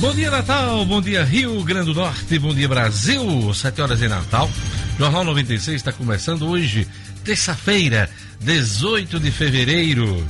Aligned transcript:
Bom 0.00 0.14
dia, 0.14 0.30
Natal. 0.30 0.82
Bom 0.86 1.02
dia, 1.02 1.22
Rio 1.22 1.62
Grande 1.62 1.92
do 1.92 2.00
Norte. 2.00 2.38
Bom 2.38 2.54
dia, 2.54 2.66
Brasil. 2.66 3.52
7 3.52 3.82
horas 3.82 4.00
em 4.00 4.08
Natal. 4.08 4.50
Jornal 4.98 5.24
96 5.24 5.76
está 5.76 5.92
começando 5.92 6.48
hoje, 6.48 6.88
terça-feira, 7.22 8.08
18 8.40 9.20
de 9.20 9.30
fevereiro. 9.30 10.26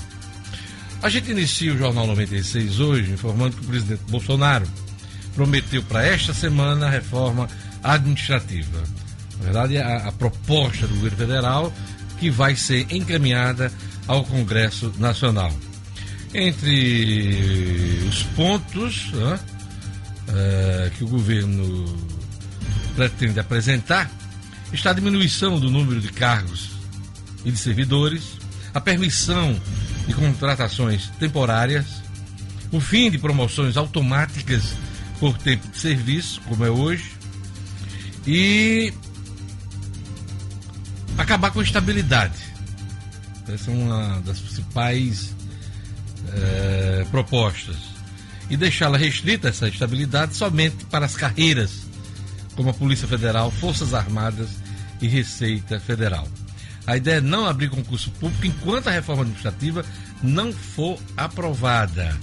A 1.01 1.09
gente 1.09 1.30
inicia 1.30 1.72
o 1.72 1.79
Jornal 1.79 2.04
96 2.09 2.80
hoje 2.80 3.12
informando 3.12 3.56
que 3.56 3.64
o 3.64 3.69
presidente 3.69 4.03
Bolsonaro 4.08 4.67
prometeu 5.37 5.84
para 5.84 6.04
esta 6.04 6.34
semana 6.34 6.88
a 6.88 6.90
reforma 6.90 7.48
administrativa. 7.80 8.82
Na 9.38 9.44
verdade, 9.44 9.78
a, 9.78 10.08
a 10.08 10.12
proposta 10.12 10.84
do 10.88 10.96
governo 10.96 11.16
federal 11.16 11.72
que 12.18 12.28
vai 12.28 12.56
ser 12.56 12.88
encaminhada 12.90 13.72
ao 14.08 14.24
Congresso 14.24 14.92
Nacional. 14.98 15.52
Entre 16.34 18.05
os 18.09 18.24
pontos 18.34 19.12
né, 19.12 19.39
é, 20.34 20.91
que 20.97 21.05
o 21.05 21.09
governo 21.09 21.84
pretende 22.95 23.39
apresentar 23.41 24.11
está 24.73 24.91
a 24.91 24.95
diminuição 24.95 25.59
do 25.59 25.70
número 25.70 26.01
de 26.01 26.09
cargos 26.12 26.70
e 27.45 27.51
de 27.51 27.59
servidores, 27.59 28.39
a 28.73 28.80
permissão 28.80 29.59
de 30.06 30.15
contratações 30.15 31.09
temporárias, 31.19 31.87
o 32.70 32.80
fim 32.80 33.11
de 33.11 33.19
promoções 33.19 33.77
automáticas 33.77 34.75
por 35.19 35.37
tempo 35.39 35.66
de 35.69 35.79
serviço, 35.79 36.41
como 36.42 36.65
é 36.65 36.70
hoje, 36.70 37.12
e 38.27 38.92
acabar 41.19 41.51
com 41.51 41.61
a 41.61 41.62
estabilidade. 41.62 42.39
Essa 43.48 43.70
é 43.70 43.75
uma 43.75 44.20
das 44.20 44.39
principais 44.39 45.34
é, 46.33 47.06
propostas. 47.11 47.90
E 48.51 48.57
deixá-la 48.57 48.99
restrita, 48.99 49.49
essa 49.49 49.69
estabilidade, 49.69 50.37
somente 50.37 50.84
para 50.87 51.06
as 51.06 51.15
carreiras, 51.15 51.87
como 52.57 52.70
a 52.70 52.75
Polícia 52.75 53.07
Federal, 53.07 53.51
Forças 53.51 53.95
Armadas 53.95 54.51
e 55.01 55.07
Receita 55.07 55.79
Federal. 55.79 56.27
A 56.87 56.97
ideia 56.97 57.19
é 57.19 57.20
não 57.20 57.47
abrir 57.47 57.70
concurso 57.70 58.11
público 58.12 58.45
enquanto 58.47 58.89
a 58.89 58.91
reforma 58.91 59.23
administrativa 59.23 59.84
não 60.23 60.53
for 60.53 60.98
aprovada. 61.17 62.19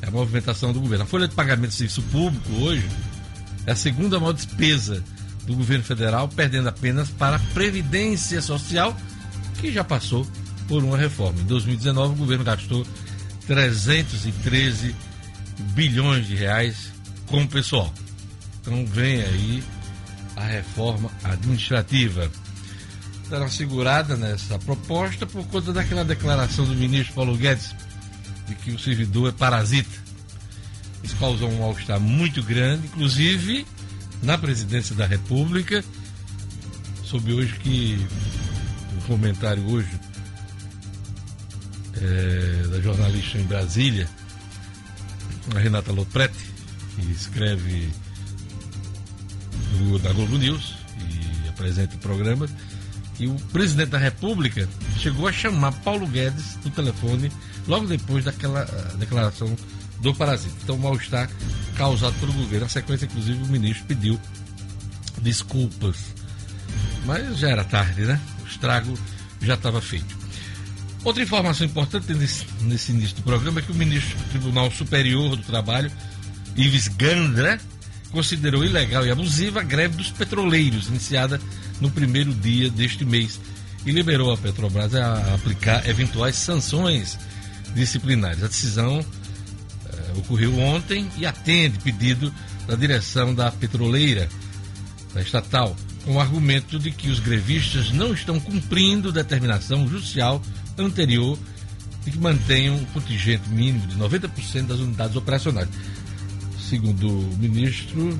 É 0.00 0.06
a 0.06 0.10
movimentação 0.10 0.72
do 0.72 0.80
governo. 0.80 1.04
A 1.04 1.06
folha 1.06 1.26
de 1.26 1.34
pagamento 1.34 1.70
de 1.70 1.76
serviço 1.76 2.02
público 2.02 2.52
hoje 2.62 2.88
é 3.66 3.72
a 3.72 3.76
segunda 3.76 4.20
maior 4.20 4.32
despesa 4.32 5.02
do 5.46 5.54
governo 5.54 5.84
federal, 5.84 6.28
perdendo 6.28 6.68
apenas 6.68 7.08
para 7.08 7.36
a 7.36 7.40
Previdência 7.54 8.40
Social, 8.40 8.96
que 9.60 9.72
já 9.72 9.82
passou 9.82 10.26
por 10.68 10.84
uma 10.84 10.96
reforma. 10.96 11.40
Em 11.40 11.44
2019, 11.44 12.14
o 12.14 12.16
governo 12.16 12.44
gastou 12.44 12.86
313 13.46 14.94
bilhões 15.58 16.26
de 16.26 16.34
reais 16.34 16.92
com 17.26 17.42
o 17.42 17.48
pessoal. 17.48 17.92
Então 18.60 18.84
vem 18.86 19.22
aí 19.22 19.62
a 20.36 20.44
reforma 20.44 21.10
administrativa. 21.24 22.30
Uma 23.30 23.48
segurada 23.48 24.16
nessa 24.16 24.58
proposta 24.58 25.26
por 25.26 25.44
conta 25.46 25.72
daquela 25.72 26.04
declaração 26.04 26.64
do 26.64 26.74
ministro 26.74 27.14
Paulo 27.14 27.36
Guedes 27.36 27.74
de 28.46 28.54
que 28.54 28.70
o 28.70 28.78
servidor 28.78 29.30
é 29.30 29.32
parasita. 29.32 30.06
Isso 31.02 31.16
causou 31.16 31.50
um 31.50 31.58
mal-estar 31.58 32.00
muito 32.00 32.42
grande, 32.42 32.86
inclusive 32.86 33.66
na 34.22 34.38
presidência 34.38 34.94
da 34.94 35.06
República. 35.06 35.84
Soube 37.04 37.32
hoje 37.32 37.54
que 37.54 38.06
um 38.96 39.00
comentário 39.06 39.64
hoje 39.68 39.90
é, 42.00 42.66
da 42.68 42.80
jornalista 42.80 43.38
em 43.38 43.44
Brasília, 43.44 44.08
a 45.54 45.58
Renata 45.58 45.92
Lopretti, 45.92 46.38
que 46.94 47.12
escreve 47.12 47.88
no, 49.78 49.98
da 49.98 50.12
Globo 50.12 50.38
News 50.38 50.74
e 50.98 51.48
apresenta 51.48 51.96
programas, 51.98 52.50
e 53.18 53.26
o 53.26 53.34
presidente 53.52 53.90
da 53.90 53.98
República 53.98 54.68
chegou 54.98 55.26
a 55.26 55.32
chamar 55.32 55.72
Paulo 55.72 56.06
Guedes 56.06 56.58
no 56.64 56.70
telefone 56.70 57.32
logo 57.66 57.86
depois 57.86 58.24
daquela 58.24 58.64
declaração 58.98 59.56
do 60.00 60.14
parasita. 60.14 60.54
Então, 60.62 60.76
mal-estar 60.76 61.30
causado 61.76 62.14
pelo 62.20 62.32
governo. 62.32 62.66
Na 62.66 62.68
sequência, 62.68 63.06
inclusive, 63.06 63.42
o 63.42 63.46
ministro 63.46 63.86
pediu 63.86 64.20
desculpas. 65.22 65.96
Mas 67.04 67.38
já 67.38 67.50
era 67.50 67.64
tarde, 67.64 68.02
né? 68.02 68.20
O 68.42 68.46
estrago 68.46 68.98
já 69.40 69.54
estava 69.54 69.80
feito. 69.80 70.15
Outra 71.06 71.22
informação 71.22 71.64
importante 71.64 72.12
nesse, 72.12 72.44
nesse, 72.62 72.90
início 72.90 73.14
do 73.14 73.22
programa 73.22 73.60
é 73.60 73.62
que 73.62 73.70
o 73.70 73.74
ministro 73.76 74.18
do 74.18 74.24
Tribunal 74.24 74.72
Superior 74.72 75.36
do 75.36 75.42
Trabalho, 75.44 75.88
Ives 76.56 76.88
Gandra, 76.88 77.60
considerou 78.10 78.64
ilegal 78.64 79.06
e 79.06 79.10
abusiva 79.12 79.60
a 79.60 79.62
greve 79.62 79.96
dos 79.96 80.10
petroleiros, 80.10 80.88
iniciada 80.88 81.40
no 81.80 81.92
primeiro 81.92 82.34
dia 82.34 82.68
deste 82.68 83.04
mês, 83.04 83.38
e 83.86 83.92
liberou 83.92 84.32
a 84.32 84.36
Petrobras 84.36 84.96
a 84.96 85.32
aplicar 85.32 85.88
eventuais 85.88 86.34
sanções 86.34 87.16
disciplinares. 87.72 88.42
A 88.42 88.48
decisão 88.48 88.98
ocorreu 90.16 90.58
ontem 90.58 91.08
e 91.16 91.24
atende 91.24 91.78
pedido 91.78 92.34
da 92.66 92.74
direção 92.74 93.32
da 93.32 93.52
petroleira, 93.52 94.28
da 95.14 95.22
estatal, 95.22 95.76
com 96.04 96.16
o 96.16 96.20
argumento 96.20 96.80
de 96.80 96.90
que 96.90 97.10
os 97.10 97.20
grevistas 97.20 97.92
não 97.92 98.12
estão 98.12 98.40
cumprindo 98.40 99.12
determinação 99.12 99.86
judicial 99.88 100.42
anterior 100.78 101.38
de 102.04 102.10
que 102.12 102.18
mantenham 102.18 102.76
um 102.76 102.84
contingente 102.86 103.48
mínimo 103.48 103.86
de 103.86 103.96
90% 103.96 104.66
das 104.66 104.78
unidades 104.78 105.16
operacionais. 105.16 105.68
Segundo 106.58 107.08
o 107.08 107.36
ministro, 107.38 108.18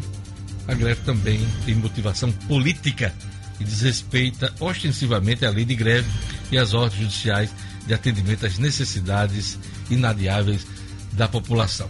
a 0.66 0.74
greve 0.74 1.00
também 1.02 1.40
tem 1.64 1.74
motivação 1.74 2.32
política 2.32 3.14
e 3.60 3.64
desrespeita 3.64 4.52
ostensivamente 4.60 5.46
a 5.46 5.50
lei 5.50 5.64
de 5.64 5.74
greve 5.74 6.08
e 6.50 6.58
as 6.58 6.74
ordens 6.74 7.00
judiciais 7.00 7.50
de 7.86 7.94
atendimento 7.94 8.44
às 8.44 8.58
necessidades 8.58 9.58
inadiáveis 9.88 10.66
da 11.12 11.28
população. 11.28 11.88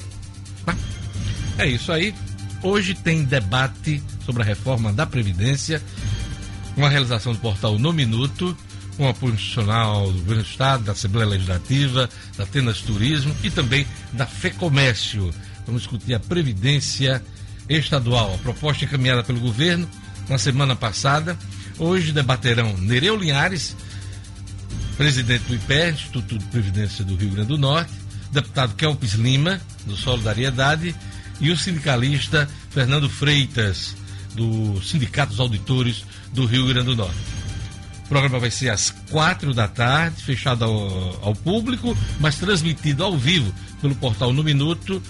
É 1.59 1.67
isso 1.67 1.91
aí. 1.91 2.15
Hoje 2.63 2.95
tem 2.95 3.25
debate 3.25 4.03
sobre 4.25 4.43
a 4.43 4.45
reforma 4.45 4.93
da 4.93 5.07
Previdência, 5.07 5.83
uma 6.77 6.89
realização 6.89 7.33
do 7.33 7.39
portal 7.39 7.79
No 7.79 7.93
Minuto, 7.93 8.57
com 8.97 9.09
apoio 9.09 9.35
institucional 9.35 10.11
do 10.11 10.19
Governo 10.19 10.43
do 10.43 10.49
Estado, 10.49 10.85
da 10.85 10.93
Assembleia 10.93 11.29
Legislativa, 11.29 12.09
da 12.37 12.45
Atenas 12.45 12.81
Turismo 12.81 13.35
e 13.43 13.51
também 13.51 13.87
da 14.13 14.27
FEComércio. 14.27 15.33
Vamos 15.67 15.83
discutir 15.83 16.15
a 16.15 16.21
Previdência 16.21 17.23
Estadual, 17.69 18.35
a 18.35 18.39
proposta 18.39 18.85
encaminhada 18.85 19.23
pelo 19.23 19.41
governo 19.41 19.89
na 20.29 20.39
semana 20.39 20.75
passada. 20.75 21.37
Hoje 21.79 22.13
debaterão 22.13 22.77
Nereu 22.79 23.17
Linhares, 23.17 23.77
presidente 24.97 25.45
do 25.45 25.55
IPER, 25.55 25.95
Instituto 25.95 26.39
de 26.39 26.45
Previdência 26.47 27.05
do 27.05 27.17
Rio 27.17 27.31
Grande 27.31 27.49
do 27.49 27.59
Norte, 27.59 27.93
deputado 28.33 28.75
Kelpis 28.75 29.13
Lima, 29.13 29.61
do 29.85 29.97
Solidariedade, 29.97 30.95
e 31.39 31.51
o 31.51 31.57
sindicalista 31.57 32.49
Fernando 32.71 33.11
Freitas, 33.11 33.95
do 34.35 34.81
Sindicato 34.83 35.31
dos 35.31 35.41
Auditores 35.41 36.05
do 36.33 36.47
Rio 36.47 36.67
Grande 36.67 36.87
do 36.87 36.97
Norte. 36.97 37.36
O 38.07 38.09
programa 38.09 38.39
vai 38.39 38.53
ser 38.53 38.71
às 38.71 38.91
quatro 39.11 39.53
da 39.53 39.67
tarde, 39.67 40.23
fechado 40.23 40.65
ao, 40.65 41.25
ao 41.25 41.35
público, 41.35 41.97
mas 42.21 42.37
transmitido 42.37 43.03
ao 43.03 43.19
vivo 43.19 43.53
pelo 43.83 43.97
portal 43.97 44.33
No 44.33 44.45
Minuto 44.45 45.03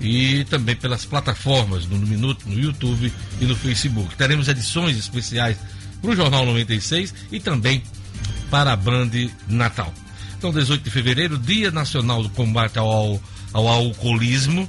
e 0.00 0.44
também 0.44 0.76
pelas 0.76 1.04
plataformas 1.04 1.86
do 1.86 1.96
No 1.96 2.06
Minuto, 2.06 2.48
no 2.48 2.56
YouTube 2.56 3.12
e 3.40 3.44
no 3.44 3.56
Facebook. 3.56 4.14
Teremos 4.14 4.46
edições 4.46 4.96
especiais 4.96 5.56
para 6.00 6.10
o 6.12 6.14
Jornal 6.14 6.46
96 6.46 7.12
e 7.32 7.40
também 7.40 7.82
para 8.48 8.72
a 8.72 8.76
Brand 8.76 9.12
Natal. 9.48 9.92
Então, 10.38 10.52
18 10.52 10.84
de 10.84 10.90
fevereiro, 10.90 11.36
Dia 11.36 11.72
Nacional 11.72 12.22
do 12.22 12.30
Combate 12.30 12.78
ao, 12.78 13.20
ao 13.52 13.66
Alcoolismo 13.66 14.68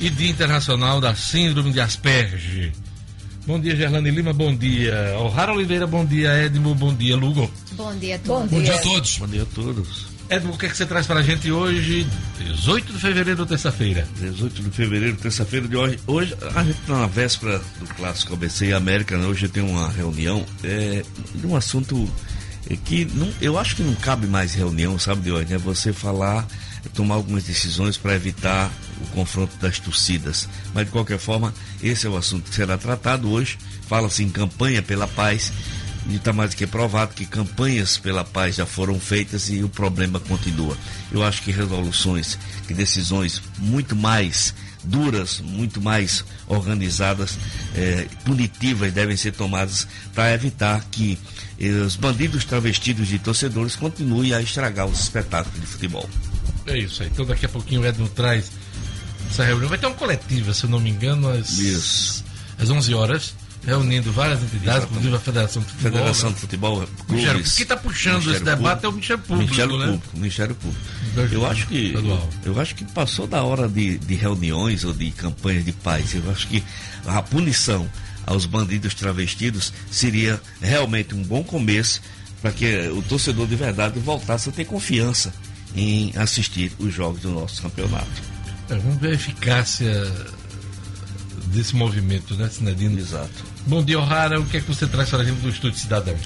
e 0.00 0.10
Dia 0.10 0.30
Internacional 0.30 1.00
da 1.00 1.14
Síndrome 1.14 1.72
de 1.72 1.80
Asperger. 1.80 2.72
Bom 3.46 3.60
dia, 3.60 3.76
Gerlane 3.76 4.10
Lima, 4.10 4.32
bom 4.32 4.52
dia. 4.52 5.16
O'Hara 5.20 5.52
Oliveira, 5.52 5.86
bom 5.86 6.04
dia. 6.04 6.32
Edmo, 6.32 6.74
bom 6.74 6.92
dia. 6.92 7.16
Lugo. 7.16 7.48
Bom 7.72 7.94
dia 7.96 8.16
a 8.16 8.18
todos. 8.18 8.50
Bom 8.50 8.60
dia 8.60 8.74
a 8.74 8.78
todos. 8.78 9.18
Bom 9.18 9.26
dia 9.28 9.42
a 9.42 9.46
todos. 9.46 10.06
Edmo, 10.28 10.54
o 10.54 10.58
que, 10.58 10.66
é 10.66 10.68
que 10.68 10.76
você 10.76 10.84
traz 10.84 11.06
para 11.06 11.20
a 11.20 11.22
gente 11.22 11.52
hoje, 11.52 12.04
18 12.40 12.92
de 12.92 12.98
fevereiro, 12.98 13.46
terça-feira? 13.46 14.08
18 14.16 14.62
de 14.62 14.70
fevereiro, 14.72 15.16
terça-feira 15.16 15.68
de 15.68 15.76
hoje. 15.76 16.00
Hoje, 16.08 16.36
a 16.56 16.64
gente 16.64 16.80
está 16.80 16.98
na 16.98 17.06
véspera 17.06 17.62
do 17.78 17.86
clássico 17.94 18.34
ABC 18.34 18.72
América, 18.72 19.16
né? 19.16 19.24
hoje 19.26 19.46
tem 19.46 19.62
uma 19.62 19.88
reunião 19.90 20.44
é, 20.64 21.04
de 21.32 21.46
um 21.46 21.54
assunto 21.54 22.10
que 22.84 23.04
não, 23.14 23.32
eu 23.40 23.56
acho 23.56 23.76
que 23.76 23.82
não 23.84 23.94
cabe 23.94 24.26
mais 24.26 24.54
reunião, 24.54 24.98
sabe, 24.98 25.22
de 25.22 25.30
hoje, 25.30 25.50
né? 25.50 25.58
Você 25.58 25.92
falar, 25.92 26.44
tomar 26.94 27.14
algumas 27.16 27.44
decisões 27.44 27.96
para 27.96 28.14
evitar 28.14 28.70
o 29.00 29.06
confronto 29.08 29.56
das 29.56 29.78
torcidas. 29.78 30.48
Mas 30.74 30.86
de 30.86 30.92
qualquer 30.92 31.18
forma, 31.18 31.52
esse 31.82 32.06
é 32.06 32.10
o 32.10 32.16
assunto 32.16 32.50
que 32.50 32.54
será 32.54 32.78
tratado 32.78 33.30
hoje. 33.30 33.58
Fala-se 33.88 34.22
em 34.22 34.28
campanha 34.28 34.82
pela 34.82 35.06
paz 35.06 35.52
e 36.08 36.16
está 36.16 36.32
mais 36.32 36.50
do 36.50 36.56
que 36.56 36.66
provado 36.66 37.14
que 37.14 37.26
campanhas 37.26 37.98
pela 37.98 38.24
paz 38.24 38.56
já 38.56 38.66
foram 38.66 38.98
feitas 39.00 39.48
e 39.48 39.62
o 39.62 39.68
problema 39.68 40.20
continua. 40.20 40.76
Eu 41.10 41.22
acho 41.22 41.42
que 41.42 41.50
resoluções, 41.50 42.38
que 42.66 42.74
decisões 42.74 43.42
muito 43.58 43.96
mais 43.96 44.54
duras, 44.84 45.40
muito 45.40 45.80
mais 45.80 46.24
organizadas, 46.46 47.36
eh, 47.74 48.06
punitivas 48.24 48.92
devem 48.92 49.16
ser 49.16 49.32
tomadas 49.32 49.86
para 50.14 50.32
evitar 50.32 50.84
que 50.90 51.18
eh, 51.58 51.68
os 51.68 51.96
bandidos 51.96 52.44
travestidos 52.44 53.08
de 53.08 53.18
torcedores 53.18 53.74
continuem 53.74 54.32
a 54.32 54.40
estragar 54.40 54.86
os 54.86 55.00
espetáculos 55.00 55.60
de 55.60 55.66
futebol. 55.66 56.08
É 56.66 56.78
isso 56.78 57.02
aí. 57.02 57.08
Então 57.12 57.24
daqui 57.24 57.46
a 57.46 57.48
pouquinho 57.48 57.82
o 57.82 57.86
Edno 57.86 58.08
traz 58.08 58.50
essa 59.30 59.44
reunião. 59.44 59.68
Vai 59.68 59.78
ter 59.78 59.86
uma 59.86 59.94
coletiva, 59.96 60.52
se 60.54 60.64
eu 60.64 60.70
não 60.70 60.80
me 60.80 60.90
engano, 60.90 61.28
às, 61.28 61.58
Isso. 61.58 62.24
às 62.58 62.70
11 62.70 62.94
horas, 62.94 63.34
reunindo 63.64 64.12
várias 64.12 64.38
entidades, 64.42 64.62
Exatamente. 64.64 64.90
inclusive 64.92 65.16
a 65.16 65.20
Federação 65.20 65.62
de 65.62 65.68
Futebol. 65.68 65.90
Federação 65.92 66.28
né? 66.28 66.34
de 66.34 66.40
Futebol, 66.40 66.88
Ministério- 67.08 67.32
clubes, 67.34 67.52
Quem 67.54 67.62
está 67.62 67.76
puxando 67.76 68.30
esse 68.34 68.44
debate 68.44 68.82
Público. 68.82 68.86
é 68.86 68.88
o 68.88 68.92
Ministério 68.92 69.22
Público, 69.24 69.42
Ministério 69.54 69.78
né? 69.78 69.86
Público, 69.86 70.16
Ministério 70.16 70.54
Público. 70.54 71.34
Eu 71.34 71.46
acho 71.46 71.66
que 71.66 71.78
estadual. 71.86 72.30
eu 72.44 72.60
acho 72.60 72.74
que 72.74 72.84
passou 72.84 73.26
da 73.26 73.42
hora 73.42 73.68
de, 73.68 73.98
de 73.98 74.14
reuniões 74.14 74.84
ou 74.84 74.92
de 74.92 75.10
campanhas 75.10 75.64
de 75.64 75.72
paz. 75.72 76.14
Eu 76.14 76.30
acho 76.30 76.46
que 76.48 76.62
a 77.06 77.20
punição 77.22 77.88
aos 78.26 78.44
bandidos 78.46 78.94
travestidos 78.94 79.72
seria 79.90 80.40
realmente 80.60 81.14
um 81.14 81.22
bom 81.22 81.42
começo 81.44 82.00
para 82.42 82.50
que 82.52 82.88
o 82.88 83.02
torcedor 83.02 83.46
de 83.46 83.56
verdade 83.56 83.98
voltasse 83.98 84.48
a 84.48 84.52
ter 84.52 84.64
confiança 84.64 85.32
em 85.76 86.12
assistir 86.16 86.72
os 86.78 86.92
jogos 86.92 87.20
do 87.20 87.30
nosso 87.30 87.62
campeonato. 87.62 88.22
É, 88.70 88.74
vamos 88.76 88.96
ver 88.96 89.10
a 89.10 89.14
eficácia 89.14 89.92
desse 91.48 91.76
movimento, 91.76 92.34
né, 92.34 92.48
Sinadino? 92.48 92.98
Exato. 92.98 93.44
Bom 93.66 93.84
dia, 93.84 93.98
O'Hara. 93.98 94.40
O 94.40 94.46
que 94.46 94.56
é 94.56 94.60
que 94.60 94.66
você 94.66 94.86
traz 94.86 95.10
para 95.10 95.20
a 95.20 95.24
gente 95.24 95.40
do 95.40 95.48
Estúdio 95.48 95.78
Cidadão? 95.78 96.16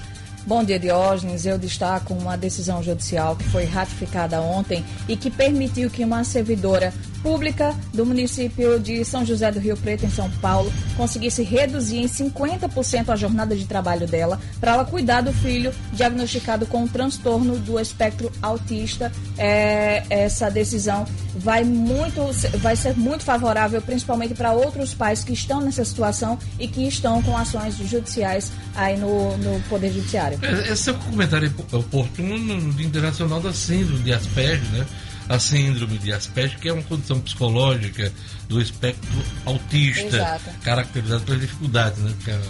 Bom 0.47 0.65
dia, 0.65 0.79
Diógenes. 0.79 1.45
Eu 1.45 1.59
destaco 1.59 2.15
uma 2.15 2.37
decisão 2.37 2.83
judicial 2.83 3.37
que 3.37 3.45
foi 3.45 3.65
ratificada 3.65 4.41
ontem 4.41 4.85
e 5.07 5.17
que 5.17 5.31
permitiu 5.31 5.91
que 5.91 6.03
uma 6.03 6.25
servidora 6.25 6.95
pública 7.23 7.75
do 7.93 8.05
município 8.05 8.79
de 8.79 9.05
São 9.05 9.25
José 9.25 9.51
do 9.51 9.59
Rio 9.59 9.77
Preto, 9.77 10.07
em 10.07 10.11
São 10.11 10.31
Paulo, 10.43 10.73
conseguisse 10.97 11.43
reduzir 11.43 11.99
em 11.99 12.07
50% 12.07 13.09
a 13.09 13.17
jornada 13.17 13.55
de 13.57 13.65
trabalho 13.65 14.07
dela 14.07 14.41
para 14.61 14.73
ela 14.73 14.85
cuidar 14.85 15.21
do 15.21 15.33
filho 15.33 15.73
diagnosticado 15.93 16.67
com 16.67 16.85
um 16.85 16.89
transtorno 16.89 17.59
do 17.59 17.79
espectro 17.79 18.31
autista. 18.43 19.13
É, 19.37 20.05
essa 20.11 20.51
decisão 20.51 21.07
vai, 21.37 21.65
muito, 21.65 22.21
vai 22.59 22.77
ser 22.77 22.97
muito 22.97 23.25
favorável, 23.25 23.81
principalmente 23.81 24.35
para 24.35 24.53
outros 24.53 24.95
pais 24.95 25.25
que 25.25 25.33
estão 25.33 25.61
nessa 25.61 25.85
situação 25.85 26.39
e 26.59 26.67
que 26.67 26.87
estão 26.87 27.23
com 27.23 27.37
ações 27.37 27.77
judiciais 27.77 28.53
aí 28.75 28.97
no, 28.97 29.37
no 29.39 29.61
Poder 29.69 29.93
Judiciário. 29.93 30.39
É, 30.43 30.73
Esse 30.73 30.91
é 30.91 30.93
o 30.93 30.97
comentário 30.97 31.53
oportuno 31.73 32.61
no 32.61 32.73
Dia 32.73 32.87
Internacional 32.87 33.41
da 33.41 33.53
Síndrome 33.53 34.03
de 34.03 34.13
Asperger, 34.13 34.71
né? 34.73 34.87
A 35.31 35.39
síndrome 35.39 35.97
de 35.99 36.13
Asperger, 36.13 36.59
que 36.59 36.69
é 36.69 36.73
uma 36.73 36.83
condição 36.83 37.21
psicológica 37.21 38.13
do 38.49 38.61
espectro 38.61 39.09
autista, 39.47 40.17
Exato. 40.17 40.51
caracterizada 40.63 41.21
pelas 41.25 41.41
dificuldades 41.41 41.99
né? 42.01 42.13
que, 42.25 42.31
a- 42.33 42.41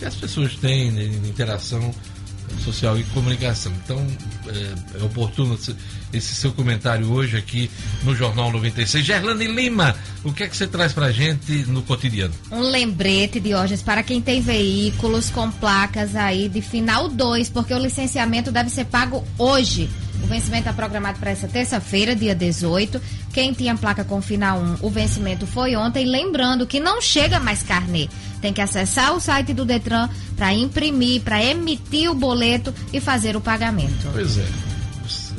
que 0.00 0.04
as 0.04 0.14
pessoas 0.16 0.54
têm 0.56 0.90
né, 0.90 1.04
em 1.04 1.28
interação 1.28 1.94
social 2.64 2.98
e 2.98 3.04
comunicação. 3.04 3.72
Então, 3.84 4.04
é, 4.48 4.98
é 5.00 5.04
oportuno 5.04 5.54
esse, 5.54 5.76
esse 6.12 6.34
seu 6.34 6.50
comentário 6.52 7.08
hoje 7.12 7.36
aqui 7.36 7.70
no 8.02 8.16
Jornal 8.16 8.50
96. 8.50 9.04
Gerlane 9.04 9.46
Lima, 9.46 9.94
o 10.24 10.32
que 10.32 10.42
é 10.42 10.48
que 10.48 10.56
você 10.56 10.66
traz 10.66 10.92
pra 10.92 11.12
gente 11.12 11.52
no 11.68 11.82
cotidiano? 11.82 12.34
Um 12.50 12.62
lembrete, 12.62 13.38
Diógenes, 13.38 13.82
para 13.82 14.02
quem 14.02 14.20
tem 14.20 14.40
veículos 14.40 15.30
com 15.30 15.50
placas 15.50 16.16
aí 16.16 16.48
de 16.48 16.62
final 16.62 17.08
2, 17.08 17.50
porque 17.50 17.72
o 17.74 17.78
licenciamento 17.78 18.50
deve 18.50 18.70
ser 18.70 18.86
pago 18.86 19.24
hoje. 19.38 19.88
O 20.22 20.26
vencimento 20.26 20.68
é 20.68 20.72
programado 20.72 21.18
para 21.18 21.30
essa 21.30 21.48
terça-feira, 21.48 22.14
dia 22.14 22.34
18. 22.34 23.00
Quem 23.32 23.52
tinha 23.52 23.76
placa 23.76 24.04
com 24.04 24.20
final 24.20 24.60
1, 24.60 24.76
o 24.82 24.90
vencimento 24.90 25.46
foi 25.46 25.76
ontem. 25.76 26.04
Lembrando 26.04 26.66
que 26.66 26.80
não 26.80 27.00
chega 27.00 27.38
mais 27.38 27.62
carnê. 27.62 28.08
Tem 28.40 28.52
que 28.52 28.60
acessar 28.60 29.14
o 29.14 29.20
site 29.20 29.52
do 29.54 29.64
Detran 29.64 30.08
para 30.36 30.52
imprimir, 30.52 31.22
para 31.22 31.42
emitir 31.42 32.10
o 32.10 32.14
boleto 32.14 32.74
e 32.92 33.00
fazer 33.00 33.36
o 33.36 33.40
pagamento. 33.40 34.08
Pois 34.12 34.38
é. 34.38 34.46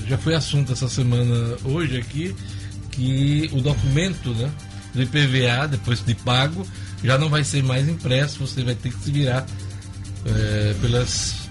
Já 0.08 0.18
foi 0.18 0.34
assunto 0.34 0.74
essa 0.74 0.90
semana 0.90 1.56
hoje 1.64 1.98
aqui 1.98 2.36
que 2.92 3.50
o 3.54 3.62
documento 3.62 4.32
né, 4.34 4.50
do 4.94 5.04
IPVA, 5.04 5.68
depois 5.68 6.04
de 6.04 6.16
pago, 6.16 6.66
já 7.04 7.18
não 7.18 7.30
vai 7.30 7.44
ser 7.44 7.64
mais 7.64 7.88
impresso, 7.88 8.40
você 8.40 8.64
vai 8.64 8.76
ter 8.76 8.92
que 8.92 9.04
se 9.04 9.12
virar 9.12 9.46
eh, 10.26 10.76
pelas, 10.82 11.49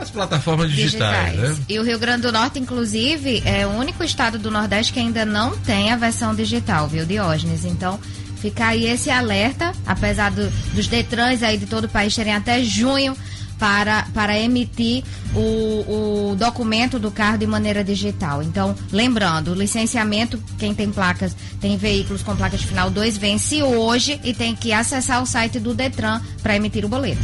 pelas 0.00 0.10
plataformas 0.10 0.72
digitais. 0.72 1.36
Né? 1.36 1.56
E 1.68 1.78
o 1.78 1.82
Rio 1.84 1.98
Grande 1.98 2.22
do 2.22 2.32
Norte, 2.32 2.58
inclusive, 2.58 3.42
é 3.44 3.66
o 3.66 3.70
único 3.70 4.02
estado 4.02 4.38
do 4.38 4.50
Nordeste 4.50 4.92
que 4.92 4.98
ainda 5.00 5.24
não 5.26 5.56
tem 5.58 5.90
a 5.92 5.96
versão 5.96 6.34
digital, 6.34 6.88
viu, 6.88 7.04
Diógenes? 7.04 7.64
Então, 7.64 7.98
fica 8.40 8.68
aí 8.68 8.86
esse 8.86 9.10
alerta, 9.10 9.72
apesar 9.86 10.30
do- 10.30 10.50
dos 10.74 10.86
Detrans 10.86 11.42
aí 11.42 11.58
de 11.58 11.66
todo 11.66 11.84
o 11.84 11.88
país 11.88 12.14
terem 12.14 12.34
até 12.34 12.62
junho 12.62 13.14
para, 13.58 14.06
para 14.14 14.38
emitir 14.38 15.04
o, 15.34 16.30
o 16.30 16.36
documento 16.36 16.98
do 16.98 17.10
carro 17.10 17.36
de 17.36 17.46
maneira 17.46 17.84
digital. 17.84 18.42
Então, 18.42 18.74
lembrando, 18.90 19.52
licenciamento, 19.54 20.42
quem 20.58 20.74
tem 20.74 20.90
placas, 20.90 21.36
tem 21.60 21.76
veículos 21.76 22.22
com 22.22 22.34
placas 22.34 22.60
de 22.60 22.66
final 22.66 22.88
2, 22.90 23.18
vence 23.18 23.62
hoje 23.62 24.18
e 24.24 24.32
tem 24.32 24.56
que 24.56 24.72
acessar 24.72 25.22
o 25.22 25.26
site 25.26 25.58
do 25.60 25.74
Detran 25.74 26.22
para 26.42 26.56
emitir 26.56 26.86
o 26.86 26.88
boleto. 26.88 27.20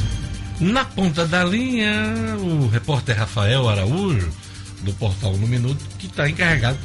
Na 0.61 0.85
ponta 0.85 1.27
da 1.27 1.45
linha, 1.45 1.93
o 2.39 2.69
repórter 2.69 3.17
Rafael 3.17 3.69
Araújo, 3.69 4.33
do 4.81 4.93
portal 4.95 5.33
No 5.37 5.47
Minuto, 5.47 5.85
que 5.99 6.07
está 6.07 6.29
encarregado 6.29 6.79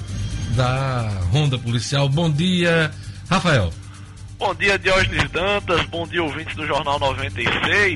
da 0.56 1.10
ronda 1.32 1.58
policial. 1.58 2.10
Bom 2.10 2.30
dia, 2.30 2.92
Rafael. 3.30 3.72
Bom 4.38 4.54
dia, 4.56 4.78
Diógenes 4.78 5.30
Dantas. 5.30 5.86
Bom 5.86 6.06
dia, 6.06 6.22
ouvintes 6.22 6.56
do 6.56 6.68
Jornal 6.68 7.00
96. 7.00 7.94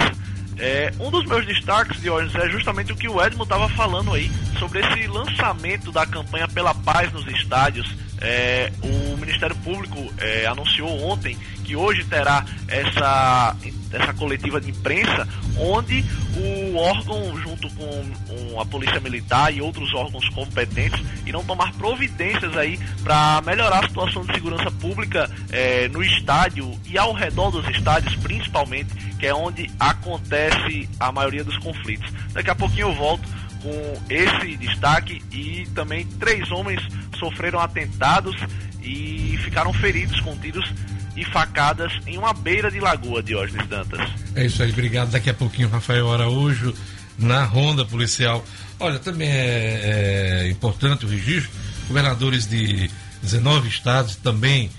É, 0.58 0.94
um 1.00 1.12
dos 1.12 1.26
meus 1.26 1.46
destaques, 1.46 2.00
Diógenes, 2.00 2.34
é 2.36 2.50
justamente 2.50 2.94
o 2.94 2.96
que 2.96 3.10
o 3.10 3.22
Edmo 3.22 3.44
estava 3.44 3.68
falando 3.70 4.14
aí, 4.14 4.32
sobre 4.58 4.80
esse 4.80 5.08
lançamento 5.08 5.92
da 5.92 6.06
campanha 6.06 6.48
pela 6.48 6.74
paz 6.74 7.12
nos 7.12 7.28
estádios. 7.28 7.94
É, 8.22 8.72
o 8.82 9.18
Ministério 9.18 9.56
Público 9.58 10.14
é, 10.18 10.46
anunciou 10.46 10.90
ontem 11.04 11.38
que 11.66 11.76
hoje 11.76 12.06
terá 12.06 12.46
essa, 12.68 13.56
essa 13.96 14.14
coletiva 14.14 14.60
de 14.60 14.70
imprensa, 14.70 15.28
onde 15.58 16.04
o 16.38 16.76
órgão, 16.76 17.38
junto 17.42 17.70
com 17.70 18.60
a 18.60 18.66
Polícia 18.66 19.00
Militar 19.00 19.54
e 19.54 19.62
outros 19.62 19.94
órgãos 19.94 20.28
competentes, 20.30 21.02
irão 21.26 21.44
tomar 21.44 21.74
providências 21.74 22.56
aí 22.58 22.80
para 23.04 23.42
melhorar 23.46 23.84
a 23.84 23.88
situação 23.88 24.26
de 24.26 24.34
segurança 24.34 24.70
pública 24.72 25.30
eh, 25.52 25.88
no 25.90 26.04
estádio 26.04 26.78
e 26.86 26.98
ao 26.98 27.14
redor 27.14 27.52
dos 27.52 27.68
estádios, 27.70 28.16
principalmente, 28.18 28.90
que 29.20 29.26
é 29.26 29.34
onde 29.34 29.70
acontece 29.80 30.90
a 31.00 31.12
maioria 31.12 31.44
dos 31.44 31.58
conflitos. 31.58 32.12
Daqui 32.34 32.50
a 32.50 32.56
pouquinho 32.56 32.90
eu 32.90 32.94
volto 32.94 33.28
com 33.62 34.02
esse 34.10 34.58
destaque 34.58 35.24
e 35.32 35.68
também 35.74 36.06
três 36.20 36.52
homens 36.52 36.82
sofreram 37.18 37.60
atentados 37.60 38.36
e 38.84 39.38
ficaram 39.44 39.74
feridos 39.74 40.20
com 40.22 40.38
tiros 40.38 40.72
e 41.16 41.24
facadas 41.26 41.92
em 42.06 42.18
uma 42.18 42.34
beira 42.34 42.70
de 42.70 42.80
lagoa, 42.80 43.24
Diógenes 43.24 43.68
Dantas. 43.68 44.10
É 44.36 44.46
isso 44.46 44.62
aí, 44.62 44.72
obrigado. 44.72 45.12
Daqui 45.12 45.30
a 45.30 45.34
pouquinho, 45.34 45.70
Rafael 45.70 46.12
Araújo, 46.12 46.74
na 47.18 47.44
ronda 47.44 47.86
policial. 47.86 48.46
Olha, 48.80 49.00
também 49.00 49.30
é, 49.30 50.44
é 50.44 50.50
importante 50.50 51.06
o 51.06 51.10
registro. 51.10 51.52
Governadores 51.88 52.46
de 52.48 52.90
19 53.22 53.70
estados, 53.70 54.16
também 54.18 54.70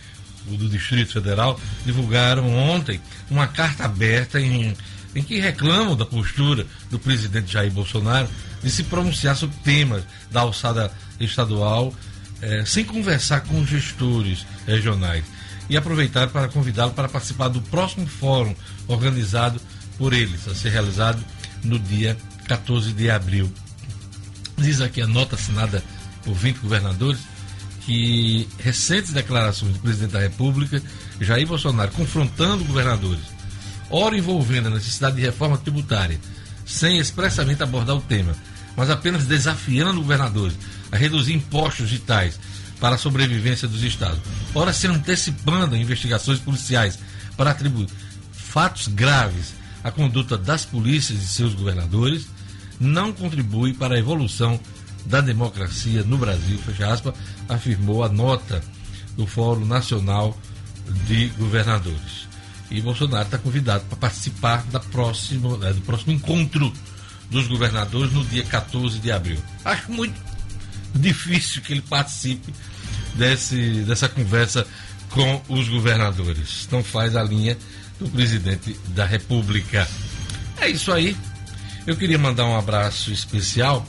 o 0.48 0.56
do 0.56 0.68
Distrito 0.68 1.12
Federal, 1.12 1.58
divulgaram 1.84 2.52
ontem 2.54 3.00
uma 3.30 3.46
carta 3.46 3.84
aberta 3.84 4.40
em, 4.40 4.76
em 5.14 5.22
que 5.22 5.40
reclamam 5.40 5.96
da 5.96 6.04
postura 6.04 6.66
do 6.90 6.98
presidente 6.98 7.52
Jair 7.52 7.72
Bolsonaro 7.72 8.28
de 8.62 8.70
se 8.70 8.84
pronunciar 8.84 9.36
sobre 9.36 9.56
temas 9.64 10.04
da 10.30 10.40
alçada 10.40 10.92
estadual 11.18 11.92
eh, 12.42 12.64
sem 12.66 12.84
conversar 12.84 13.40
com 13.40 13.60
os 13.60 13.68
gestores 13.68 14.46
regionais 14.66 15.24
e 15.68 15.76
aproveitar 15.76 16.28
para 16.28 16.48
convidá-lo 16.48 16.92
para 16.92 17.08
participar 17.08 17.48
do 17.48 17.60
próximo 17.62 18.06
fórum 18.06 18.54
organizado 18.86 19.60
por 19.98 20.12
eles, 20.12 20.46
a 20.48 20.54
ser 20.54 20.70
realizado 20.70 21.22
no 21.64 21.78
dia 21.78 22.16
14 22.46 22.92
de 22.92 23.10
abril. 23.10 23.50
Diz 24.56 24.80
aqui 24.80 25.02
a 25.02 25.06
nota 25.06 25.34
assinada 25.34 25.82
por 26.24 26.34
20 26.34 26.58
governadores 26.58 27.20
que 27.86 28.48
recentes 28.58 29.12
declarações 29.12 29.74
do 29.74 29.78
presidente 29.78 30.12
da 30.12 30.20
República, 30.20 30.82
Jair 31.20 31.46
Bolsonaro, 31.46 31.92
confrontando 31.92 32.64
governadores, 32.64 33.22
ora 33.90 34.16
envolvendo 34.16 34.68
a 34.68 34.72
necessidade 34.72 35.16
de 35.16 35.22
reforma 35.22 35.56
tributária, 35.56 36.18
sem 36.64 36.98
expressamente 36.98 37.62
abordar 37.62 37.96
o 37.96 38.00
tema, 38.00 38.34
mas 38.76 38.90
apenas 38.90 39.24
desafiando 39.24 40.02
governadores 40.02 40.56
a 40.90 40.96
reduzir 40.96 41.34
impostos 41.34 41.88
digitais 41.88 42.38
para 42.80 42.96
a 42.96 42.98
sobrevivência 42.98 43.66
dos 43.66 43.82
estados, 43.82 44.20
ora 44.54 44.72
se 44.72 44.86
antecipando 44.86 45.76
investigações 45.76 46.38
policiais 46.38 46.98
para 47.36 47.50
atribuir 47.50 47.88
fatos 48.32 48.88
graves 48.88 49.54
a 49.86 49.90
conduta 49.90 50.36
das 50.36 50.64
polícias 50.64 51.22
e 51.22 51.28
seus 51.28 51.54
governadores 51.54 52.26
não 52.80 53.12
contribui 53.12 53.72
para 53.72 53.94
a 53.94 53.98
evolução 53.98 54.58
da 55.04 55.20
democracia 55.20 56.02
no 56.02 56.18
Brasil, 56.18 56.58
fecha 56.58 56.92
aspas, 56.92 57.14
afirmou 57.48 58.02
a 58.02 58.08
nota 58.08 58.60
do 59.16 59.26
Fórum 59.26 59.64
Nacional 59.64 60.36
de 61.06 61.28
Governadores. 61.38 62.26
E 62.68 62.80
Bolsonaro 62.80 63.26
está 63.26 63.38
convidado 63.38 63.84
para 63.84 63.96
participar 63.96 64.64
da 64.64 64.80
próxima, 64.80 65.56
né, 65.58 65.72
do 65.72 65.80
próximo 65.82 66.12
encontro 66.12 66.72
dos 67.30 67.46
governadores 67.46 68.12
no 68.12 68.24
dia 68.24 68.42
14 68.42 68.98
de 68.98 69.12
abril. 69.12 69.38
Acho 69.64 69.92
muito 69.92 70.20
difícil 70.96 71.62
que 71.62 71.72
ele 71.72 71.82
participe 71.82 72.52
desse, 73.14 73.84
dessa 73.86 74.08
conversa 74.08 74.66
com 75.10 75.40
os 75.48 75.68
governadores. 75.68 76.68
Não 76.70 76.82
faz 76.82 77.16
a 77.16 77.22
linha 77.22 77.56
do 77.98 78.08
presidente 78.08 78.78
da 78.88 79.04
República. 79.04 79.88
É 80.60 80.68
isso 80.68 80.92
aí. 80.92 81.16
Eu 81.86 81.96
queria 81.96 82.18
mandar 82.18 82.44
um 82.44 82.58
abraço 82.58 83.12
especial 83.12 83.86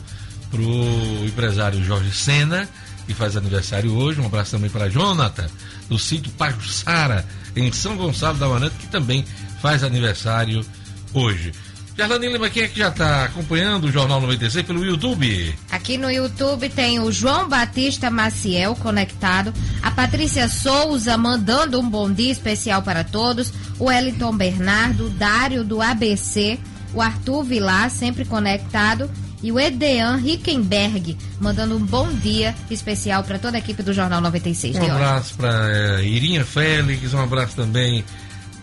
para 0.49 0.61
o 0.61 1.25
empresário 1.25 1.83
Jorge 1.83 2.11
Sena, 2.11 2.69
que 3.05 3.13
faz 3.13 3.35
aniversário 3.35 3.93
hoje. 3.93 4.21
Um 4.21 4.25
abraço 4.25 4.51
também 4.51 4.69
para 4.69 4.89
Jonathan, 4.89 5.49
do 5.89 5.97
sítio 5.97 6.31
Pajussara, 6.33 7.25
em 7.55 7.71
São 7.71 7.97
Gonçalo 7.97 8.37
da 8.37 8.45
Amarante, 8.45 8.75
que 8.75 8.87
também 8.87 9.25
faz 9.61 9.83
aniversário 9.83 10.65
hoje. 11.13 11.51
Gerlane 11.97 12.27
Lima, 12.27 12.47
quem 12.47 12.61
é 12.61 12.67
que 12.67 12.77
já 12.77 12.89
está 12.89 13.23
acompanhando 13.23 13.85
o 13.85 13.91
Jornal 13.91 14.21
96 14.21 14.67
pelo 14.67 14.85
YouTube? 14.85 15.55
Aqui 15.71 15.97
no 15.97 16.11
YouTube 16.11 16.69
tem 16.69 16.99
o 16.99 17.11
João 17.11 17.49
Batista 17.49 18.11
Maciel 18.11 18.75
conectado, 18.75 19.51
a 19.81 19.89
Patrícia 19.89 20.47
Souza 20.47 21.17
mandando 21.17 21.79
um 21.79 21.89
bom 21.89 22.11
dia 22.11 22.31
especial 22.31 22.83
para 22.83 23.03
todos, 23.03 23.51
o 23.79 23.85
Wellington 23.85 24.37
Bernardo, 24.37 25.09
Dário 25.09 25.63
do 25.63 25.81
ABC, 25.81 26.59
o 26.93 27.01
Arthur 27.01 27.43
Vilar 27.43 27.89
sempre 27.89 28.25
conectado 28.25 29.09
e 29.41 29.51
o 29.51 29.59
Edean 29.59 30.17
Rickenberg 30.17 31.17
mandando 31.39 31.75
um 31.75 31.83
bom 31.83 32.13
dia 32.13 32.53
especial 32.69 33.23
para 33.23 33.39
toda 33.39 33.57
a 33.57 33.59
equipe 33.59 33.81
do 33.81 33.91
Jornal 33.91 34.21
96. 34.21 34.75
Um 34.75 34.91
abraço 34.91 35.33
para 35.33 35.97
uh, 35.97 36.03
Irinha 36.03 36.45
Félix, 36.45 37.11
um 37.15 37.21
abraço 37.21 37.55
também 37.55 38.05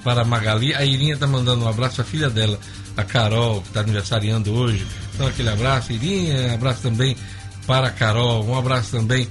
para 0.04 0.22
a 0.22 0.24
Magali. 0.24 0.72
A 0.72 0.84
Irinha 0.84 1.14
está 1.14 1.26
mandando 1.26 1.64
um 1.64 1.68
abraço 1.68 2.00
à 2.00 2.04
filha 2.04 2.30
dela, 2.30 2.60
a 2.96 3.04
Carol, 3.04 3.60
que 3.62 3.68
está 3.68 3.80
aniversariando 3.80 4.52
hoje. 4.52 4.86
Então, 5.14 5.26
aquele 5.26 5.48
abraço, 5.48 5.92
Irinha, 5.92 6.50
um 6.50 6.54
abraço 6.54 6.82
também 6.82 7.16
para 7.66 7.88
a 7.88 7.90
Carol, 7.90 8.44
um 8.44 8.56
abraço 8.56 8.90
também 8.92 9.28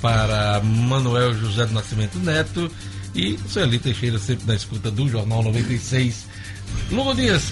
para 0.00 0.60
Manuel 0.62 1.34
José 1.34 1.66
do 1.66 1.72
Nascimento 1.72 2.18
Neto 2.18 2.70
e 3.14 3.38
Sueli 3.48 3.78
Teixeira, 3.78 4.18
sempre 4.18 4.46
na 4.46 4.54
escuta 4.54 4.90
do 4.90 5.08
Jornal 5.08 5.42
96. 5.42 6.26
Lugo 6.90 7.14
Dias, 7.14 7.50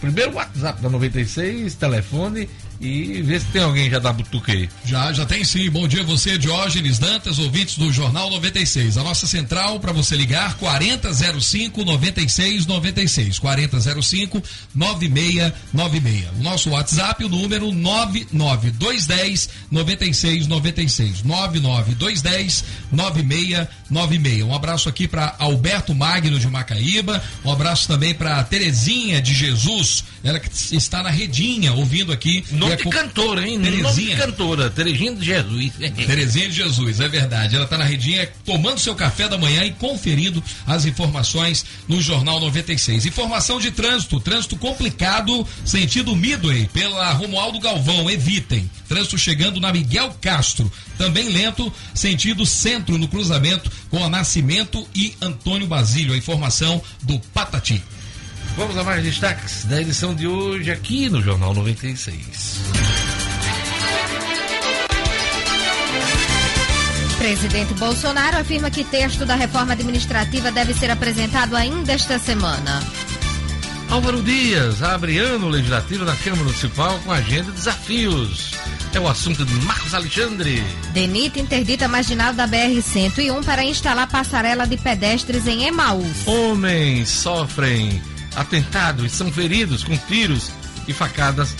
primeiro 0.00 0.34
WhatsApp 0.34 0.80
da 0.80 0.88
96, 0.88 1.74
telefone 1.74 2.48
e 2.80 3.22
ver 3.22 3.40
se 3.40 3.46
tem 3.46 3.62
alguém 3.62 3.88
já 3.90 3.98
da 3.98 4.12
Butuque 4.12 4.68
Já, 4.84 5.12
já 5.12 5.24
tem 5.24 5.44
sim. 5.44 5.70
Bom 5.70 5.86
dia 5.88 6.02
você, 6.02 6.36
Diógenes 6.36 6.98
Dantas, 6.98 7.38
ouvintes 7.38 7.78
do 7.78 7.92
Jornal 7.92 8.30
96. 8.30 8.98
A 8.98 9.02
nossa 9.02 9.26
central 9.26 9.80
para 9.80 9.92
você 9.92 10.16
ligar 10.16 10.54
4005 10.56 11.84
9696. 11.84 13.38
4005 13.38 14.42
9696. 14.74 16.38
O 16.38 16.42
nosso 16.42 16.70
WhatsApp, 16.70 17.24
o 17.24 17.28
número 17.28 17.72
99210 17.72 19.48
9696. 19.70 21.22
99210 21.22 22.64
9696. 22.92 24.42
Um 24.42 24.54
abraço 24.54 24.88
aqui 24.88 25.08
para 25.08 25.34
Alberto 25.38 25.94
Magno 25.94 26.38
de 26.38 26.48
Macaíba. 26.48 27.22
Um 27.44 27.52
abraço 27.52 27.88
também 27.88 28.14
para 28.14 28.42
Terezinha 28.44 29.20
de 29.20 29.34
Jesus, 29.34 30.04
ela 30.22 30.38
que 30.38 30.48
está 30.76 31.02
na 31.02 31.10
redinha 31.10 31.72
ouvindo 31.72 32.12
aqui. 32.12 32.44
Nome 32.64 32.76
de 32.76 32.84
cantora, 32.84 33.46
hein? 33.46 33.60
Terezinha. 33.60 33.82
Nome 33.82 34.04
de 34.04 34.16
cantora, 34.16 34.70
Terezinha 34.70 35.14
de 35.14 35.24
Jesus. 35.24 35.72
Terezinha 36.06 36.48
de 36.48 36.54
Jesus, 36.54 37.00
é 37.00 37.08
verdade. 37.08 37.54
Ela 37.54 37.64
está 37.64 37.78
na 37.78 37.84
redinha 37.84 38.28
tomando 38.44 38.78
seu 38.78 38.94
café 38.94 39.28
da 39.28 39.38
manhã 39.38 39.64
e 39.64 39.72
conferindo 39.72 40.42
as 40.66 40.84
informações 40.84 41.64
no 41.88 42.00
Jornal 42.00 42.40
96. 42.40 43.06
Informação 43.06 43.60
de 43.60 43.70
trânsito, 43.70 44.20
trânsito 44.20 44.56
complicado, 44.56 45.46
sentido 45.64 46.16
Midway, 46.16 46.68
pela 46.72 47.12
Romualdo 47.12 47.60
Galvão, 47.60 48.10
evitem. 48.10 48.70
Trânsito 48.88 49.18
chegando 49.18 49.60
na 49.60 49.72
Miguel 49.72 50.14
Castro, 50.20 50.70
também 50.98 51.28
lento, 51.28 51.72
sentido 51.94 52.44
centro 52.46 52.98
no 52.98 53.08
cruzamento 53.08 53.70
com 53.90 54.04
a 54.04 54.08
Nascimento 54.08 54.86
e 54.94 55.14
Antônio 55.20 55.66
Basílio. 55.66 56.14
A 56.14 56.16
informação 56.16 56.82
do 57.02 57.18
Patati. 57.32 57.82
Vamos 58.56 58.78
a 58.78 58.84
mais 58.84 59.02
destaques 59.02 59.64
da 59.64 59.80
edição 59.80 60.14
de 60.14 60.28
hoje 60.28 60.70
aqui 60.70 61.08
no 61.08 61.20
Jornal 61.20 61.52
96. 61.54 62.60
Presidente 67.18 67.74
Bolsonaro 67.74 68.36
afirma 68.36 68.70
que 68.70 68.84
texto 68.84 69.26
da 69.26 69.34
reforma 69.34 69.72
administrativa 69.72 70.52
deve 70.52 70.72
ser 70.72 70.88
apresentado 70.88 71.56
ainda 71.56 71.92
esta 71.92 72.16
semana. 72.16 72.80
Álvaro 73.90 74.22
Dias 74.22 74.82
abre 74.82 75.18
ano 75.18 75.48
legislativo 75.48 76.04
na 76.04 76.14
Câmara 76.14 76.44
Municipal 76.44 77.00
com 77.04 77.10
agenda 77.10 77.50
de 77.50 77.56
desafios. 77.56 78.52
É 78.94 79.00
o 79.00 79.08
assunto 79.08 79.44
de 79.44 79.52
Marcos 79.64 79.94
Alexandre. 79.94 80.62
DENIT 80.92 81.40
interdita 81.40 81.88
marginal 81.88 82.32
da 82.32 82.46
BR-101 82.46 83.44
para 83.44 83.64
instalar 83.64 84.08
passarela 84.08 84.64
de 84.64 84.76
pedestres 84.76 85.48
em 85.48 85.64
Emaús. 85.64 86.24
Homens 86.26 87.08
sofrem 87.08 88.00
atentado 88.36 89.04
e 89.04 89.10
são 89.10 89.32
feridos 89.32 89.84
com 89.84 89.96
tiros 89.96 90.50
e 90.86 90.92
facadas 90.92 91.54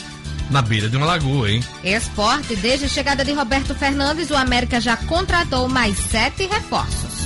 na 0.50 0.60
beira 0.60 0.88
de 0.88 0.96
uma 0.96 1.06
lagoa, 1.06 1.50
hein? 1.50 1.64
Esporte, 1.82 2.54
desde 2.56 2.86
a 2.86 2.88
chegada 2.88 3.24
de 3.24 3.32
Roberto 3.32 3.74
Fernandes, 3.74 4.30
o 4.30 4.36
América 4.36 4.80
já 4.80 4.96
contratou 4.96 5.68
mais 5.68 5.96
sete 5.98 6.46
reforços. 6.46 7.24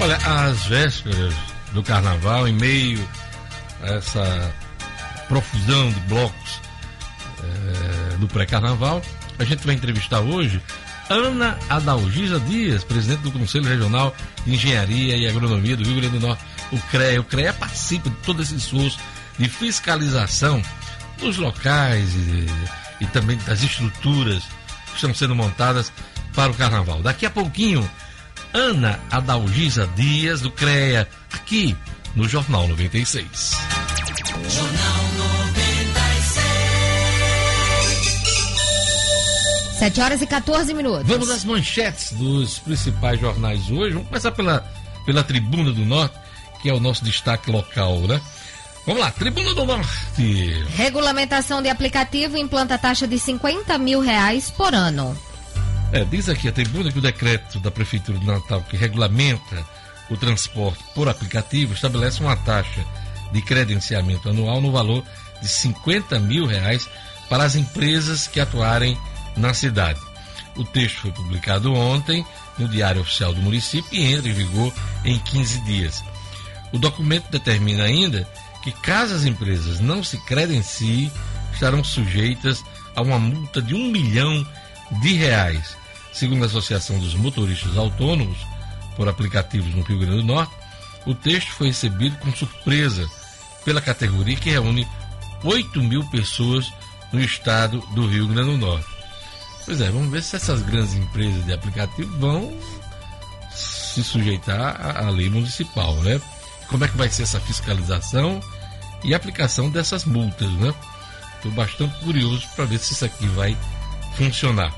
Olha, 0.00 0.16
às 0.16 0.64
vésperas 0.66 1.34
do 1.72 1.82
carnaval, 1.82 2.46
em 2.46 2.52
meio 2.52 3.08
a 3.82 3.94
essa 3.94 4.54
profusão 5.28 5.90
de 5.90 6.00
blocos 6.00 6.60
é, 7.42 8.16
do 8.16 8.28
pré-carnaval, 8.28 9.02
a 9.38 9.44
gente 9.44 9.64
vai 9.66 9.74
entrevistar 9.74 10.20
hoje 10.20 10.60
Ana 11.08 11.58
Adalgisa 11.68 12.40
Dias, 12.40 12.82
presidente 12.82 13.22
do 13.22 13.32
Conselho 13.32 13.66
Regional 13.66 14.14
de 14.44 14.54
Engenharia 14.54 15.16
e 15.16 15.26
Agronomia 15.28 15.76
do 15.76 15.84
Rio 15.84 15.96
Grande 15.96 16.18
do 16.18 16.26
Norte, 16.26 16.44
o 16.72 16.78
CREA. 16.90 17.20
O 17.20 17.24
CREA 17.24 17.52
participa 17.52 18.08
de 18.08 18.16
todo 18.16 18.42
esse 18.42 18.54
esforço 18.54 18.98
de 19.38 19.48
fiscalização 19.48 20.62
dos 21.18 21.36
locais 21.36 22.14
e, 22.14 22.46
e 23.00 23.06
também 23.08 23.36
das 23.46 23.62
estruturas 23.62 24.42
que 24.86 24.94
estão 24.94 25.14
sendo 25.14 25.34
montadas 25.34 25.92
para 26.34 26.50
o 26.50 26.54
carnaval. 26.54 27.02
Daqui 27.02 27.26
a 27.26 27.30
pouquinho, 27.30 27.88
Ana 28.52 28.98
Adalgisa 29.10 29.86
Dias, 29.94 30.40
do 30.40 30.50
CREA, 30.50 31.08
aqui 31.32 31.76
no 32.14 32.28
Jornal 32.28 32.68
96. 32.68 33.52
Jornal 34.48 34.93
7 39.84 40.00
horas 40.00 40.22
e 40.22 40.26
14 40.26 40.72
minutos. 40.72 41.06
Vamos 41.06 41.30
às 41.30 41.44
manchetes 41.44 42.12
dos 42.12 42.58
principais 42.58 43.20
jornais 43.20 43.70
hoje. 43.70 43.92
Vamos 43.92 44.08
começar 44.08 44.32
pela, 44.32 44.60
pela 45.04 45.22
Tribuna 45.22 45.72
do 45.72 45.84
Norte, 45.84 46.16
que 46.62 46.70
é 46.70 46.72
o 46.72 46.80
nosso 46.80 47.04
destaque 47.04 47.50
local, 47.50 47.98
né? 48.00 48.18
Vamos 48.86 49.02
lá, 49.02 49.10
Tribuna 49.10 49.52
do 49.52 49.66
Norte. 49.66 50.64
Regulamentação 50.74 51.60
de 51.60 51.68
aplicativo 51.68 52.38
implanta 52.38 52.78
taxa 52.78 53.06
de 53.06 53.18
50 53.18 53.76
mil 53.76 54.00
reais 54.00 54.50
por 54.50 54.74
ano. 54.74 55.14
É, 55.92 56.02
diz 56.02 56.30
aqui 56.30 56.48
a 56.48 56.52
tribuna 56.52 56.90
que 56.90 56.98
o 56.98 57.02
decreto 57.02 57.60
da 57.60 57.70
Prefeitura 57.70 58.18
de 58.18 58.26
Natal 58.26 58.62
que 58.62 58.78
regulamenta 58.78 59.66
o 60.08 60.16
transporte 60.16 60.82
por 60.94 61.10
aplicativo 61.10 61.74
estabelece 61.74 62.22
uma 62.22 62.36
taxa 62.36 62.84
de 63.32 63.42
credenciamento 63.42 64.30
anual 64.30 64.62
no 64.62 64.72
valor 64.72 65.04
de 65.42 65.48
50 65.48 66.18
mil 66.20 66.46
reais 66.46 66.88
para 67.28 67.44
as 67.44 67.54
empresas 67.54 68.26
que 68.26 68.40
atuarem 68.40 68.98
na 69.36 69.54
cidade. 69.54 70.00
O 70.56 70.64
texto 70.64 71.00
foi 71.00 71.12
publicado 71.12 71.72
ontem 71.72 72.24
no 72.58 72.68
Diário 72.68 73.00
Oficial 73.00 73.34
do 73.34 73.42
Município 73.42 73.88
e 73.92 74.12
entra 74.12 74.28
em 74.28 74.34
vigor 74.34 74.72
em 75.04 75.18
15 75.18 75.60
dias. 75.62 76.04
O 76.72 76.78
documento 76.78 77.30
determina 77.30 77.84
ainda 77.84 78.28
que, 78.62 78.72
caso 78.72 79.14
as 79.14 79.24
empresas 79.24 79.80
não 79.80 80.02
se 80.02 80.18
credenciem, 80.24 81.10
estarão 81.52 81.82
sujeitas 81.82 82.64
a 82.94 83.02
uma 83.02 83.18
multa 83.18 83.60
de 83.60 83.74
um 83.74 83.90
milhão 83.90 84.46
de 85.02 85.12
reais. 85.14 85.76
Segundo 86.12 86.44
a 86.44 86.46
Associação 86.46 86.98
dos 86.98 87.14
Motoristas 87.14 87.76
Autônomos 87.76 88.38
por 88.96 89.08
aplicativos 89.08 89.74
no 89.74 89.82
Rio 89.82 89.98
Grande 89.98 90.16
do 90.18 90.24
Norte, 90.24 90.54
o 91.04 91.14
texto 91.14 91.50
foi 91.50 91.68
recebido 91.68 92.16
com 92.18 92.32
surpresa 92.32 93.08
pela 93.64 93.80
categoria 93.80 94.36
que 94.36 94.50
reúne 94.50 94.86
8 95.42 95.82
mil 95.82 96.04
pessoas 96.10 96.72
no 97.12 97.20
estado 97.20 97.80
do 97.94 98.06
Rio 98.06 98.28
Grande 98.28 98.52
do 98.52 98.58
Norte. 98.58 98.93
Pois 99.64 99.80
é, 99.80 99.90
vamos 99.90 100.10
ver 100.10 100.22
se 100.22 100.36
essas 100.36 100.62
grandes 100.62 100.94
empresas 100.94 101.44
de 101.44 101.52
aplicativo 101.52 102.16
vão 102.18 102.56
se 103.50 104.02
sujeitar 104.04 104.96
à, 104.98 105.08
lei 105.08 105.30
municipal, 105.30 105.94
né? 106.02 106.20
Como 106.68 106.84
é 106.84 106.88
que 106.88 106.96
vai 106.96 107.08
ser 107.08 107.22
essa 107.22 107.40
fiscalização 107.40 108.40
e 109.02 109.14
aplicação 109.14 109.70
dessas 109.70 110.04
multas, 110.04 110.50
né? 110.52 110.74
Estou 111.36 111.52
bastante 111.52 111.98
curioso 112.00 112.46
para 112.56 112.64
ver 112.64 112.78
se 112.78 112.92
isso 112.92 113.04
aqui 113.04 113.26
vai 113.28 113.56
funcionar. 114.16 114.72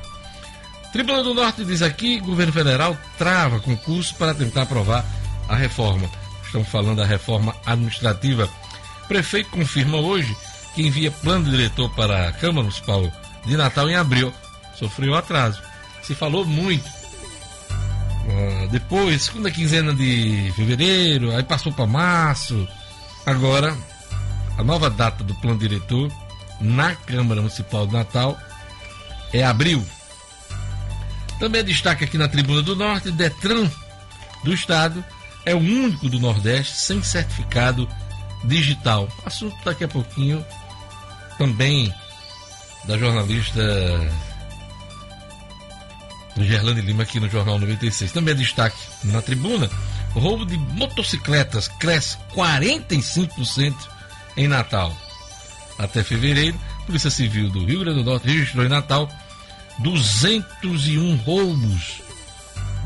Tribuna 0.92 1.22
do 1.22 1.34
Norte 1.34 1.64
diz 1.64 1.82
aqui: 1.82 2.20
governo 2.20 2.52
federal 2.52 2.96
trava 3.18 3.60
concurso 3.60 4.14
para 4.16 4.34
tentar 4.34 4.62
aprovar 4.62 5.04
a 5.48 5.56
reforma. 5.56 6.08
Estão 6.44 6.64
falando 6.64 6.98
da 6.98 7.06
reforma 7.06 7.54
administrativa. 7.64 8.48
Prefeito 9.08 9.50
confirma 9.50 9.98
hoje 9.98 10.36
que 10.74 10.86
envia 10.86 11.10
plano 11.10 11.50
diretor 11.50 11.88
para 11.90 12.28
a 12.28 12.32
Câmara 12.32 12.62
Municipal 12.62 13.10
de 13.44 13.56
Natal 13.56 13.88
em 13.88 13.96
abril. 13.96 14.32
Sofreu 14.78 15.14
atraso. 15.14 15.60
Se 16.02 16.14
falou 16.14 16.44
muito. 16.44 16.86
Uh, 16.86 18.68
depois, 18.70 19.22
segunda 19.22 19.50
quinzena 19.50 19.94
de 19.94 20.52
fevereiro, 20.56 21.34
aí 21.34 21.42
passou 21.42 21.72
para 21.72 21.86
março. 21.86 22.66
Agora, 23.24 23.76
a 24.58 24.64
nova 24.64 24.90
data 24.90 25.22
do 25.22 25.34
plano 25.36 25.58
diretor 25.58 26.10
na 26.60 26.94
Câmara 26.94 27.40
Municipal 27.40 27.86
de 27.86 27.92
Natal 27.92 28.38
é 29.32 29.44
abril. 29.44 29.84
Também 31.38 31.62
destaque 31.62 32.04
aqui 32.04 32.16
na 32.16 32.28
Tribuna 32.28 32.62
do 32.62 32.74
Norte, 32.74 33.10
Detran 33.10 33.70
do 34.42 34.54
Estado 34.54 35.04
é 35.44 35.54
o 35.54 35.58
único 35.58 36.08
do 36.08 36.18
Nordeste 36.18 36.76
sem 36.76 37.02
certificado 37.02 37.88
digital. 38.44 39.08
Assunto 39.24 39.56
daqui 39.64 39.84
a 39.84 39.88
pouquinho 39.88 40.44
também 41.38 41.92
da 42.84 42.96
jornalista 42.98 43.60
Gerlane 46.44 46.80
Lima 46.80 47.02
aqui 47.02 47.18
no 47.18 47.28
Jornal 47.28 47.58
96. 47.58 48.12
Também 48.12 48.32
é 48.32 48.36
destaque 48.36 48.76
na 49.04 49.22
tribuna: 49.22 49.70
roubo 50.12 50.44
de 50.44 50.56
motocicletas 50.56 51.68
cresce 51.68 52.16
45% 52.34 53.74
em 54.36 54.48
Natal. 54.48 54.94
Até 55.78 56.02
fevereiro, 56.02 56.58
Polícia 56.86 57.10
Civil 57.10 57.50
do 57.50 57.64
Rio 57.64 57.80
Grande 57.80 58.02
do 58.02 58.10
Norte 58.10 58.26
registrou 58.26 58.64
em 58.64 58.68
Natal 58.68 59.10
201 59.78 61.16
roubos 61.16 62.00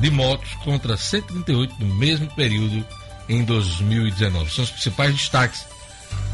de 0.00 0.10
motos 0.10 0.52
contra 0.64 0.96
138 0.96 1.74
no 1.78 1.94
mesmo 1.94 2.26
período 2.34 2.84
em 3.28 3.44
2019. 3.44 4.50
São 4.50 4.64
os 4.64 4.70
principais 4.70 5.12
destaques 5.12 5.64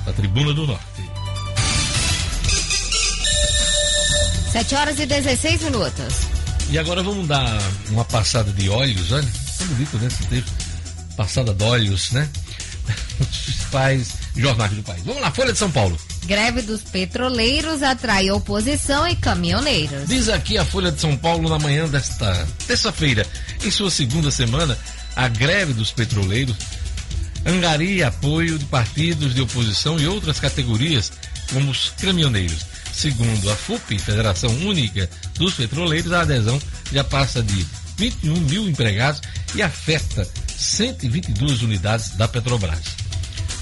da 0.04 0.12
Tribuna 0.12 0.54
do 0.54 0.66
Norte. 0.66 1.11
7 4.52 4.75
horas 4.75 4.99
e 4.99 5.06
16 5.06 5.62
minutos. 5.64 6.36
E 6.70 6.78
agora 6.78 7.02
vamos 7.02 7.26
dar 7.28 7.62
uma 7.90 8.04
passada 8.04 8.52
de 8.52 8.68
olhos, 8.68 9.12
olha, 9.12 9.28
tão 9.58 9.66
bonito, 9.68 9.96
né? 9.99 10.06
Esse 10.08 10.26
texto. 10.26 10.52
Passada 11.16 11.54
de 11.54 11.64
olhos, 11.64 12.11
né? 12.11 12.28
Os 13.20 13.26
principais 13.26 14.08
jornais 14.37 14.73
do 14.73 14.82
país. 14.82 15.02
Vamos 15.04 15.23
lá, 15.23 15.30
Folha 15.30 15.52
de 15.52 15.58
São 15.58 15.70
Paulo. 15.70 15.99
Greve 16.26 16.62
dos 16.62 16.82
petroleiros 16.82 17.82
atrai 17.82 18.30
oposição 18.30 19.06
e 19.06 19.14
caminhoneiros. 19.14 20.08
Diz 20.08 20.28
aqui 20.28 20.58
a 20.58 20.64
Folha 20.64 20.90
de 20.90 21.00
São 21.00 21.16
Paulo 21.16 21.49
na 21.49 21.58
manhã 21.58 21.88
desta 21.88 22.46
terça-feira, 22.66 23.25
em 23.64 23.70
sua 23.70 23.90
segunda 23.90 24.30
semana, 24.30 24.76
a 25.14 25.28
greve 25.28 25.73
dos 25.73 25.92
petroleiros 25.92 26.56
angaria 27.46 28.08
apoio 28.08 28.58
de 28.58 28.64
partidos 28.64 29.35
de 29.35 29.40
oposição 29.40 29.99
e 30.00 30.06
outras 30.06 30.40
categorias, 30.40 31.12
como 31.52 31.70
os 31.70 31.90
caminhoneiros. 31.90 32.66
Segundo 32.97 33.50
a 33.50 33.55
FUP, 33.55 33.99
Federação 33.99 34.49
Única 34.61 35.09
dos 35.35 35.53
Petroleiros, 35.53 36.15
a 36.15 36.23
adesão 36.23 36.59
já 36.91 37.05
passa 37.05 37.43
de 37.43 37.67
21 37.99 38.35
mil 38.41 38.67
empregados 38.67 39.21
e 39.55 39.61
afeta 39.61 40.26
122 40.57 41.61
unidades 41.61 42.17
da 42.17 42.26
Petrobras. 42.26 42.81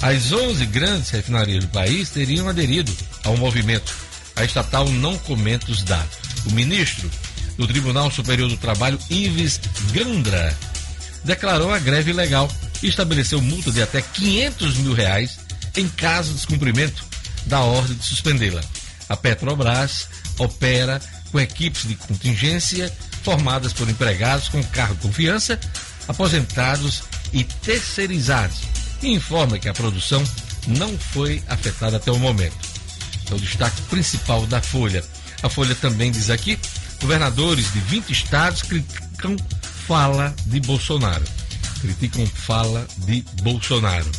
As 0.00 0.31
11 0.31 0.64
grandes 0.67 1.11
refinarias 1.11 1.64
do 1.64 1.71
país 1.71 2.11
teriam 2.11 2.49
aderido 2.49 2.93
ao 3.25 3.37
movimento. 3.37 3.93
A 4.37 4.45
estatal 4.45 4.88
não 4.88 5.19
comenta 5.19 5.73
os 5.73 5.83
dados. 5.83 6.17
O 6.47 6.53
ministro 6.53 7.11
do 7.59 7.67
Tribunal 7.67 8.12
Superior 8.12 8.49
do 8.49 8.57
Trabalho, 8.57 9.00
Ives 9.11 9.61
Gandra, 9.93 10.57
declarou 11.25 11.73
a 11.73 11.80
greve 11.80 12.13
ilegal 12.13 12.49
e 12.80 12.87
estabeleceu 12.87 13.41
multa 13.41 13.73
de 13.73 13.82
até 13.82 14.00
500 14.00 14.76
mil 14.76 14.95
reais 14.95 15.41
em 15.76 15.89
caso 15.89 16.28
de 16.28 16.37
descumprimento 16.37 17.04
da 17.47 17.58
ordem 17.63 17.97
de 17.97 18.04
suspendê-la. 18.04 18.63
A 19.08 19.17
Petrobras 19.17 20.08
opera 20.38 21.00
com 21.30 21.40
equipes 21.40 21.86
de 21.86 21.95
contingência 21.95 22.93
formadas 23.23 23.73
por 23.73 23.88
empregados 23.88 24.49
com 24.49 24.62
cargo 24.64 24.97
confiança, 24.97 25.58
aposentados 26.06 27.02
e 27.32 27.43
terceirizados 27.43 28.58
e 29.02 29.12
informa 29.12 29.58
que 29.58 29.69
a 29.69 29.75
produção 29.75 30.23
não 30.67 30.97
foi 30.99 31.43
afetada 31.49 31.97
até 31.97 32.10
o 32.10 32.19
momento. 32.19 32.56
É 33.30 33.34
o 33.34 33.38
destaque 33.38 33.80
principal 33.82 34.47
da 34.47 34.60
Folha. 34.60 35.04
A 35.43 35.49
Folha 35.49 35.75
também 35.75 36.10
diz 36.10 36.30
aqui: 36.30 36.58
governadores 37.00 37.73
de 37.73 37.80
20 37.80 38.10
estados 38.10 38.62
criticam 38.62 39.36
fala 39.86 40.34
de 40.47 40.60
Bolsonaro. 40.60 41.25
Criticam 41.80 42.26
fala 42.26 42.86
de 42.99 43.23
Bolsonaro. 43.43 44.10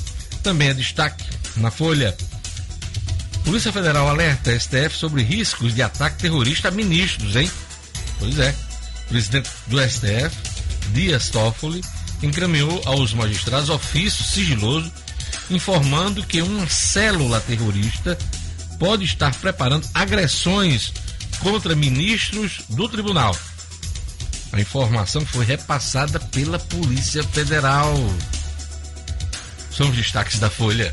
Também 0.44 0.70
é 0.70 0.74
destaque 0.74 1.24
na 1.58 1.72
Folha. 1.72 2.16
Polícia 3.46 3.72
Federal 3.72 4.10
alerta 4.10 4.60
STF 4.60 4.98
sobre 4.98 5.22
riscos 5.22 5.76
de 5.76 5.84
ataque 5.84 6.18
terrorista 6.18 6.70
a 6.70 6.72
ministros, 6.72 7.36
hein? 7.36 7.50
Pois 8.18 8.40
é. 8.40 8.56
O 9.06 9.10
presidente 9.10 9.50
do 9.68 9.80
STF, 9.80 10.36
Dias 10.94 11.30
Toffoli, 11.30 11.82
encaminhou 12.24 12.82
aos 12.86 13.14
magistrados 13.14 13.70
ofício 13.70 14.24
sigiloso 14.24 14.92
informando 15.52 16.26
que 16.26 16.42
uma 16.42 16.68
célula 16.68 17.40
terrorista 17.40 18.18
pode 18.80 19.06
estar 19.06 19.34
preparando 19.36 19.88
agressões 19.94 20.92
contra 21.40 21.76
ministros 21.76 22.62
do 22.70 22.90
tribunal. 22.90 23.38
A 24.52 24.60
informação 24.60 25.24
foi 25.24 25.46
repassada 25.46 26.20
pela 26.20 26.58
Polícia 26.58 27.24
Federal. 27.24 27.94
São 29.72 29.90
os 29.90 29.96
destaques 29.96 30.40
da 30.40 30.50
Folha. 30.50 30.92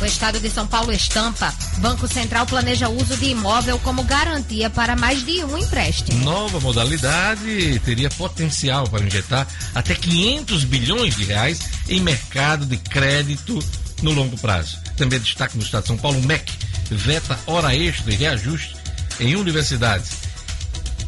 O 0.00 0.04
estado 0.04 0.38
de 0.38 0.48
São 0.48 0.64
Paulo 0.64 0.92
estampa. 0.92 1.52
Banco 1.78 2.06
Central 2.06 2.46
planeja 2.46 2.88
uso 2.88 3.16
de 3.16 3.30
imóvel 3.30 3.80
como 3.80 4.04
garantia 4.04 4.70
para 4.70 4.94
mais 4.94 5.26
de 5.26 5.44
um 5.44 5.58
empréstimo. 5.58 6.24
Nova 6.24 6.60
modalidade 6.60 7.80
teria 7.84 8.08
potencial 8.10 8.86
para 8.88 9.04
injetar 9.04 9.46
até 9.74 9.96
500 9.96 10.64
bilhões 10.64 11.16
de 11.16 11.24
reais 11.24 11.60
em 11.88 12.00
mercado 12.00 12.64
de 12.64 12.76
crédito 12.76 13.58
no 14.00 14.12
longo 14.12 14.38
prazo. 14.38 14.78
Também 14.96 15.18
destaque 15.18 15.56
no 15.56 15.64
estado 15.64 15.82
de 15.82 15.88
São 15.88 15.96
Paulo, 15.96 16.18
o 16.18 16.22
MEC 16.22 16.52
veta 16.90 17.38
hora 17.46 17.74
extra 17.74 18.12
e 18.12 18.16
reajuste 18.16 18.76
em 19.18 19.34
universidades. 19.34 20.12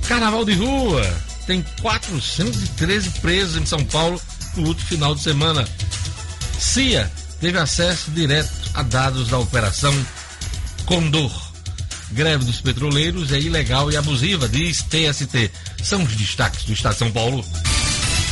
Carnaval 0.09 0.45
de 0.45 0.55
rua 0.55 1.03
tem 1.47 1.65
413 1.81 3.11
presos 3.21 3.57
em 3.57 3.67
São 3.67 3.85
Paulo 3.85 4.21
no 4.57 4.67
último 4.67 4.89
final 4.89 5.15
de 5.15 5.23
semana. 5.23 5.67
CIA 6.59 7.11
teve 7.41 7.59
acesso 7.59 8.11
direto 8.11 8.51
a 8.75 8.83
dados 8.83 9.29
da 9.29 9.39
Operação 9.39 9.95
Condor. 10.85 11.33
Greve 12.13 12.45
dos 12.45 12.61
petroleiros 12.61 13.33
é 13.33 13.39
ilegal 13.39 13.91
e 13.91 13.97
abusiva, 13.97 14.49
diz 14.49 14.83
TST. 14.83 15.51
São 15.83 16.03
os 16.03 16.15
destaques 16.17 16.65
do 16.65 16.73
Estado 16.73 16.93
de 16.93 16.99
São 16.99 17.11
Paulo. 17.11 17.45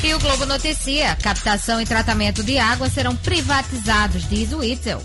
E 0.02 0.14
o 0.14 0.18
Globo 0.18 0.46
noticia: 0.46 1.16
captação 1.16 1.80
e 1.80 1.86
tratamento 1.86 2.42
de 2.42 2.58
água 2.58 2.88
serão 2.88 3.16
privatizados, 3.16 4.28
diz 4.28 4.52
o 4.52 4.62
Itzel. 4.62 5.02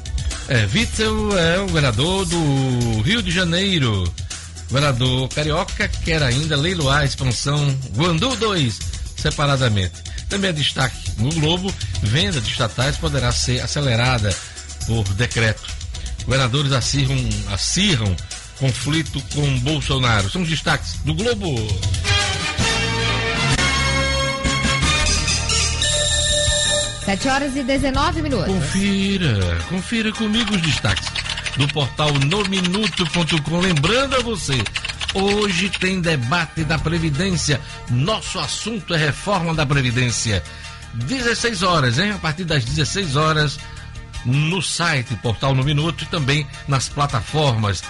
É, 0.48 0.68
Witzel 0.74 1.38
é 1.38 1.60
o 1.60 1.68
governador 1.68 2.26
do 2.26 3.02
Rio 3.02 3.22
de 3.22 3.32
Janeiro. 3.32 4.04
O 4.04 4.74
governador 4.74 5.30
carioca 5.30 5.88
quer 5.88 6.22
ainda 6.22 6.58
leiloar 6.58 7.02
a 7.02 7.06
expansão 7.06 7.78
Guandu 7.96 8.36
2 8.36 8.80
separadamente. 9.16 10.13
Também 10.34 10.50
é 10.50 10.54
destaque 10.54 10.98
no 11.20 11.30
Globo: 11.30 11.72
venda 12.02 12.42
de 12.42 12.50
estatais 12.50 12.98
poderá 12.98 13.32
ser 13.32 13.62
acelerada 13.62 14.36
por 14.88 15.04
decreto. 15.14 15.62
Governadores 16.26 16.72
acirram, 16.72 17.16
acirram 17.52 18.16
conflito 18.58 19.22
com 19.36 19.60
Bolsonaro. 19.60 20.32
São 20.32 20.42
os 20.42 20.50
destaques 20.50 20.96
do 21.06 21.14
Globo. 21.14 21.56
Sete 27.06 27.28
horas 27.28 27.56
e 27.56 27.62
19 27.62 28.22
minutos. 28.24 28.48
Confira, 28.48 29.60
confira 29.70 30.12
comigo 30.14 30.56
os 30.56 30.62
destaques 30.64 31.12
do 31.58 31.68
portal 31.68 32.12
nominuto.com. 32.12 33.60
Lembrando 33.60 34.16
a 34.16 34.22
você, 34.22 34.64
hoje 35.14 35.70
tem 35.70 36.02
debate 36.02 36.64
da 36.64 36.78
Previdência. 36.78 37.60
Nosso 37.90 38.40
assunto 38.40 38.94
é 38.94 38.98
reforma 38.98 39.54
da 39.54 39.66
Previdência. 39.66 40.44
16 40.94 41.64
horas, 41.64 41.98
hein? 41.98 42.12
A 42.12 42.18
partir 42.18 42.44
das 42.44 42.64
16 42.64 43.16
horas 43.16 43.60
no 44.26 44.62
site 44.62 45.16
Portal 45.18 45.54
no 45.54 45.64
Minuto 45.64 46.04
e 46.04 46.08
também 46.08 46.48
nas 46.68 46.88
plataformas 46.88 47.84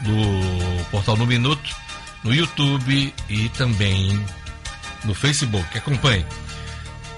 do 0.00 0.84
Portal 0.90 1.16
no 1.16 1.26
Minuto, 1.26 1.74
no 2.22 2.34
YouTube 2.34 3.14
e 3.28 3.48
também 3.50 4.24
no 5.04 5.14
Facebook. 5.14 5.76
Acompanhe. 5.76 6.24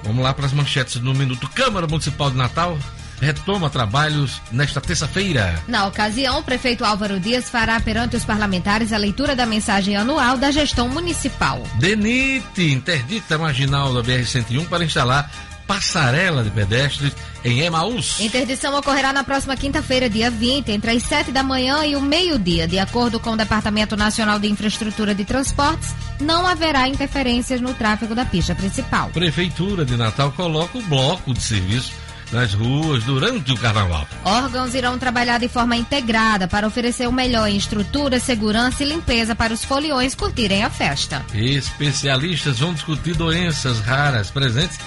Vamos 0.04 0.22
lá 0.22 0.34
para 0.34 0.46
as 0.46 0.52
manchetes 0.52 1.00
no 1.00 1.14
minuto. 1.14 1.48
Câmara 1.50 1.86
Municipal 1.86 2.30
de 2.30 2.36
Natal 2.36 2.76
retoma 3.22 3.70
trabalhos 3.70 4.42
nesta 4.50 4.80
terça-feira. 4.80 5.62
Na 5.68 5.86
ocasião, 5.86 6.40
o 6.40 6.42
prefeito 6.42 6.84
Álvaro 6.84 7.20
Dias 7.20 7.48
fará 7.48 7.78
perante 7.80 8.16
os 8.16 8.24
parlamentares 8.24 8.92
a 8.92 8.98
leitura 8.98 9.36
da 9.36 9.46
mensagem 9.46 9.96
anual 9.96 10.36
da 10.36 10.50
gestão 10.50 10.88
municipal. 10.88 11.62
DENIT 11.76 12.72
interdita 12.72 13.38
marginal 13.38 13.94
da 13.94 14.02
BR-101 14.02 14.68
para 14.68 14.84
instalar 14.84 15.30
passarela 15.66 16.42
de 16.42 16.50
pedestres 16.50 17.12
em 17.44 17.60
Emaús. 17.60 18.20
Interdição 18.20 18.76
ocorrerá 18.76 19.12
na 19.12 19.24
próxima 19.24 19.56
quinta-feira, 19.56 20.10
dia 20.10 20.30
20, 20.30 20.70
entre 20.70 20.90
as 20.90 21.02
7 21.04 21.30
da 21.30 21.42
manhã 21.42 21.86
e 21.86 21.96
o 21.96 22.00
meio-dia. 22.00 22.66
De 22.66 22.78
acordo 22.78 23.18
com 23.20 23.30
o 23.30 23.36
Departamento 23.36 23.96
Nacional 23.96 24.38
de 24.38 24.48
Infraestrutura 24.48 25.14
de 25.14 25.24
Transportes, 25.24 25.94
não 26.20 26.46
haverá 26.46 26.88
interferências 26.88 27.60
no 27.60 27.72
tráfego 27.72 28.14
da 28.14 28.24
pista 28.24 28.54
principal. 28.54 29.08
Prefeitura 29.10 29.84
de 29.84 29.96
Natal 29.96 30.32
coloca 30.32 30.76
o 30.76 30.82
bloco 30.82 31.32
de 31.32 31.40
serviço 31.40 31.92
nas 32.32 32.54
ruas 32.54 33.04
durante 33.04 33.52
o 33.52 33.56
carnaval. 33.56 34.06
Órgãos 34.24 34.74
irão 34.74 34.98
trabalhar 34.98 35.38
de 35.38 35.48
forma 35.48 35.76
integrada 35.76 36.48
para 36.48 36.66
oferecer 36.66 37.06
o 37.06 37.12
melhor 37.12 37.48
em 37.48 37.56
estrutura, 37.56 38.18
segurança 38.18 38.82
e 38.82 38.88
limpeza 38.88 39.34
para 39.34 39.52
os 39.52 39.64
foliões 39.64 40.14
curtirem 40.14 40.64
a 40.64 40.70
festa. 40.70 41.24
Especialistas 41.34 42.58
vão 42.58 42.72
discutir 42.72 43.14
doenças 43.14 43.80
raras 43.80 44.30
presentes 44.30 44.78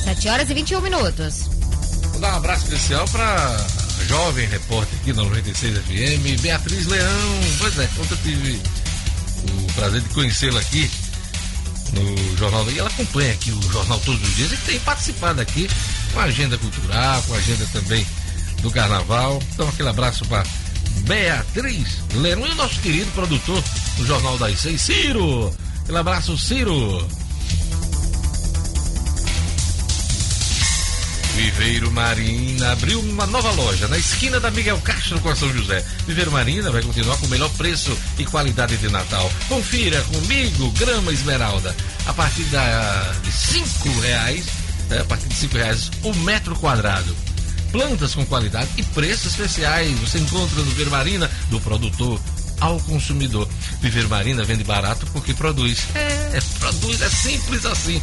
7 0.03 0.29
horas 0.29 0.49
e 0.49 0.53
21 0.53 0.81
minutos. 0.81 1.49
Vou 2.11 2.19
dar 2.21 2.33
um 2.33 2.37
abraço 2.37 2.65
especial 2.65 3.07
para 3.07 3.57
jovem 4.07 4.47
repórter 4.47 4.99
aqui 4.99 5.11
na 5.11 5.23
96 5.23 5.77
FM, 5.79 6.41
Beatriz 6.41 6.85
Leão. 6.85 7.39
Pois 7.57 7.79
é, 7.79 7.89
ontem 7.99 8.13
eu 8.13 8.17
tive 8.17 8.61
o 9.43 9.73
prazer 9.73 10.01
de 10.01 10.09
conhecê-la 10.09 10.59
aqui 10.59 10.89
no 11.93 12.37
jornal. 12.37 12.69
E 12.69 12.77
ela 12.77 12.89
acompanha 12.89 13.33
aqui 13.33 13.51
o 13.51 13.71
jornal 13.71 13.99
todos 14.01 14.21
os 14.21 14.35
dias 14.35 14.51
e 14.51 14.57
tem 14.57 14.79
participado 14.81 15.41
aqui 15.41 15.67
com 16.13 16.19
a 16.19 16.25
agenda 16.25 16.59
cultural, 16.59 17.23
com 17.23 17.33
a 17.33 17.37
agenda 17.37 17.65
também 17.73 18.05
do 18.61 18.69
carnaval. 18.69 19.41
Então, 19.53 19.67
aquele 19.67 19.89
abraço 19.89 20.25
para 20.25 20.43
Beatriz 21.07 21.99
Leão 22.15 22.45
e 22.45 22.51
o 22.51 22.55
nosso 22.55 22.79
querido 22.81 23.11
produtor 23.11 23.63
do 23.97 24.05
Jornal 24.05 24.37
das 24.37 24.59
Seis, 24.59 24.81
Ciro. 24.81 25.53
Aquele 25.83 25.97
abraço, 25.97 26.37
Ciro. 26.37 27.07
Viveiro 31.35 31.89
Marina 31.91 32.73
abriu 32.73 32.99
uma 32.99 33.25
nova 33.25 33.51
loja 33.51 33.87
na 33.87 33.97
esquina 33.97 34.39
da 34.41 34.51
Miguel 34.51 34.77
Castro 34.81 35.19
com 35.21 35.33
São 35.35 35.51
José. 35.53 35.85
Viveiro 36.05 36.31
Marina 36.31 36.69
vai 36.69 36.81
continuar 36.81 37.15
com 37.17 37.27
o 37.27 37.29
melhor 37.29 37.49
preço 37.51 37.97
e 38.17 38.25
qualidade 38.25 38.75
de 38.77 38.89
Natal. 38.89 39.31
Confira 39.47 40.01
comigo, 40.01 40.69
grama 40.71 41.13
esmeralda. 41.13 41.73
A 42.05 42.13
partir 42.13 42.43
da, 42.45 43.13
de 43.23 43.31
cinco 43.31 43.89
reais, 44.01 44.45
né, 44.89 44.99
a 44.99 45.05
partir 45.05 45.29
de 45.29 45.35
cinco 45.35 45.55
reais 45.55 45.89
o 46.03 46.13
metro 46.15 46.55
quadrado 46.55 47.15
plantas 47.71 48.15
com 48.15 48.25
qualidade 48.25 48.69
e 48.77 48.83
preços 48.83 49.31
especiais. 49.31 49.97
Você 49.99 50.19
encontra 50.19 50.59
no 50.59 50.65
Viver 50.65 50.89
Marina, 50.89 51.31
do 51.49 51.59
produtor 51.61 52.19
ao 52.59 52.79
consumidor. 52.81 53.47
Viver 53.81 54.07
Marina 54.07 54.43
vende 54.43 54.63
barato 54.63 55.07
porque 55.07 55.33
produz. 55.33 55.87
É, 55.95 56.37
é, 56.37 56.39
produz, 56.59 57.01
é 57.01 57.09
simples 57.09 57.65
assim. 57.65 57.99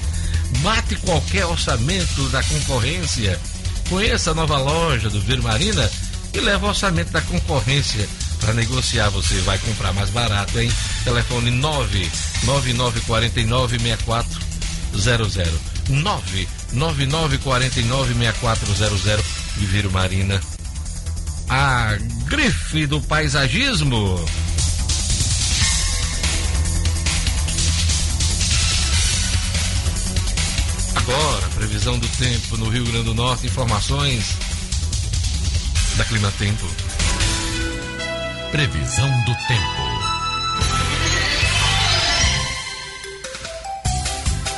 Bate 0.63 0.97
qualquer 0.97 1.47
orçamento 1.47 2.29
da 2.29 2.43
concorrência. 2.43 3.41
Conheça 3.89 4.33
a 4.33 4.35
nova 4.35 4.59
loja 4.59 5.09
do 5.11 5.21
Viver 5.21 5.43
Marina 5.43 5.89
e 6.33 6.41
leva 6.41 6.67
o 6.67 6.71
orçamento 6.71 7.13
da 7.13 7.21
concorrência 7.21 8.09
para 8.41 8.53
negociar. 8.55 9.11
Você 9.11 9.37
vai 9.43 9.59
comprar 9.59 9.93
mais 9.93 10.11
barato, 10.11 10.59
hein? 10.59 10.73
Telefone 11.05 11.51
99949 11.51 13.79
6400. 13.79 15.76
99949 15.89 18.15
6400 18.15 19.25
Viveiro 19.57 19.91
Marina. 19.91 20.41
A 21.49 21.97
grife 22.27 22.87
do 22.87 23.01
paisagismo. 23.01 24.23
Agora, 30.95 31.49
previsão 31.55 31.99
do 31.99 32.09
tempo 32.09 32.57
no 32.57 32.69
Rio 32.69 32.85
Grande 32.85 33.05
do 33.05 33.15
Norte, 33.15 33.47
informações 33.47 34.37
da 35.97 36.05
Clima 36.05 36.33
Tempo. 36.33 36.67
Previsão 38.51 39.09
do 39.25 39.35
tempo. 39.47 39.76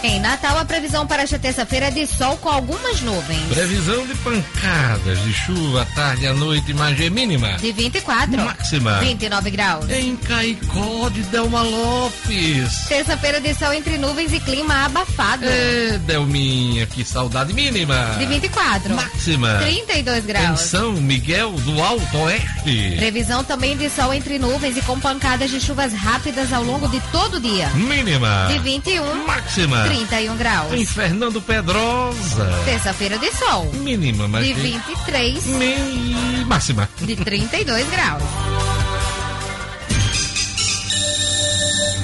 Em 0.03 0.21
Natal, 0.21 0.57
a 0.57 0.65
previsão 0.65 1.05
para 1.09 1.23
esta 1.23 1.41
terça-feira 1.41 1.87
é 1.87 1.91
de 1.91 2.07
sol 2.07 2.37
com 2.37 2.49
algumas 2.49 3.01
nuvens. 3.01 3.43
Previsão 3.49 4.07
de 4.07 4.15
pancadas 4.17 5.21
de 5.25 5.33
chuva 5.33 5.83
à 5.83 5.85
tarde 5.87 6.25
e 6.25 6.29
à 6.29 6.33
noite, 6.33 6.73
margem 6.73 7.11
mínima. 7.11 7.55
De 7.55 7.73
24. 7.73 8.37
Máxima. 8.39 8.99
29 9.01 9.51
graus. 9.51 9.91
Em 9.91 10.15
Caicó 10.17 11.09
de 11.09 11.23
Delma 11.25 11.63
Lopes. 11.63 12.87
Terça-feira 12.89 13.41
de 13.41 13.53
sol 13.55 13.73
entre 13.73 13.99
nuvens 13.99 14.33
e 14.33 14.39
clima 14.39 14.85
abafado. 14.85 15.45
É, 15.45 15.99
Delminha, 16.07 16.87
que 16.87 17.05
saudade 17.05 17.53
mínima. 17.53 18.15
De 18.19 18.27
24. 18.27 18.95
Máxima. 18.95 19.59
32 19.63 20.25
Em 20.25 20.27
graus. 20.29 20.61
São 20.61 20.93
Miguel 20.93 21.51
do 21.53 21.83
Alto 21.83 22.19
Oeste. 22.19 22.95
Previsão 22.97 23.43
também 23.43 23.77
de 23.77 23.91
sol 23.91 24.15
entre 24.15 24.39
nuvens 24.39 24.77
e 24.77 24.83
com 24.83 24.99
pancadas 25.01 25.51
de 25.51 25.61
chuvas 25.61 25.93
rápidas 25.93 26.53
ao 26.53 26.63
longo 26.63 26.87
de 26.87 27.01
todo 27.11 27.39
o 27.39 27.41
dia. 27.41 27.69
Mínima. 27.71 28.47
De 28.49 28.59
21. 28.61 29.27
Máxima. 29.27 29.88
31 29.89 30.37
graus. 30.37 30.73
Em 30.73 30.85
Fernando 30.85 31.41
Pedrosa. 31.41 32.47
Terça-feira 32.65 33.19
de 33.19 33.31
sol. 33.33 33.71
Mínima, 33.75 34.29
mas 34.29 34.47
De 34.47 34.55
tem- 34.55 34.73
23. 34.73 35.47
Mi- 35.47 36.45
Máxima. 36.47 36.89
De 37.01 37.17
32 37.17 37.89
graus. 37.91 38.23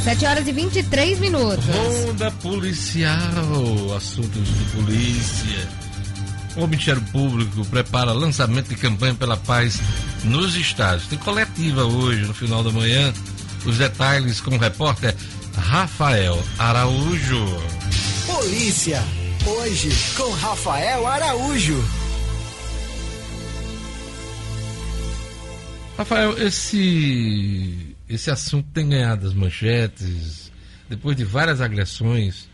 7 0.05 0.27
horas 0.27 0.47
e 0.47 0.53
23 0.53 1.18
minutos. 1.18 1.64
Ronda 1.66 2.31
policial, 2.42 3.16
assuntos 3.97 4.47
de 4.47 4.64
polícia. 4.77 5.68
O 6.57 6.66
Ministério 6.66 7.03
Público 7.11 7.64
prepara 7.66 8.12
lançamento 8.12 8.68
de 8.68 8.77
campanha 8.77 9.14
pela 9.14 9.37
paz 9.37 9.81
nos 10.23 10.55
estados. 10.57 11.07
Tem 11.07 11.18
coletiva 11.18 11.85
hoje, 11.85 12.20
no 12.23 12.35
final 12.35 12.62
da 12.62 12.70
manhã. 12.70 13.12
Os 13.64 13.79
detalhes 13.79 14.40
com 14.42 14.55
o 14.55 14.59
repórter 14.59 15.16
Rafael 15.57 16.43
Araújo. 16.59 17.45
Polícia, 18.27 19.01
hoje 19.47 19.88
com 20.17 20.31
Rafael 20.31 21.07
Araújo. 21.07 21.83
Rafael, 25.97 26.37
esse, 26.38 27.97
esse 28.09 28.31
assunto 28.31 28.69
tem 28.73 28.88
ganhado 28.88 29.27
as 29.27 29.35
manchetes 29.35 30.53
depois 30.88 31.17
de 31.17 31.25
várias 31.25 31.61
agressões 31.61 32.49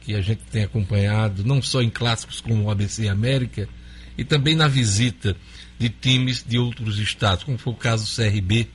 que 0.00 0.14
a 0.14 0.20
gente 0.20 0.42
tem 0.50 0.64
acompanhado, 0.64 1.44
não 1.44 1.60
só 1.60 1.82
em 1.82 1.90
clássicos 1.90 2.40
como 2.40 2.64
o 2.64 2.70
ABC 2.70 3.06
América, 3.08 3.68
e 4.16 4.24
também 4.24 4.54
na 4.54 4.66
visita 4.66 5.36
de 5.78 5.88
times 5.88 6.44
de 6.46 6.58
outros 6.58 6.98
estados, 6.98 7.44
como 7.44 7.58
foi 7.58 7.72
o 7.72 7.76
caso 7.76 8.04
do 8.04 8.16
CRB 8.16 8.68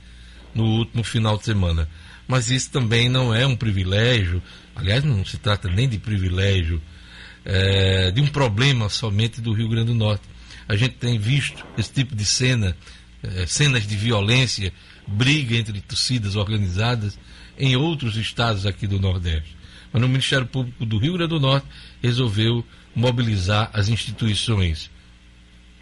no 0.54 0.64
último 0.64 1.04
final 1.04 1.36
de 1.36 1.44
semana. 1.44 1.88
Mas 2.26 2.50
isso 2.50 2.70
também 2.70 3.08
não 3.08 3.34
é 3.34 3.46
um 3.46 3.54
privilégio, 3.54 4.42
aliás, 4.74 5.04
não 5.04 5.24
se 5.24 5.38
trata 5.38 5.68
nem 5.68 5.88
de 5.88 5.98
privilégio, 5.98 6.82
é, 7.44 8.10
de 8.10 8.20
um 8.20 8.26
problema 8.26 8.88
somente 8.88 9.40
do 9.40 9.52
Rio 9.52 9.68
Grande 9.68 9.86
do 9.86 9.94
Norte. 9.94 10.24
A 10.68 10.74
gente 10.74 10.94
tem 10.94 11.18
visto 11.18 11.64
esse 11.78 11.92
tipo 11.92 12.16
de 12.16 12.24
cena, 12.24 12.76
eh, 13.22 13.46
cenas 13.46 13.86
de 13.86 13.96
violência, 13.96 14.72
briga 15.06 15.56
entre 15.56 15.80
torcidas 15.80 16.34
organizadas 16.34 17.16
em 17.56 17.76
outros 17.76 18.16
estados 18.16 18.66
aqui 18.66 18.86
do 18.86 18.98
Nordeste. 18.98 19.56
Mas 19.92 20.02
no 20.02 20.08
Ministério 20.08 20.46
Público 20.46 20.84
do 20.84 20.98
Rio 20.98 21.12
Grande 21.12 21.30
do 21.30 21.40
Norte 21.40 21.68
resolveu 22.02 22.64
mobilizar 22.94 23.70
as 23.72 23.88
instituições. 23.88 24.90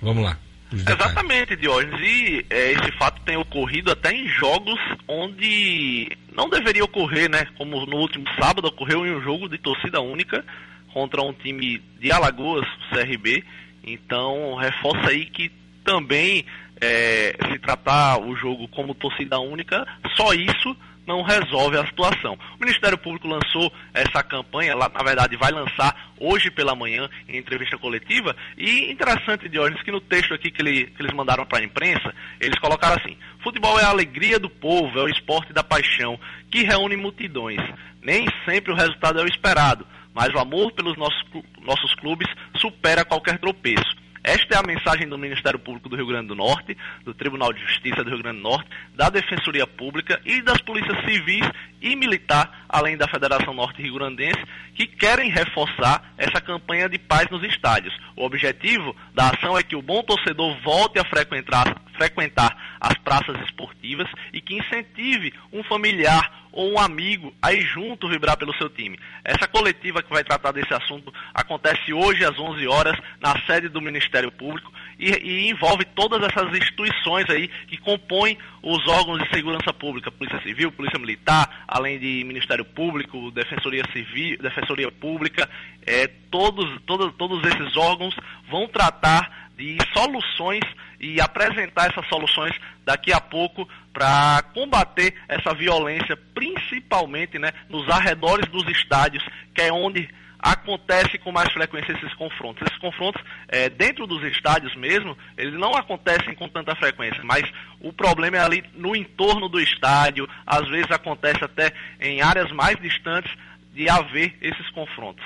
Vamos 0.02 0.22
lá. 0.22 0.38
Exatamente, 0.80 1.56
Diógenes. 1.56 2.00
E 2.00 2.46
é, 2.50 2.72
esse 2.72 2.92
fato 2.98 3.20
tem 3.22 3.36
ocorrido 3.36 3.90
até 3.90 4.12
em 4.12 4.28
jogos 4.28 4.78
onde 5.06 6.08
não 6.32 6.48
deveria 6.48 6.84
ocorrer, 6.84 7.30
né? 7.30 7.46
Como 7.56 7.86
no 7.86 7.96
último 7.96 8.24
sábado 8.38 8.68
ocorreu 8.68 9.06
em 9.06 9.14
um 9.14 9.22
jogo 9.22 9.48
de 9.48 9.58
torcida 9.58 10.00
única 10.00 10.44
contra 10.92 11.22
um 11.22 11.32
time 11.32 11.80
de 12.00 12.12
Alagoas, 12.12 12.66
CRB. 12.90 13.44
Então, 13.82 14.54
reforça 14.56 15.10
aí 15.10 15.26
que 15.26 15.50
também 15.84 16.44
é, 16.80 17.36
se 17.50 17.58
tratar 17.58 18.20
o 18.20 18.34
jogo 18.36 18.66
como 18.68 18.94
torcida 18.94 19.38
única, 19.38 19.86
só 20.16 20.32
isso 20.32 20.76
não 21.06 21.22
resolve 21.22 21.76
a 21.76 21.86
situação. 21.86 22.38
O 22.56 22.60
Ministério 22.60 22.98
Público 22.98 23.28
lançou 23.28 23.72
essa 23.92 24.22
campanha, 24.22 24.74
lá, 24.74 24.88
na 24.88 25.02
verdade 25.02 25.36
vai 25.36 25.50
lançar 25.52 26.12
hoje 26.18 26.50
pela 26.50 26.74
manhã 26.74 27.08
em 27.28 27.36
entrevista 27.36 27.76
coletiva, 27.76 28.34
e 28.56 28.90
interessante, 28.90 29.48
Diógenes, 29.48 29.82
que 29.82 29.92
no 29.92 30.00
texto 30.00 30.34
aqui 30.34 30.50
que, 30.50 30.62
ele, 30.62 30.86
que 30.86 31.02
eles 31.02 31.14
mandaram 31.14 31.44
para 31.44 31.58
a 31.58 31.64
imprensa, 31.64 32.14
eles 32.40 32.58
colocaram 32.58 32.96
assim, 32.96 33.16
futebol 33.42 33.78
é 33.78 33.84
a 33.84 33.88
alegria 33.88 34.38
do 34.38 34.48
povo, 34.48 34.98
é 34.98 35.02
o 35.02 35.08
esporte 35.08 35.52
da 35.52 35.62
paixão, 35.62 36.18
que 36.50 36.62
reúne 36.62 36.96
multidões. 36.96 37.60
Nem 38.02 38.26
sempre 38.44 38.72
o 38.72 38.76
resultado 38.76 39.18
é 39.18 39.22
o 39.22 39.28
esperado, 39.28 39.86
mas 40.12 40.32
o 40.32 40.38
amor 40.38 40.72
pelos 40.72 40.96
nossos, 40.96 41.24
nossos 41.60 41.94
clubes 41.94 42.28
supera 42.56 43.04
qualquer 43.04 43.38
tropeço. 43.38 44.03
Esta 44.24 44.54
é 44.54 44.58
a 44.58 44.62
mensagem 44.62 45.06
do 45.06 45.18
Ministério 45.18 45.58
Público 45.58 45.86
do 45.86 45.96
Rio 45.96 46.06
Grande 46.06 46.28
do 46.28 46.34
Norte, 46.34 46.74
do 47.04 47.12
Tribunal 47.12 47.52
de 47.52 47.60
Justiça 47.60 48.02
do 48.02 48.08
Rio 48.08 48.22
Grande 48.22 48.38
do 48.38 48.42
Norte, 48.42 48.70
da 48.94 49.10
Defensoria 49.10 49.66
Pública 49.66 50.18
e 50.24 50.40
das 50.40 50.62
polícias 50.62 50.98
civis 51.04 51.46
e 51.84 51.94
militar, 51.94 52.64
além 52.66 52.96
da 52.96 53.06
Federação 53.06 53.52
Norte 53.52 53.82
Rio 53.82 53.94
Grandense, 53.94 54.42
que 54.74 54.86
querem 54.86 55.30
reforçar 55.30 56.14
essa 56.16 56.40
campanha 56.40 56.88
de 56.88 56.98
paz 56.98 57.28
nos 57.30 57.44
estádios. 57.44 57.94
O 58.16 58.24
objetivo 58.24 58.96
da 59.12 59.28
ação 59.28 59.56
é 59.56 59.62
que 59.62 59.76
o 59.76 59.82
bom 59.82 60.02
torcedor 60.02 60.56
volte 60.62 60.98
a 60.98 61.04
frequentar, 61.04 61.76
frequentar 61.96 62.76
as 62.80 62.96
praças 62.98 63.38
esportivas 63.42 64.08
e 64.32 64.40
que 64.40 64.54
incentive 64.54 65.34
um 65.52 65.62
familiar 65.62 66.44
ou 66.54 66.72
um 66.72 66.78
amigo 66.78 67.34
aí 67.42 67.60
junto 67.60 68.08
vibrar 68.08 68.36
pelo 68.36 68.54
seu 68.54 68.68
time. 68.70 68.98
Essa 69.24 69.46
coletiva 69.48 70.02
que 70.02 70.10
vai 70.10 70.22
tratar 70.22 70.52
desse 70.52 70.72
assunto 70.72 71.12
acontece 71.34 71.92
hoje 71.92 72.24
às 72.24 72.38
11 72.38 72.66
horas 72.68 72.96
na 73.20 73.34
sede 73.44 73.68
do 73.68 73.80
Ministério 73.80 74.30
Público 74.30 74.72
e, 74.98 75.10
e 75.10 75.50
envolve 75.50 75.84
todas 75.84 76.22
essas 76.22 76.56
instituições 76.56 77.28
aí 77.28 77.48
que 77.66 77.76
compõem 77.76 78.38
os 78.62 78.86
órgãos 78.86 79.22
de 79.22 79.28
segurança 79.34 79.72
pública, 79.72 80.12
Polícia 80.12 80.40
Civil, 80.42 80.70
Polícia 80.72 80.98
Militar, 80.98 81.64
além 81.74 81.98
de 81.98 82.22
Ministério 82.22 82.64
Público, 82.64 83.32
Defensoria 83.32 83.82
Civil, 83.92 84.38
Defensoria 84.38 84.92
Pública, 84.92 85.50
é, 85.84 86.06
todos, 86.30 86.80
todos, 86.86 87.42
esses 87.44 87.76
órgãos 87.76 88.14
vão 88.48 88.68
tratar 88.68 89.50
de 89.56 89.76
soluções 89.92 90.62
e 91.00 91.20
apresentar 91.20 91.90
essas 91.90 92.06
soluções 92.06 92.54
daqui 92.84 93.12
a 93.12 93.20
pouco 93.20 93.68
para 93.92 94.44
combater 94.54 95.14
essa 95.26 95.52
violência, 95.52 96.16
principalmente 96.32 97.40
né, 97.40 97.50
nos 97.68 97.88
arredores 97.88 98.48
dos 98.52 98.68
estádios, 98.68 99.24
que 99.52 99.62
é 99.62 99.72
onde 99.72 100.08
acontece 100.44 101.16
com 101.18 101.32
mais 101.32 101.50
frequência 101.50 101.92
esses 101.92 102.12
confrontos. 102.14 102.62
Esses 102.66 102.78
confrontos, 102.78 103.22
é, 103.48 103.70
dentro 103.70 104.06
dos 104.06 104.22
estádios 104.24 104.76
mesmo, 104.76 105.16
eles 105.38 105.58
não 105.58 105.74
acontecem 105.74 106.34
com 106.34 106.46
tanta 106.46 106.76
frequência, 106.76 107.24
mas 107.24 107.50
o 107.80 107.90
problema 107.94 108.36
é 108.36 108.40
ali 108.40 108.62
no 108.74 108.94
entorno 108.94 109.48
do 109.48 109.58
estádio, 109.58 110.28
às 110.46 110.68
vezes 110.68 110.90
acontece 110.90 111.42
até 111.42 111.72
em 111.98 112.20
áreas 112.20 112.52
mais 112.52 112.78
distantes 112.78 113.32
de 113.72 113.88
haver 113.88 114.36
esses 114.42 114.70
confrontos. 114.70 115.24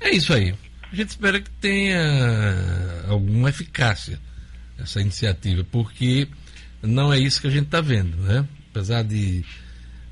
É 0.00 0.10
isso 0.10 0.32
aí. 0.32 0.54
A 0.92 0.94
gente 0.94 1.08
espera 1.08 1.40
que 1.40 1.50
tenha 1.50 2.00
alguma 3.08 3.50
eficácia 3.50 4.20
essa 4.78 5.00
iniciativa, 5.00 5.64
porque 5.64 6.28
não 6.80 7.12
é 7.12 7.18
isso 7.18 7.40
que 7.40 7.48
a 7.48 7.50
gente 7.50 7.66
está 7.66 7.80
vendo, 7.80 8.16
né? 8.18 8.46
Apesar 8.70 9.02
de, 9.02 9.44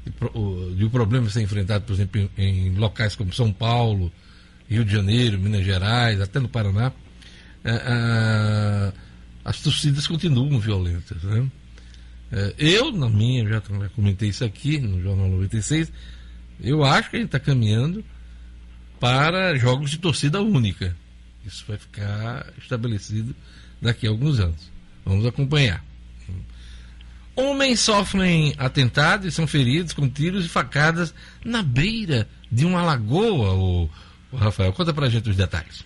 de, 0.05 0.85
o 0.85 0.91
problema 0.91 1.31
ser 1.31 1.43
enfrentado, 1.43 1.85
por 1.85 1.93
exemplo, 1.93 2.29
em, 2.37 2.67
em, 2.67 2.75
locais 2.75 3.15
como 3.15 3.33
São 3.33 3.53
Paulo, 3.53 4.13
Rio 4.69 4.85
de 4.85 4.93
Janeiro, 4.93 5.39
Minas 5.39 5.65
Gerais, 5.65 6.21
até 6.21 6.41
no 6.41 6.49
Paraná, 6.49 6.93
é, 7.65 7.71
é, 7.71 8.93
as 9.45 9.61
torcidas 9.61 10.07
continuam 10.07 10.59
violentas, 10.59 11.23
né? 11.23 11.49
É, 12.33 12.55
eu, 12.59 12.91
na 12.91 13.09
minha, 13.09 13.47
já 13.47 13.61
comentei 13.95 14.31
isso 14.31 14.45
aqui 14.45 14.79
no 14.79 15.01
Jornal 15.03 15.29
96, 15.29 15.93
eu 16.61 16.83
acho 16.83 17.11
que 17.11 17.17
a 17.17 17.19
gente 17.19 17.29
está 17.29 17.39
caminhando 17.39 18.05
para 18.99 19.57
jogos 19.57 19.91
de 19.91 19.99
torcida 19.99 20.41
única. 20.41 20.97
Isso 21.45 21.65
vai 21.67 21.77
ficar 21.77 22.53
estabelecido 22.57 23.35
daqui 23.81 24.07
a 24.07 24.11
alguns 24.11 24.39
anos. 24.39 24.71
Vamos 25.05 25.27
acompanhar. 25.27 25.85
Homens 27.35 27.81
sofrem 27.81 28.55
atentados 28.59 29.27
e 29.27 29.33
são 29.33 29.47
feridos 29.47 29.93
com 29.93 30.09
tiros 30.09 30.45
e 30.45 30.49
facadas 30.49 31.15
na 31.45 31.63
beira 31.63 32.29
de 32.51 32.67
uma 32.67 32.83
lagoa, 32.83 33.55
o, 33.55 33.91
o 34.31 34.37
Rafael. 34.37 34.73
Conta 34.73 34.93
pra 34.93 35.09
gente 35.09 35.31
os 35.31 35.37
detalhes. 35.37 35.85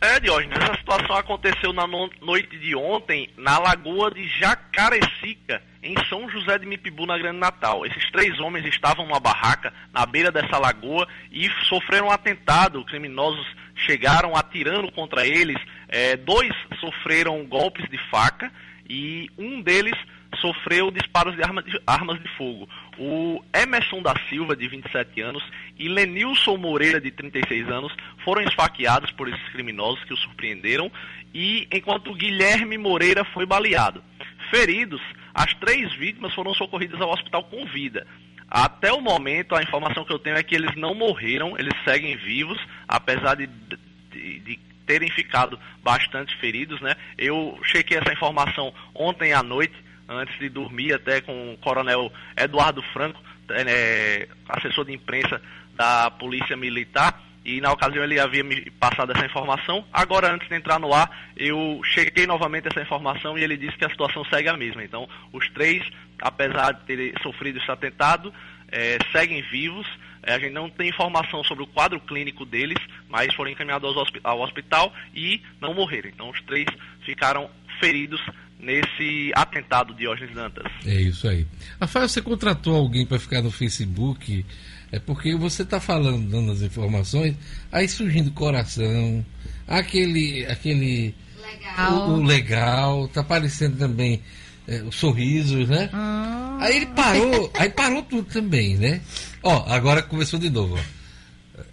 É, 0.00 0.20
Diógenes, 0.20 0.58
essa 0.58 0.76
situação 0.76 1.16
aconteceu 1.16 1.72
na 1.72 1.86
no 1.86 2.10
noite 2.20 2.58
de 2.58 2.76
ontem 2.76 3.30
na 3.36 3.58
lagoa 3.58 4.10
de 4.10 4.28
Jacarecica, 4.38 5.62
em 5.82 5.94
São 6.08 6.28
José 6.30 6.58
de 6.58 6.66
Mipibu, 6.66 7.06
na 7.06 7.16
Grande 7.16 7.38
Natal. 7.38 7.84
Esses 7.86 8.10
três 8.10 8.38
homens 8.38 8.66
estavam 8.66 9.06
numa 9.06 9.18
barraca 9.18 9.72
na 9.92 10.04
beira 10.04 10.30
dessa 10.30 10.58
lagoa 10.58 11.08
e 11.32 11.50
sofreram 11.68 12.08
um 12.08 12.10
atentado. 12.10 12.84
Criminosos 12.84 13.46
chegaram 13.74 14.36
atirando 14.36 14.92
contra 14.92 15.26
eles. 15.26 15.58
É, 15.88 16.16
dois 16.16 16.54
sofreram 16.78 17.44
golpes 17.46 17.88
de 17.90 17.98
faca 18.10 18.52
e 18.88 19.30
um 19.38 19.62
deles 19.62 19.96
sofreu 20.36 20.90
disparos 20.90 21.34
de, 21.36 21.42
arma 21.42 21.62
de, 21.62 21.80
armas 21.86 22.20
de 22.20 22.28
fogo. 22.36 22.68
O 22.98 23.42
Emerson 23.54 24.02
da 24.02 24.14
Silva, 24.28 24.56
de 24.56 24.68
27 24.68 25.20
anos, 25.20 25.42
e 25.78 25.88
Lenilson 25.88 26.56
Moreira, 26.56 27.00
de 27.00 27.10
36 27.10 27.68
anos, 27.68 27.94
foram 28.24 28.42
esfaqueados 28.42 29.10
por 29.12 29.28
esses 29.28 29.48
criminosos 29.50 30.02
que 30.04 30.14
o 30.14 30.16
surpreenderam, 30.16 30.90
e 31.34 31.68
enquanto 31.72 32.14
Guilherme 32.14 32.78
Moreira 32.78 33.24
foi 33.24 33.44
baleado. 33.44 34.02
Feridos, 34.50 35.00
as 35.34 35.52
três 35.54 35.92
vítimas 35.94 36.34
foram 36.34 36.54
socorridas 36.54 37.00
ao 37.00 37.12
hospital 37.12 37.44
com 37.44 37.66
vida. 37.66 38.06
Até 38.48 38.92
o 38.92 39.00
momento, 39.00 39.54
a 39.54 39.62
informação 39.62 40.04
que 40.04 40.12
eu 40.12 40.18
tenho 40.18 40.36
é 40.36 40.42
que 40.42 40.54
eles 40.54 40.74
não 40.76 40.94
morreram, 40.94 41.56
eles 41.58 41.74
seguem 41.84 42.16
vivos, 42.16 42.58
apesar 42.86 43.34
de, 43.34 43.46
de, 43.46 44.38
de 44.38 44.58
terem 44.86 45.10
ficado 45.10 45.58
bastante 45.82 46.34
feridos, 46.36 46.80
né? 46.80 46.94
Eu 47.18 47.58
chequei 47.64 47.98
essa 47.98 48.12
informação 48.12 48.72
ontem 48.94 49.32
à 49.32 49.42
noite 49.42 49.74
antes 50.08 50.38
de 50.38 50.48
dormir, 50.48 50.92
até 50.92 51.20
com 51.20 51.54
o 51.54 51.56
coronel 51.58 52.12
Eduardo 52.36 52.82
Franco, 52.92 53.20
é, 53.50 54.28
assessor 54.48 54.84
de 54.84 54.92
imprensa 54.92 55.40
da 55.74 56.10
Polícia 56.10 56.56
Militar, 56.56 57.22
e 57.44 57.60
na 57.60 57.70
ocasião 57.70 58.02
ele 58.02 58.18
havia 58.18 58.42
me 58.42 58.68
passado 58.72 59.12
essa 59.12 59.24
informação. 59.24 59.84
Agora, 59.92 60.34
antes 60.34 60.48
de 60.48 60.54
entrar 60.56 60.80
no 60.80 60.92
ar, 60.92 61.08
eu 61.36 61.80
chequei 61.84 62.26
novamente 62.26 62.66
essa 62.66 62.82
informação 62.82 63.38
e 63.38 63.44
ele 63.44 63.56
disse 63.56 63.76
que 63.76 63.84
a 63.84 63.88
situação 63.88 64.24
segue 64.24 64.48
a 64.48 64.56
mesma. 64.56 64.82
Então, 64.82 65.08
os 65.32 65.48
três, 65.50 65.88
apesar 66.20 66.72
de 66.72 66.84
terem 66.86 67.12
sofrido 67.22 67.60
esse 67.60 67.70
atentado, 67.70 68.34
é, 68.68 68.98
seguem 69.12 69.42
vivos. 69.42 69.86
É, 70.24 70.34
a 70.34 70.38
gente 70.40 70.52
não 70.52 70.68
tem 70.68 70.88
informação 70.88 71.44
sobre 71.44 71.62
o 71.62 71.68
quadro 71.68 72.00
clínico 72.00 72.44
deles, 72.44 72.78
mas 73.08 73.32
foram 73.32 73.52
encaminhados 73.52 73.96
ao 74.24 74.40
hospital 74.40 74.92
e 75.14 75.40
não 75.60 75.72
morreram. 75.72 76.08
Então, 76.08 76.30
os 76.30 76.42
três 76.42 76.66
ficaram 77.04 77.48
feridos 77.78 78.20
nesse 78.58 79.32
atentado 79.34 79.92
de 79.92 80.00
Diógenes 80.00 80.34
Dantas. 80.34 80.70
É 80.84 81.00
isso 81.00 81.28
aí. 81.28 81.46
Rafael, 81.80 82.08
você 82.08 82.22
contratou 82.22 82.74
alguém 82.74 83.06
para 83.06 83.18
ficar 83.18 83.42
no 83.42 83.50
Facebook, 83.50 84.44
é 84.90 84.98
porque 84.98 85.34
você 85.34 85.62
está 85.62 85.80
falando, 85.80 86.28
dando 86.30 86.52
as 86.52 86.62
informações, 86.62 87.36
aí 87.70 87.88
surgindo 87.88 88.30
coração, 88.32 89.24
aquele. 89.66 90.46
aquele 90.46 91.14
legal. 91.40 92.10
O, 92.10 92.12
o 92.14 92.22
legal, 92.22 93.08
tá 93.08 93.20
aparecendo 93.20 93.76
também 93.76 94.22
é, 94.66 94.82
os 94.82 94.96
sorrisos, 94.96 95.68
né? 95.68 95.90
Ah. 95.92 96.58
Aí 96.60 96.76
ele 96.76 96.86
parou, 96.86 97.50
aí 97.54 97.68
parou 97.68 98.02
tudo 98.02 98.24
também, 98.24 98.76
né? 98.76 99.00
Ó, 99.42 99.64
agora 99.68 100.02
começou 100.02 100.38
de 100.38 100.50
novo, 100.50 100.76
ó. 100.76 100.95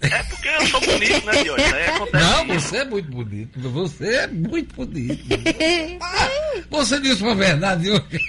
É 0.01 0.23
porque 0.23 0.47
eu 0.47 0.67
sou 0.67 0.81
bonito, 0.81 1.25
né, 1.25 1.43
Diogo? 1.43 1.61
Não, 2.13 2.47
você 2.47 2.77
é 2.77 2.85
muito 2.85 3.11
bonito. 3.11 3.59
Você 3.59 4.15
é 4.15 4.27
muito 4.27 4.75
bonito. 4.75 5.23
Ah, 6.01 6.29
você 6.69 6.99
disse 6.99 7.23
uma 7.23 7.35
verdade 7.35 7.91
hoje. 7.91 8.19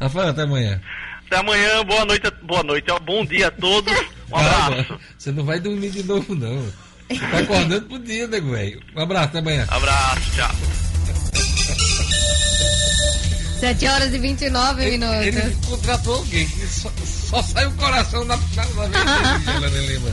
Rafael, 0.00 0.28
até 0.28 0.42
amanhã. 0.42 0.80
Até 1.26 1.36
amanhã, 1.36 1.84
boa 1.84 2.04
noite, 2.04 2.30
boa 2.42 2.62
noite, 2.62 2.86
bom 3.04 3.24
dia 3.24 3.48
a 3.48 3.50
todos. 3.50 3.92
Um 4.30 4.36
abraço. 4.36 4.98
você 5.18 5.32
não 5.32 5.44
vai 5.44 5.60
dormir 5.60 5.90
de 5.90 6.02
novo, 6.02 6.34
não. 6.34 6.64
Você 7.08 7.18
tá 7.18 7.38
acordando 7.38 7.86
pro 7.86 7.98
dia, 7.98 8.26
nego 8.26 8.52
velho. 8.52 8.80
Um 8.96 9.00
abraço, 9.00 9.26
até 9.26 9.38
amanhã. 9.38 9.66
Abraço, 9.68 10.30
tchau. 10.34 10.50
7 13.60 13.86
horas 13.86 14.14
e 14.14 14.18
29 14.18 14.82
ele, 14.82 14.90
minutos. 14.92 15.26
Ele 15.26 15.56
contratou 15.68 16.16
alguém 16.16 16.48
que 16.48 16.66
só, 16.66 16.90
só 17.30 17.42
sai 17.42 17.66
o 17.66 17.72
coração 17.72 18.24
na 18.24 18.36
da 18.36 19.68
vez 19.68 19.88
Lima. 19.88 20.10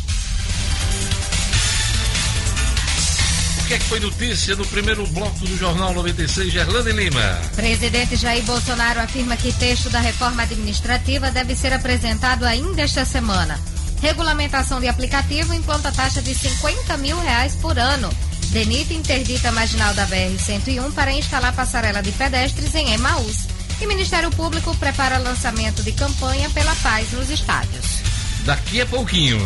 O 3.59 3.69
que 3.69 3.75
é 3.75 3.79
que 3.79 3.85
foi 3.87 3.99
notícia 3.99 4.55
no 4.55 4.65
primeiro 4.67 5.05
bloco 5.09 5.41
do 5.41 5.59
Jornal 5.59 5.93
96, 5.93 6.53
Gerlane 6.53 6.93
Lima? 6.93 7.41
Presidente 7.57 8.15
Jair 8.15 8.45
Bolsonaro 8.45 9.01
afirma 9.01 9.37
que 9.37 9.53
texto 9.53 9.91
da 9.91 9.99
reforma 9.99 10.45
administrativa 10.45 11.33
deve 11.33 11.57
ser 11.57 11.73
apresentado 11.73 12.45
ainda 12.45 12.83
esta 12.83 13.05
semana. 13.05 13.59
Regulamentação 14.01 14.79
de 14.79 14.87
aplicativo 14.87 15.53
implanta 15.53 15.91
taxa 15.91 16.23
de 16.23 16.33
50 16.33 16.97
mil 16.99 17.19
reais 17.19 17.57
por 17.57 17.77
ano. 17.77 18.09
Denita 18.51 18.95
interdita 18.95 19.49
a 19.49 19.53
marginal 19.53 19.93
da 19.95 20.07
BR-101 20.07 20.93
para 20.93 21.13
instalar 21.13 21.55
passarela 21.55 22.03
de 22.03 22.13
pedestres 22.13 22.75
em 22.75 22.93
Emaús. 22.93 23.47
E 23.81 23.87
Ministério 23.87 24.31
Público 24.31 24.75
prepara 24.77 25.19
lançamento 25.19 25.83
de 25.83 25.93
campanha 25.93 26.49
pela 26.51 26.75
paz 26.77 27.13
nos 27.13 27.29
estádios. 27.29 28.01
Daqui 28.45 28.81
a 28.81 28.87
pouquinho. 28.87 29.39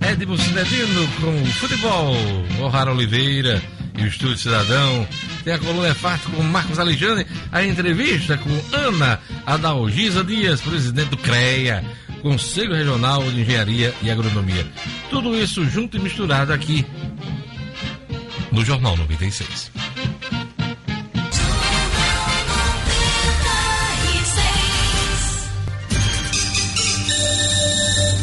Edmo 0.00 0.38
Cinedino 0.38 1.06
com 1.20 1.44
futebol. 1.52 2.16
O'Hara 2.60 2.92
Oliveira 2.92 3.62
e 3.98 4.04
o 4.04 4.06
Estúdio 4.06 4.38
Cidadão. 4.38 5.06
Tem 5.48 5.54
a 5.54 5.58
coluna 5.58 5.88
é 5.88 5.94
Fato 5.94 6.28
com 6.30 6.42
Marcos 6.42 6.78
Alexandre. 6.78 7.26
A 7.50 7.64
entrevista 7.64 8.36
com 8.36 8.50
Ana 8.70 9.18
Adalgisa 9.46 10.22
Dias, 10.22 10.60
presidente 10.60 11.08
do 11.08 11.16
CREA, 11.16 11.82
Conselho 12.20 12.74
Regional 12.74 13.22
de 13.22 13.40
Engenharia 13.40 13.94
e 14.02 14.10
Agronomia. 14.10 14.66
Tudo 15.08 15.34
isso 15.34 15.64
junto 15.64 15.96
e 15.96 16.00
misturado 16.00 16.52
aqui 16.52 16.84
no 18.52 18.62
Jornal 18.62 18.94
96. 18.98 19.72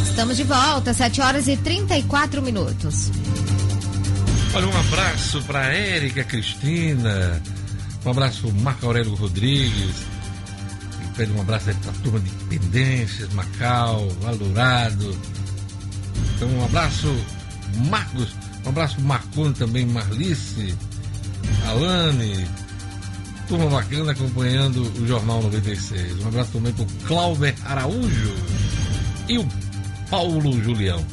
Estamos 0.03 0.37
de 0.37 0.43
volta, 0.43 0.93
7 0.93 1.21
horas 1.21 1.47
e 1.47 1.57
34 1.57 2.39
minutos. 2.43 3.09
Olha, 4.55 4.69
um 4.69 4.79
abraço 4.79 5.41
para 5.41 5.65
Érica 5.65 6.23
Cristina, 6.23 7.43
um 8.05 8.09
abraço 8.09 8.47
para 8.47 8.61
Marco 8.61 8.85
Aurélio 8.85 9.13
Rodrigues, 9.13 10.05
e 11.03 11.17
pede 11.17 11.33
um 11.33 11.41
abraço 11.41 11.65
para 11.65 11.91
a 11.91 11.93
turma 11.95 12.21
de 12.21 12.29
Pendências, 12.45 13.33
Macau, 13.33 14.07
Valdourado. 14.21 15.13
Então, 16.33 16.47
um 16.47 16.63
abraço, 16.63 17.13
Marcos, 17.89 18.33
um 18.65 18.69
abraço 18.69 19.01
Marcone 19.01 19.53
também, 19.53 19.85
Marlice, 19.85 20.73
Alane, 21.67 22.47
turma 23.49 23.69
bacana 23.69 24.13
acompanhando 24.13 24.83
o 25.01 25.05
Jornal 25.05 25.43
96. 25.43 26.23
Um 26.23 26.27
abraço 26.29 26.51
também 26.51 26.71
para 26.71 26.83
o 26.83 26.87
Clauber 27.05 27.53
Araújo 27.65 28.33
e 29.27 29.37
o 29.37 29.45
Paulo 30.09 30.63
Julião. 30.63 31.05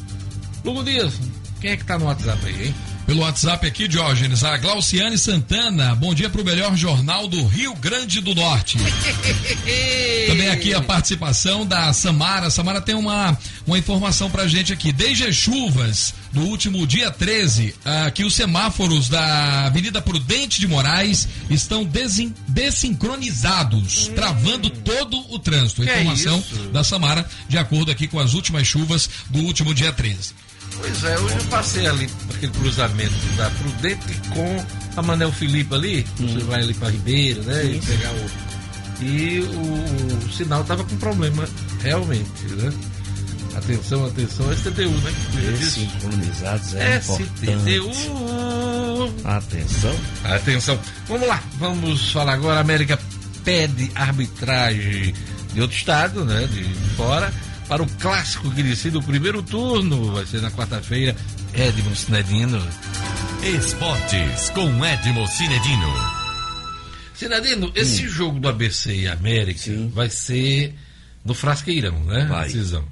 Lugo 0.63 0.81
Dias, 0.81 1.19
quem 1.59 1.71
é 1.71 1.75
que 1.75 1.83
tá 1.83 1.99
no 1.99 2.05
WhatsApp 2.05 2.39
aí, 2.45 2.67
hein? 2.67 2.92
Pelo 3.05 3.19
WhatsApp 3.21 3.67
aqui, 3.67 3.85
Diógenes, 3.87 4.43
a 4.45 4.55
Glauciane 4.57 5.17
Santana. 5.17 5.93
Bom 5.93 6.13
dia 6.13 6.29
para 6.29 6.41
o 6.41 6.45
melhor 6.45 6.75
jornal 6.77 7.27
do 7.27 7.45
Rio 7.45 7.75
Grande 7.75 8.21
do 8.21 8.33
Norte. 8.33 8.77
Também 10.27 10.47
aqui 10.49 10.73
a 10.73 10.81
participação 10.81 11.65
da 11.65 11.91
Samara. 11.91 12.49
Samara 12.49 12.79
tem 12.79 12.95
uma, 12.95 13.37
uma 13.67 13.77
informação 13.77 14.31
pra 14.31 14.47
gente 14.47 14.71
aqui. 14.71 14.93
Desde 14.93 15.25
as 15.25 15.35
chuvas 15.35 16.13
do 16.31 16.41
último 16.43 16.87
dia 16.87 17.11
13, 17.11 17.75
ah, 17.83 18.09
que 18.09 18.23
os 18.23 18.33
semáforos 18.33 19.09
da 19.09 19.65
Avenida 19.65 20.01
Prudente 20.01 20.61
de 20.61 20.67
Moraes 20.67 21.27
estão 21.49 21.83
desin, 21.83 22.33
desincronizados, 22.47 24.07
travando 24.15 24.69
todo 24.69 25.19
o 25.29 25.37
trânsito. 25.37 25.81
A 25.81 25.85
Que 25.85 25.91
é 25.91 26.01
informação 26.01 26.39
isso? 26.39 26.69
da 26.69 26.83
Samara, 26.85 27.27
de 27.49 27.57
acordo 27.57 27.91
aqui 27.91 28.07
com 28.07 28.19
as 28.19 28.33
últimas 28.33 28.65
chuvas 28.65 29.09
do 29.29 29.39
último 29.39 29.73
dia 29.73 29.91
13. 29.91 30.33
Pois 30.77 31.03
é, 31.03 31.19
hoje 31.19 31.35
eu 31.37 31.45
passei 31.45 31.87
ali 31.87 32.09
aquele 32.33 32.51
cruzamento 32.51 33.13
da 33.37 33.49
Prudente 33.51 34.21
com 34.33 34.65
a 34.97 35.01
Manel 35.01 35.31
Felipe 35.31 35.73
ali. 35.73 36.05
Você 36.17 36.43
vai 36.45 36.61
ali 36.61 36.73
para 36.73 36.89
Ribeiro, 36.89 37.43
né? 37.43 37.65
E 37.65 37.79
pegar 37.79 38.11
o. 38.11 38.53
E 39.01 39.39
o, 39.39 40.25
o 40.25 40.31
sinal 40.31 40.63
tava 40.63 40.83
com 40.83 40.95
problema, 40.97 41.47
realmente, 41.81 42.45
né? 42.51 42.71
Atenção, 43.55 44.05
atenção, 44.05 44.51
STTU, 44.55 44.89
né? 44.89 45.13
Sincronizados 45.61 46.73
é 46.73 46.97
importante. 46.97 47.29
STTU. 47.35 47.91
Atenção. 49.25 49.95
Atenção. 50.23 50.79
Vamos 51.07 51.27
lá, 51.27 51.43
vamos 51.59 52.11
falar 52.11 52.33
agora. 52.33 52.57
A 52.57 52.61
América 52.61 52.99
pede 53.43 53.91
arbitragem 53.93 55.13
de 55.53 55.61
outro 55.61 55.77
estado, 55.77 56.25
né? 56.25 56.47
De 56.47 56.63
fora, 56.95 57.31
para 57.73 57.81
o 57.81 57.89
clássico 57.97 58.51
que 58.51 58.61
decide 58.61 58.97
o 58.97 59.01
primeiro 59.01 59.41
turno. 59.41 60.11
Vai 60.11 60.27
ser 60.27 60.43
na 60.43 60.51
quarta-feira. 60.51 61.15
Edmo 61.55 61.95
Sinedino. 61.95 62.61
Esportes 63.41 64.51
com 64.51 64.85
Edmo 64.85 65.25
Cinedino. 65.25 65.91
Sinedino, 67.15 67.71
esse 67.73 68.07
jogo 68.07 68.39
do 68.39 68.47
ABC 68.47 68.95
e 68.95 69.07
América 69.07 69.59
Sim. 69.59 69.89
vai 69.91 70.07
ser 70.07 70.75
no 71.25 71.33
Frasqueirão, 71.33 72.03
né? 72.03 72.27
Vai. 72.27 72.45
Decisão. 72.45 72.85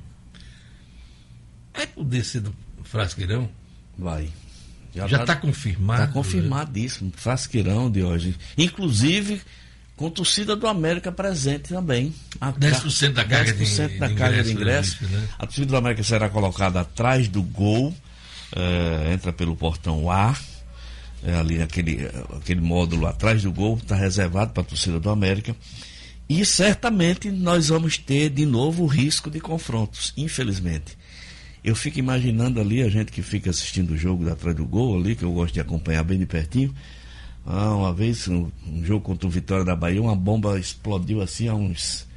Vai 1.71 1.85
poder 1.85 2.25
ser 2.25 2.41
no 2.41 2.55
Frasqueirão? 2.83 3.47
Vai. 3.95 4.29
Já 4.95 5.21
está 5.21 5.35
confirmado? 5.35 6.07
Tá 6.07 6.07
confirmadíssimo. 6.07 7.13
Frasqueirão 7.15 7.91
de 7.91 8.01
hoje. 8.01 8.35
Inclusive, 8.57 9.43
com 10.01 10.09
torcida 10.09 10.55
do 10.55 10.67
América 10.67 11.11
presente 11.11 11.69
também. 11.69 12.13
A 12.39 12.51
10% 12.51 13.13
da 13.13 13.23
carga 13.23 13.53
de- 13.53 13.63
10% 13.63 13.99
da 13.99 14.07
de 14.07 14.15
carga 14.15 14.43
de 14.43 14.51
ingresso, 14.51 14.95
ingresso. 15.03 15.15
né? 15.15 15.27
A 15.39 15.45
torcida 15.45 15.67
do 15.67 15.77
América 15.77 16.03
será 16.03 16.27
colocada 16.29 16.81
atrás 16.81 17.27
do 17.27 17.41
gol. 17.41 17.93
eh, 18.53 19.13
entra 19.13 19.31
pelo 19.31 19.55
portão 19.55 20.11
A. 20.11 20.35
é, 21.23 21.35
ali 21.35 21.61
aquele, 21.61 22.03
eh, 22.03 22.11
aquele 22.37 22.59
módulo 22.59 23.05
atrás 23.05 23.43
do 23.43 23.51
gol 23.51 23.77
está 23.77 23.95
reservado 23.95 24.51
para 24.51 24.61
a 24.61 24.65
torcida 24.65 24.99
do 24.99 25.09
América. 25.09 25.55
E 26.27 26.43
certamente 26.45 27.29
nós 27.31 27.69
vamos 27.69 27.97
ter 27.97 28.29
de 28.29 28.45
novo 28.45 28.83
o 28.83 28.87
risco 28.87 29.29
de 29.29 29.39
confrontos, 29.39 30.13
infelizmente. 30.17 30.97
Eu 31.63 31.75
fico 31.75 31.99
imaginando 31.99 32.59
ali 32.59 32.81
a 32.81 32.89
gente 32.89 33.11
que 33.11 33.21
fica 33.21 33.51
assistindo 33.51 33.91
o 33.91 33.97
jogo 33.97 34.25
da 34.25 34.33
atrás 34.33 34.55
do 34.55 34.65
gol 34.65 34.97
ali, 34.99 35.15
que 35.15 35.23
eu 35.23 35.31
gosto 35.31 35.53
de 35.53 35.59
acompanhar 35.61 36.03
bem 36.03 36.17
de 36.17 36.25
pertinho. 36.25 36.73
Ah, 37.45 37.75
uma 37.75 37.93
vez, 37.93 38.27
um, 38.27 38.49
um 38.67 38.83
jogo 38.85 39.01
contra 39.01 39.27
o 39.27 39.31
Vitória 39.31 39.65
da 39.65 39.75
Bahia, 39.75 40.01
uma 40.01 40.15
bomba 40.15 40.59
explodiu 40.59 41.21
assim 41.21 41.47
a 41.47 41.55
uns. 41.55 42.09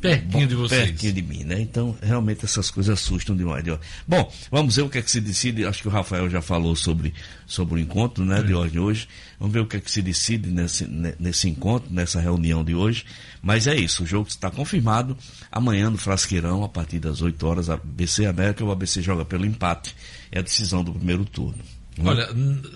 Pertinho 0.00 0.46
de 0.46 0.54
vocês. 0.54 0.90
Pertinho 0.90 1.12
de 1.14 1.22
mim, 1.22 1.42
né? 1.42 1.60
Então, 1.60 1.96
realmente 2.00 2.44
essas 2.44 2.70
coisas 2.70 2.92
assustam 2.96 3.36
demais. 3.36 3.64
de 3.64 3.72
hoje. 3.72 3.80
Bom, 4.06 4.32
vamos 4.48 4.76
ver 4.76 4.82
o 4.82 4.88
que 4.88 4.98
é 4.98 5.02
que 5.02 5.10
se 5.10 5.20
decide. 5.20 5.64
Acho 5.66 5.82
que 5.82 5.88
o 5.88 5.90
Rafael 5.90 6.30
já 6.30 6.40
falou 6.40 6.76
sobre, 6.76 7.12
sobre 7.46 7.74
o 7.74 7.78
encontro, 7.80 8.24
né, 8.24 8.40
de 8.40 8.54
hoje. 8.54 8.78
hoje. 8.78 9.08
Vamos 9.40 9.52
ver 9.52 9.60
o 9.60 9.66
que 9.66 9.76
é 9.76 9.80
que 9.80 9.90
se 9.90 10.00
decide 10.00 10.50
nesse, 10.50 10.86
ne- 10.86 11.14
nesse 11.18 11.48
encontro, 11.48 11.92
nessa 11.92 12.20
reunião 12.20 12.62
de 12.62 12.76
hoje. 12.76 13.04
Mas 13.42 13.66
é 13.66 13.74
isso, 13.74 14.04
o 14.04 14.06
jogo 14.06 14.28
está 14.28 14.48
confirmado. 14.52 15.16
Amanhã 15.50 15.90
no 15.90 15.98
Frasqueirão, 15.98 16.62
a 16.62 16.68
partir 16.68 17.00
das 17.00 17.20
8 17.20 17.44
horas, 17.44 17.68
a 17.68 17.74
ABC 17.74 18.24
América, 18.26 18.64
o 18.64 18.70
ABC 18.70 19.02
joga 19.02 19.24
pelo 19.24 19.44
empate. 19.46 19.96
É 20.30 20.38
a 20.38 20.42
decisão 20.42 20.84
do 20.84 20.92
primeiro 20.92 21.24
turno. 21.24 21.58
Né? 21.98 22.10
Olha, 22.10 22.28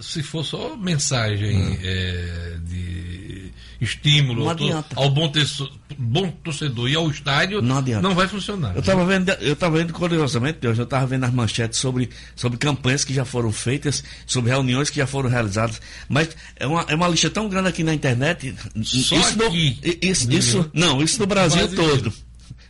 se 0.02 0.22
for 0.22 0.44
só 0.44 0.76
mensagem 0.76 1.78
é, 1.82 2.56
de 2.64 3.50
estímulo 3.80 4.44
Não 4.44 4.84
ao, 4.94 5.10
bom, 5.10 5.28
teço- 5.28 5.70
bom 5.98 6.30
torcedor 6.30 6.88
e 6.88 6.94
ao 6.94 7.10
estádio, 7.10 7.60
Não 7.60 7.78
adianta. 7.78 8.08
vai 8.10 8.28
funcionar. 8.28 8.74
Eu 8.74 8.80
estava 8.80 9.04
vendo, 9.04 9.30
eu 9.40 9.56
tava 9.56 9.78
vendo 9.78 9.92
curiosamente, 9.92 10.58
Deus, 10.60 10.78
eu 10.78 10.84
estava 10.84 11.04
vendo 11.06 11.24
as 11.24 11.32
manchetes 11.32 11.80
sobre, 11.80 12.08
sobre 12.36 12.58
campanhas 12.58 13.04
que 13.04 13.12
já 13.12 13.24
foram 13.24 13.50
feitas, 13.50 14.04
sobre 14.24 14.50
reuniões 14.52 14.88
que 14.88 14.96
já 14.98 15.06
foram 15.06 15.28
realizadas. 15.28 15.80
Mas 16.08 16.28
é 16.56 16.66
uma, 16.66 16.82
é 16.88 16.94
uma 16.94 17.08
lista 17.08 17.28
tão 17.28 17.48
grande 17.48 17.68
aqui 17.68 17.82
na 17.82 17.92
internet. 17.92 18.54
Só 18.84 19.16
isso 19.18 19.36
no- 19.38 19.46
aqui. 19.46 19.78
i- 19.82 19.98
isso, 20.02 20.32
isso- 20.32 20.70
não, 20.72 21.02
isso 21.02 21.18
no 21.18 21.26
Brasil 21.26 21.66
Brasil 21.68 21.76
todo. 21.76 22.12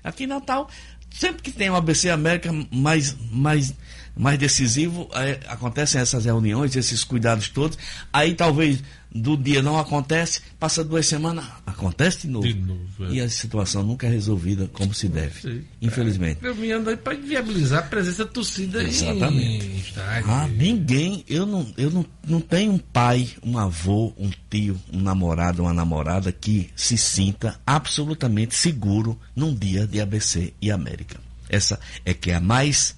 Aqui 0.03 0.25
em 0.25 0.29
Natal, 0.29 0.69
sempre 1.11 1.43
que 1.43 1.53
tem 1.53 1.69
um 1.69 1.77
ABC 1.77 2.09
América 2.09 2.51
mais, 2.73 3.15
mais, 3.31 3.75
mais 4.17 4.39
decisivo, 4.39 5.09
é, 5.15 5.41
acontecem 5.49 6.01
essas 6.01 6.25
reuniões, 6.25 6.77
esses 6.77 7.05
cuidados 7.05 7.49
todos. 7.49 7.79
Aí 8.13 8.35
talvez 8.35 8.83
do 9.15 9.37
dia 9.37 9.63
não 9.63 9.79
acontece, 9.79 10.41
passa 10.59 10.83
duas 10.83 11.07
semanas, 11.07 11.45
acontece 11.67 12.23
de 12.23 12.29
novo. 12.29 12.47
De 12.47 12.55
novo, 12.55 13.05
é. 13.07 13.13
E 13.13 13.21
a 13.21 13.29
situação 13.29 13.83
nunca 13.83 14.07
é 14.07 14.11
resolvida 14.11 14.69
como 14.73 14.95
se 14.95 15.09
deve. 15.09 15.41
Sim. 15.41 15.65
Infelizmente. 15.83 16.41
Caminhando 16.41 16.89
aí 16.89 16.97
para 16.97 17.15
viabilizar 17.15 17.81
a 17.81 17.83
presença 17.83 18.25
da 18.25 18.31
torcida 18.31 18.83
Exatamente. 18.83 19.67
em. 19.67 19.83
Ah, 20.27 20.49
ninguém, 20.49 21.25
eu 21.29 21.45
não, 21.45 21.67
eu 21.77 21.91
não, 21.91 22.07
não 22.27 22.41
tenho 22.41 22.73
um 22.73 22.79
pai, 22.79 23.29
um 23.43 23.59
avô, 23.59 24.15
um 24.17 24.31
tio, 24.49 24.81
um 24.93 25.01
namorado, 25.01 25.63
uma 25.63 25.75
namorada 25.75 26.33
que 26.33 26.71
se 26.75 26.97
sinta 26.97 27.61
absolutamente 27.67 28.55
seguro 28.55 29.19
num 29.37 29.55
dia 29.55 29.87
de 29.87 30.01
ABC 30.01 30.55
e 30.61 30.71
América. 30.71 31.21
Essa 31.51 31.79
é 32.05 32.15
que 32.15 32.31
é 32.31 32.37
a 32.37 32.41
mais 32.41 32.97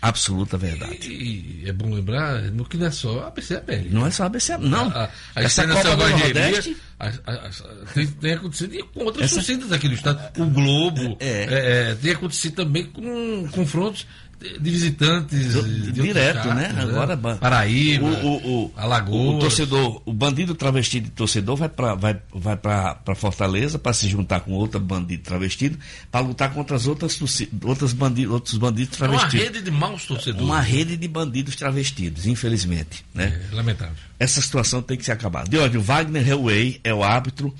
absoluta 0.00 0.56
verdade. 0.56 1.08
E 1.12 1.64
é 1.66 1.72
bom 1.72 1.92
lembrar 1.92 2.40
no 2.52 2.64
que 2.64 2.76
não 2.76 2.86
é 2.86 2.90
só 2.90 3.26
a 3.26 3.30
PC 3.30 3.56
América. 3.56 3.88
Não 3.94 4.06
é 4.06 4.10
só 4.10 4.24
ABC, 4.24 4.56
não. 4.58 4.88
A, 4.88 5.08
a 5.34 5.42
Essa 5.42 5.66
Copa 5.66 5.96
do 5.96 6.08
Nordeste, 6.08 6.76
a- 7.00 7.08
a- 7.26 7.50
tem, 7.94 8.06
tem 8.06 8.32
acontecido 8.34 8.74
e 8.74 8.82
com 8.82 9.04
outras 9.04 9.24
Essa- 9.26 9.34
torcidas 9.36 9.72
aqui 9.72 9.88
no 9.88 9.94
estado. 9.94 10.40
O 10.40 10.46
Globo 10.46 11.16
É. 11.20 11.26
é, 11.28 11.90
é, 11.90 11.94
tem 11.96 12.12
acontecido 12.12 12.54
também 12.56 12.84
com 12.86 13.48
confrontos 13.52 14.06
de 14.40 14.70
visitantes. 14.70 15.52
Do- 15.52 15.62
de 15.62 15.92
direto, 15.92 16.36
estados, 16.38 16.54
né? 16.54 16.74
Agora, 16.80 17.16
ba- 17.16 17.36
Paraíba, 17.36 18.06
o, 18.06 18.26
o, 18.26 18.64
o, 18.66 18.72
Alagoas. 18.76 19.34
o 19.36 19.38
torcedor, 19.40 20.02
o 20.04 20.12
bandido 20.12 20.54
travestido 20.54 21.06
de 21.06 21.10
torcedor 21.12 21.56
vai 21.56 21.68
para 21.68 21.94
vai, 21.94 22.16
vai 22.32 22.56
pra, 22.56 22.94
pra 22.94 23.14
Fortaleza 23.14 23.78
para 23.78 23.92
se 23.92 24.08
juntar 24.08 24.40
com 24.40 24.52
outro 24.52 24.78
bandido 24.78 25.22
travestido 25.24 25.76
para 26.10 26.20
lutar 26.24 26.52
contra 26.54 26.76
as 26.76 26.86
outras, 26.86 27.18
outras 27.64 27.92
bandido, 27.92 28.32
outros 28.32 28.56
bandidos 28.56 29.00
É 29.00 29.04
uma 29.04 29.18
travestidos. 29.18 29.46
rede 29.46 29.62
de 29.62 29.70
maus 29.70 30.06
torcedores. 30.06 30.44
Uma 30.46 30.60
rede 30.60 30.96
de 30.96 31.08
bandidos 31.08 31.56
travestidos, 31.56 32.26
infelizmente. 32.26 33.04
Né? 33.12 33.40
É, 33.50 33.54
lamentável. 33.54 33.94
Essa 34.20 34.40
situação 34.40 34.80
tem 34.82 34.96
que 34.96 35.04
se 35.04 35.10
acabar. 35.12 35.48
De 35.48 35.58
onde 35.58 35.76
o 35.76 35.82
Wagner 35.82 36.26
Hellway 36.28 36.80
é 36.84 36.94
o 36.94 37.02
árbitro, 37.02 37.52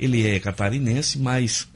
ele 0.00 0.26
é 0.26 0.40
catarinense, 0.40 1.18
mas 1.18 1.68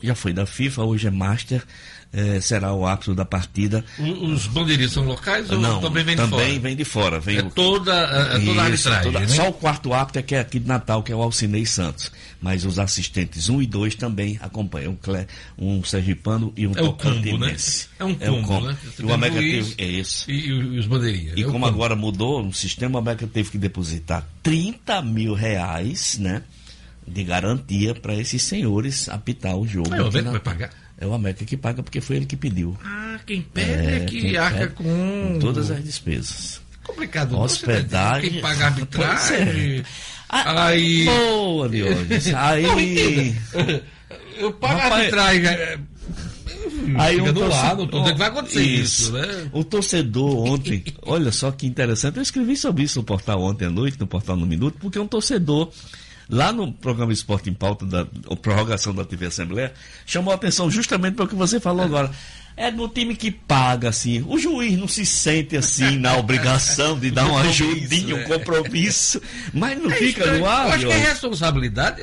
já 0.00 0.14
foi 0.14 0.32
da 0.32 0.46
FIFA, 0.46 0.84
hoje 0.84 1.08
é 1.08 1.10
Master, 1.10 1.64
eh, 2.12 2.40
será 2.40 2.72
o 2.72 2.86
árbitro 2.86 3.14
da 3.14 3.24
partida. 3.24 3.84
Os 3.98 4.46
bandeiristas 4.46 4.92
são 4.94 5.04
locais 5.04 5.50
ou 5.50 5.58
Não, 5.58 5.80
também 5.80 6.02
vem 6.04 6.16
de 6.16 6.22
também 6.22 6.38
fora? 6.48 6.60
vem 6.60 6.76
de 6.76 6.84
fora. 6.84 7.20
Vem 7.20 7.36
É 7.38 7.42
o- 7.42 7.50
toda, 7.50 7.92
é, 7.92 8.36
é 8.36 8.44
toda 8.44 8.62
a 8.62 8.70
Isso, 8.70 8.88
arbitragem, 8.88 9.12
toda- 9.12 9.20
né? 9.20 9.28
Só 9.28 9.48
o 9.48 9.52
quarto 9.52 9.92
árbitro 9.92 10.20
é 10.20 10.22
que 10.22 10.34
é 10.34 10.40
aqui 10.40 10.58
de 10.58 10.66
Natal, 10.66 11.02
que 11.02 11.12
é 11.12 11.14
o 11.16 11.22
Alcinei 11.22 11.66
Santos. 11.66 12.10
Mas 12.40 12.64
os 12.64 12.78
assistentes 12.78 13.48
1 13.48 13.60
e 13.60 13.66
2 13.66 13.94
também 13.96 14.38
acompanham. 14.40 14.92
Um, 14.92 14.96
Cle- 14.96 15.26
um 15.58 15.82
sergipano 15.84 16.52
e 16.56 16.66
um 16.66 16.70
É 16.70 16.74
combo, 16.76 16.92
né? 16.92 16.96
tocantinense. 16.98 17.88
É 17.98 18.04
um 18.04 18.16
É 18.20 18.30
um 18.30 18.42
combo, 18.42 18.68
né? 18.68 18.76
E 18.98 19.02
o 19.02 19.12
América 19.12 19.40
teve, 19.40 19.74
é 19.76 19.84
isso. 19.86 20.30
E, 20.30 20.46
e 20.46 20.78
os 20.78 20.86
bandeirinhas. 20.86 21.36
E 21.36 21.42
é 21.42 21.44
como 21.44 21.54
combo. 21.58 21.66
agora 21.66 21.96
mudou 21.96 22.46
o 22.46 22.52
sistema, 22.54 22.94
o 22.96 22.98
América 23.02 23.26
teve 23.26 23.50
que 23.50 23.58
depositar 23.58 24.24
30 24.42 25.02
mil 25.02 25.34
reais, 25.34 26.16
né? 26.18 26.42
De 27.06 27.24
garantia 27.24 27.94
para 27.94 28.14
esses 28.14 28.42
senhores 28.42 29.08
apitar 29.08 29.56
o 29.56 29.66
jogo. 29.66 29.92
É 29.94 30.00
o 30.02 30.06
América 30.08 30.30
vai 30.30 30.40
pagar? 30.40 30.70
É 31.00 31.06
o 31.06 31.14
América 31.14 31.44
que 31.44 31.56
paga 31.56 31.82
porque 31.82 32.00
foi 32.00 32.16
ele 32.16 32.26
que 32.26 32.36
pediu. 32.36 32.76
Ah, 32.84 33.18
quem 33.26 33.40
pede 33.42 33.70
é, 33.70 34.00
que 34.00 34.20
quem 34.20 34.36
arca 34.36 34.58
pede 34.58 34.72
com... 34.74 35.38
todas 35.40 35.70
as 35.70 35.82
despesas. 35.84 36.60
Complicado. 36.82 37.38
Hospedagem. 37.38 38.30
Quem 38.30 38.40
paga 38.40 38.72
Pois 38.90 39.00
arbitragem... 39.30 39.78
é. 39.80 39.82
Ah, 40.28 40.66
Aí... 40.66 41.04
Boa, 41.04 41.68
Diogenes. 41.68 42.26
Não, 42.32 42.38
Aí. 42.38 43.36
Eu 44.38 44.52
pago 44.52 44.74
Rapaz, 44.78 44.92
arbitragem... 44.94 45.46
é, 45.46 45.78
Aí 46.96 47.20
um 47.20 47.26
no 47.26 47.34
torce- 47.34 47.56
lado, 47.56 47.86
dizendo 47.86 48.12
que 48.12 48.18
vai 48.18 48.28
acontecer 48.28 48.62
isso, 48.62 49.12
né? 49.12 49.48
O 49.52 49.62
torcedor 49.64 50.36
ontem, 50.48 50.82
olha 51.02 51.30
só 51.32 51.50
que 51.50 51.66
interessante, 51.66 52.16
eu 52.16 52.22
escrevi 52.22 52.56
sobre 52.56 52.82
isso 52.84 52.98
no 52.98 53.04
portal 53.04 53.42
ontem 53.42 53.66
à 53.66 53.70
noite, 53.70 53.98
no 54.00 54.06
portal 54.06 54.36
No 54.36 54.46
Minuto, 54.46 54.76
porque 54.80 54.98
um 54.98 55.06
torcedor, 55.06 55.70
lá 56.28 56.52
no 56.52 56.72
programa 56.72 57.12
Esporte 57.12 57.48
em 57.50 57.54
Pauta, 57.54 57.84
da 57.86 58.06
prorrogação 58.42 58.94
da 58.94 59.04
TV 59.04 59.26
Assembleia, 59.26 59.72
chamou 60.06 60.32
a 60.32 60.34
atenção 60.36 60.70
justamente 60.70 61.14
para 61.14 61.24
o 61.24 61.28
que 61.28 61.34
você 61.34 61.58
falou 61.60 61.84
agora. 61.84 62.10
É 62.60 62.72
no 62.72 62.88
time 62.88 63.14
que 63.14 63.30
paga, 63.30 63.88
assim. 63.88 64.24
O 64.26 64.36
juiz 64.36 64.76
não 64.76 64.88
se 64.88 65.06
sente 65.06 65.56
assim 65.56 65.96
na 65.96 66.16
obrigação 66.16 66.98
de 66.98 67.08
dar 67.08 67.26
uma 67.26 67.42
ajudinha, 67.42 68.16
um 68.16 68.18
é. 68.18 68.24
compromisso, 68.24 69.22
mas 69.54 69.80
não 69.80 69.88
É 69.92 69.94
fica 69.94 70.22
estranho. 70.22 70.40
no 70.40 70.46
ar. 70.46 70.66
Eu 70.66 70.72
acho 70.72 70.78
que 70.86 70.92
é 70.92 70.96
Diogo. 70.96 71.08
responsabilidade 71.08 72.02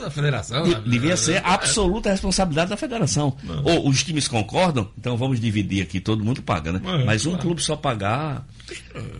da, 0.00 0.10
federação. 0.10 0.62
De-? 0.62 0.88
Devia 0.88 1.18
ser 1.18 1.34
É. 1.34 1.42
absoluta 1.44 2.08
responsabilidade 2.10 2.70
da 2.70 2.78
federação. 2.78 3.36
Ou 3.62 3.90
os 3.90 4.02
times 4.02 4.26
concordam, 4.26 4.88
então 4.98 5.18
vamos 5.18 5.38
dividir 5.38 5.82
aqui, 5.82 6.00
todo 6.00 6.24
mundo 6.24 6.40
paga, 6.40 6.72
né? 6.72 6.80
É, 6.82 7.04
Mas 7.04 7.26
um 7.26 7.32
claro. 7.32 7.44
clube 7.44 7.62
só 7.62 7.76
pagar 7.76 8.46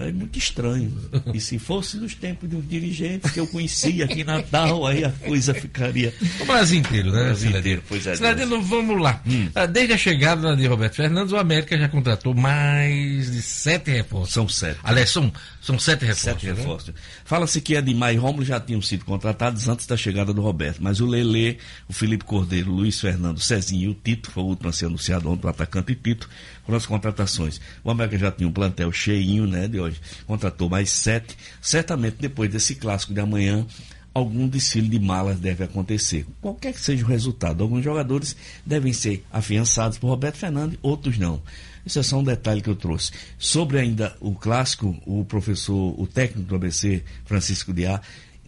é 0.00 0.12
muito 0.12 0.38
estranho. 0.38 0.92
E 1.32 1.40
se 1.40 1.58
fosse 1.58 1.96
nos 1.96 2.14
tempos 2.14 2.48
dos 2.48 2.66
dirigentes 2.66 3.30
que 3.30 3.40
eu 3.40 3.46
conhecia 3.46 4.04
aqui 4.04 4.20
em 4.20 4.24
Natal, 4.24 4.86
aí 4.86 5.04
a 5.04 5.10
coisa 5.10 5.54
ficaria. 5.54 6.12
O 6.40 6.44
Brasil 6.44 6.80
inteiro, 6.80 7.10
né? 7.12 7.20
O 7.20 7.24
Brasil 7.24 7.58
inteiro, 7.58 7.82
pois 7.88 8.06
é, 8.06 8.16
Cidadino, 8.16 8.62
vamos 8.62 9.00
lá. 9.00 9.22
Ah, 9.54 9.66
Desde 9.66 9.94
a 9.94 9.98
chegada 9.98 10.56
de 10.56 10.66
Roberto 10.66 10.96
Fernandes, 10.96 11.32
o 11.32 11.36
América 11.36 11.78
já 11.78 11.88
contratou 11.88 12.34
mais 12.34 13.30
de 13.30 13.42
sete 13.42 13.90
reforços. 13.90 14.34
São 14.34 14.48
sete. 14.48 14.78
Aliás, 14.82 15.10
são, 15.10 15.32
são 15.60 15.78
sete 15.78 16.04
reforços. 16.04 16.24
Sete 16.24 16.46
né? 16.46 16.52
reforços. 16.54 16.94
Fala-se 17.24 17.60
que 17.60 17.74
Edmar 17.74 18.12
e 18.12 18.16
Romulo 18.16 18.44
já 18.44 18.60
tinham 18.60 18.82
sido 18.82 19.04
contratados 19.04 19.68
antes 19.68 19.86
da 19.86 19.96
chegada 19.96 20.32
do 20.32 20.42
Roberto, 20.42 20.82
mas 20.82 21.00
o 21.00 21.06
Lele, 21.06 21.58
o 21.88 21.92
Felipe 21.92 22.24
Cordeiro, 22.24 22.70
o 22.70 22.74
Luiz 22.74 23.00
Fernando, 23.00 23.36
o 23.36 23.40
Cezinho 23.40 23.88
e 23.88 23.88
o 23.88 23.94
Tito, 23.94 24.30
foi 24.30 24.42
o 24.42 24.46
último 24.46 24.68
a 24.68 24.72
ser 24.72 24.86
anunciado 24.86 25.30
ontem, 25.30 25.46
o 25.46 25.50
atacante 25.50 25.94
Tito, 25.94 26.28
foram 26.70 26.76
as 26.76 26.86
contratações. 26.86 27.60
O 27.82 27.90
América 27.90 28.16
já 28.16 28.30
tinha 28.30 28.48
um 28.48 28.52
plantel 28.52 28.92
cheinho, 28.92 29.46
né, 29.46 29.66
de 29.66 29.80
hoje. 29.80 30.00
Contratou 30.26 30.68
mais 30.68 30.90
sete. 30.90 31.36
Certamente 31.60 32.16
depois 32.20 32.50
desse 32.50 32.76
clássico 32.76 33.12
de 33.12 33.20
amanhã, 33.20 33.66
algum 34.14 34.48
desfile 34.48 34.88
de 34.88 34.98
malas 35.00 35.40
deve 35.40 35.64
acontecer. 35.64 36.24
Qualquer 36.40 36.72
que 36.72 36.80
seja 36.80 37.04
o 37.04 37.08
resultado, 37.08 37.62
alguns 37.62 37.82
jogadores 37.82 38.36
devem 38.64 38.92
ser 38.92 39.24
afiançados 39.32 39.98
por 39.98 40.08
Roberto 40.08 40.36
Fernandes, 40.36 40.78
outros 40.80 41.18
não. 41.18 41.42
Isso 41.84 41.98
é 41.98 42.02
só 42.02 42.18
um 42.18 42.24
detalhe 42.24 42.60
que 42.60 42.70
eu 42.70 42.76
trouxe. 42.76 43.10
Sobre 43.38 43.78
ainda 43.78 44.14
o 44.20 44.34
clássico, 44.34 44.96
o 45.04 45.24
professor, 45.24 46.00
o 46.00 46.06
técnico 46.06 46.48
do 46.48 46.54
ABC, 46.54 47.02
Francisco 47.24 47.72
Diá, 47.72 48.00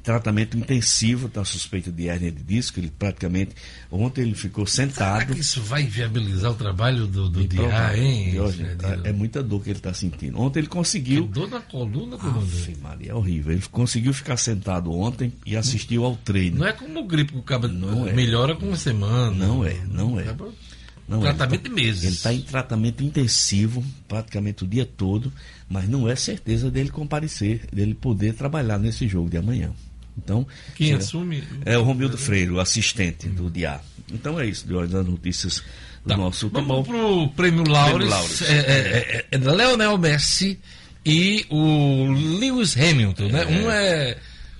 tratamento 0.02 0.56
intensivo 0.58 1.28
da 1.28 1.44
suspeita 1.44 1.90
de 1.92 2.08
hérnia 2.08 2.32
de 2.32 2.42
disco, 2.42 2.80
ele 2.80 2.90
praticamente, 2.98 3.52
ontem 3.90 4.22
ele 4.22 4.34
ficou 4.34 4.66
Será 4.66 4.88
sentado. 4.88 5.34
que 5.34 5.40
isso 5.40 5.62
vai 5.62 5.84
viabilizar 5.84 6.50
o 6.50 6.54
trabalho 6.54 7.06
do, 7.06 7.28
do 7.28 7.40
hein? 7.40 8.30
Diógenes, 8.32 8.72
Cidadino? 8.72 9.06
é 9.06 9.12
muita 9.12 9.42
dor 9.42 9.62
que 9.62 9.70
ele 9.70 9.78
está 9.78 9.94
sentindo. 9.94 10.40
Ontem 10.40 10.58
ele 10.60 10.66
conseguiu. 10.68 11.26
Dor 11.26 11.48
na 11.48 11.60
coluna, 11.60 12.16
comandante. 12.18 12.70
Ave 12.70 12.76
Maria, 12.82 13.12
é 13.12 13.14
horrível. 13.14 13.52
Ele 13.52 13.62
conseguiu 13.70 14.12
ficar 14.12 14.36
sentado 14.36 14.90
ontem 14.92 15.32
e 15.46 15.56
assistiu 15.56 16.04
ao 16.04 16.16
treino. 16.16 16.58
Não 16.58 16.66
é 16.66 16.72
como 16.72 17.00
o 17.00 17.06
gripe 17.06 17.32
que 17.32 17.38
o 17.38 17.42
cabo 17.42 17.68
Não 17.68 18.06
é. 18.08 18.12
melhora 18.12 18.56
com 18.56 18.66
uma 18.66 18.76
semana. 18.76 19.30
Não 19.30 19.64
é, 19.64 19.76
não 19.90 20.18
é. 20.18 20.24
Acaba- 20.24 20.48
Não, 21.08 21.20
tratamento 21.20 21.66
ele 21.66 21.68
de 21.68 21.82
meses. 21.82 22.04
Ele 22.04 22.12
está 22.14 22.32
em 22.32 22.40
tratamento 22.40 23.02
intensivo, 23.04 23.84
praticamente 24.08 24.64
o 24.64 24.66
dia 24.66 24.84
todo, 24.86 25.32
mas 25.68 25.88
não 25.88 26.08
é 26.08 26.16
certeza 26.16 26.70
dele 26.70 26.90
comparecer, 26.90 27.66
dele 27.72 27.94
poder 27.94 28.34
trabalhar 28.34 28.78
nesse 28.78 29.06
jogo 29.06 29.28
de 29.30 29.36
amanhã. 29.36 29.72
Então, 30.16 30.46
Quem 30.74 30.88
chega- 30.88 30.98
assume. 30.98 31.42
é 31.64 31.76
o 31.78 31.82
Romildo 31.82 32.18
Freire, 32.18 32.50
o 32.50 32.60
assistente 32.60 33.28
do 33.28 33.48
DIA. 33.50 33.80
Então 34.12 34.38
é 34.38 34.46
isso, 34.46 34.66
de 34.66 34.74
hoje 34.74 34.92
das 34.92 35.06
notícias 35.06 35.62
do 36.04 36.08
Tá. 36.10 36.16
nosso. 36.16 36.48
Vamos 36.50 36.86
pro 36.86 37.28
Prêmio 37.30 37.64
Laures. 37.66 38.42
É, 38.42 38.52
é, 38.52 38.58
é, 38.58 39.26
é 39.30 39.38
da 39.38 39.52
Leonel 39.52 39.96
Messi 39.96 40.58
e 41.04 41.46
o 41.48 42.12
Lewis 42.38 42.76
Hamilton, 42.76 43.28
né? 43.28 43.46
Um 43.46 43.70
é 43.70 44.16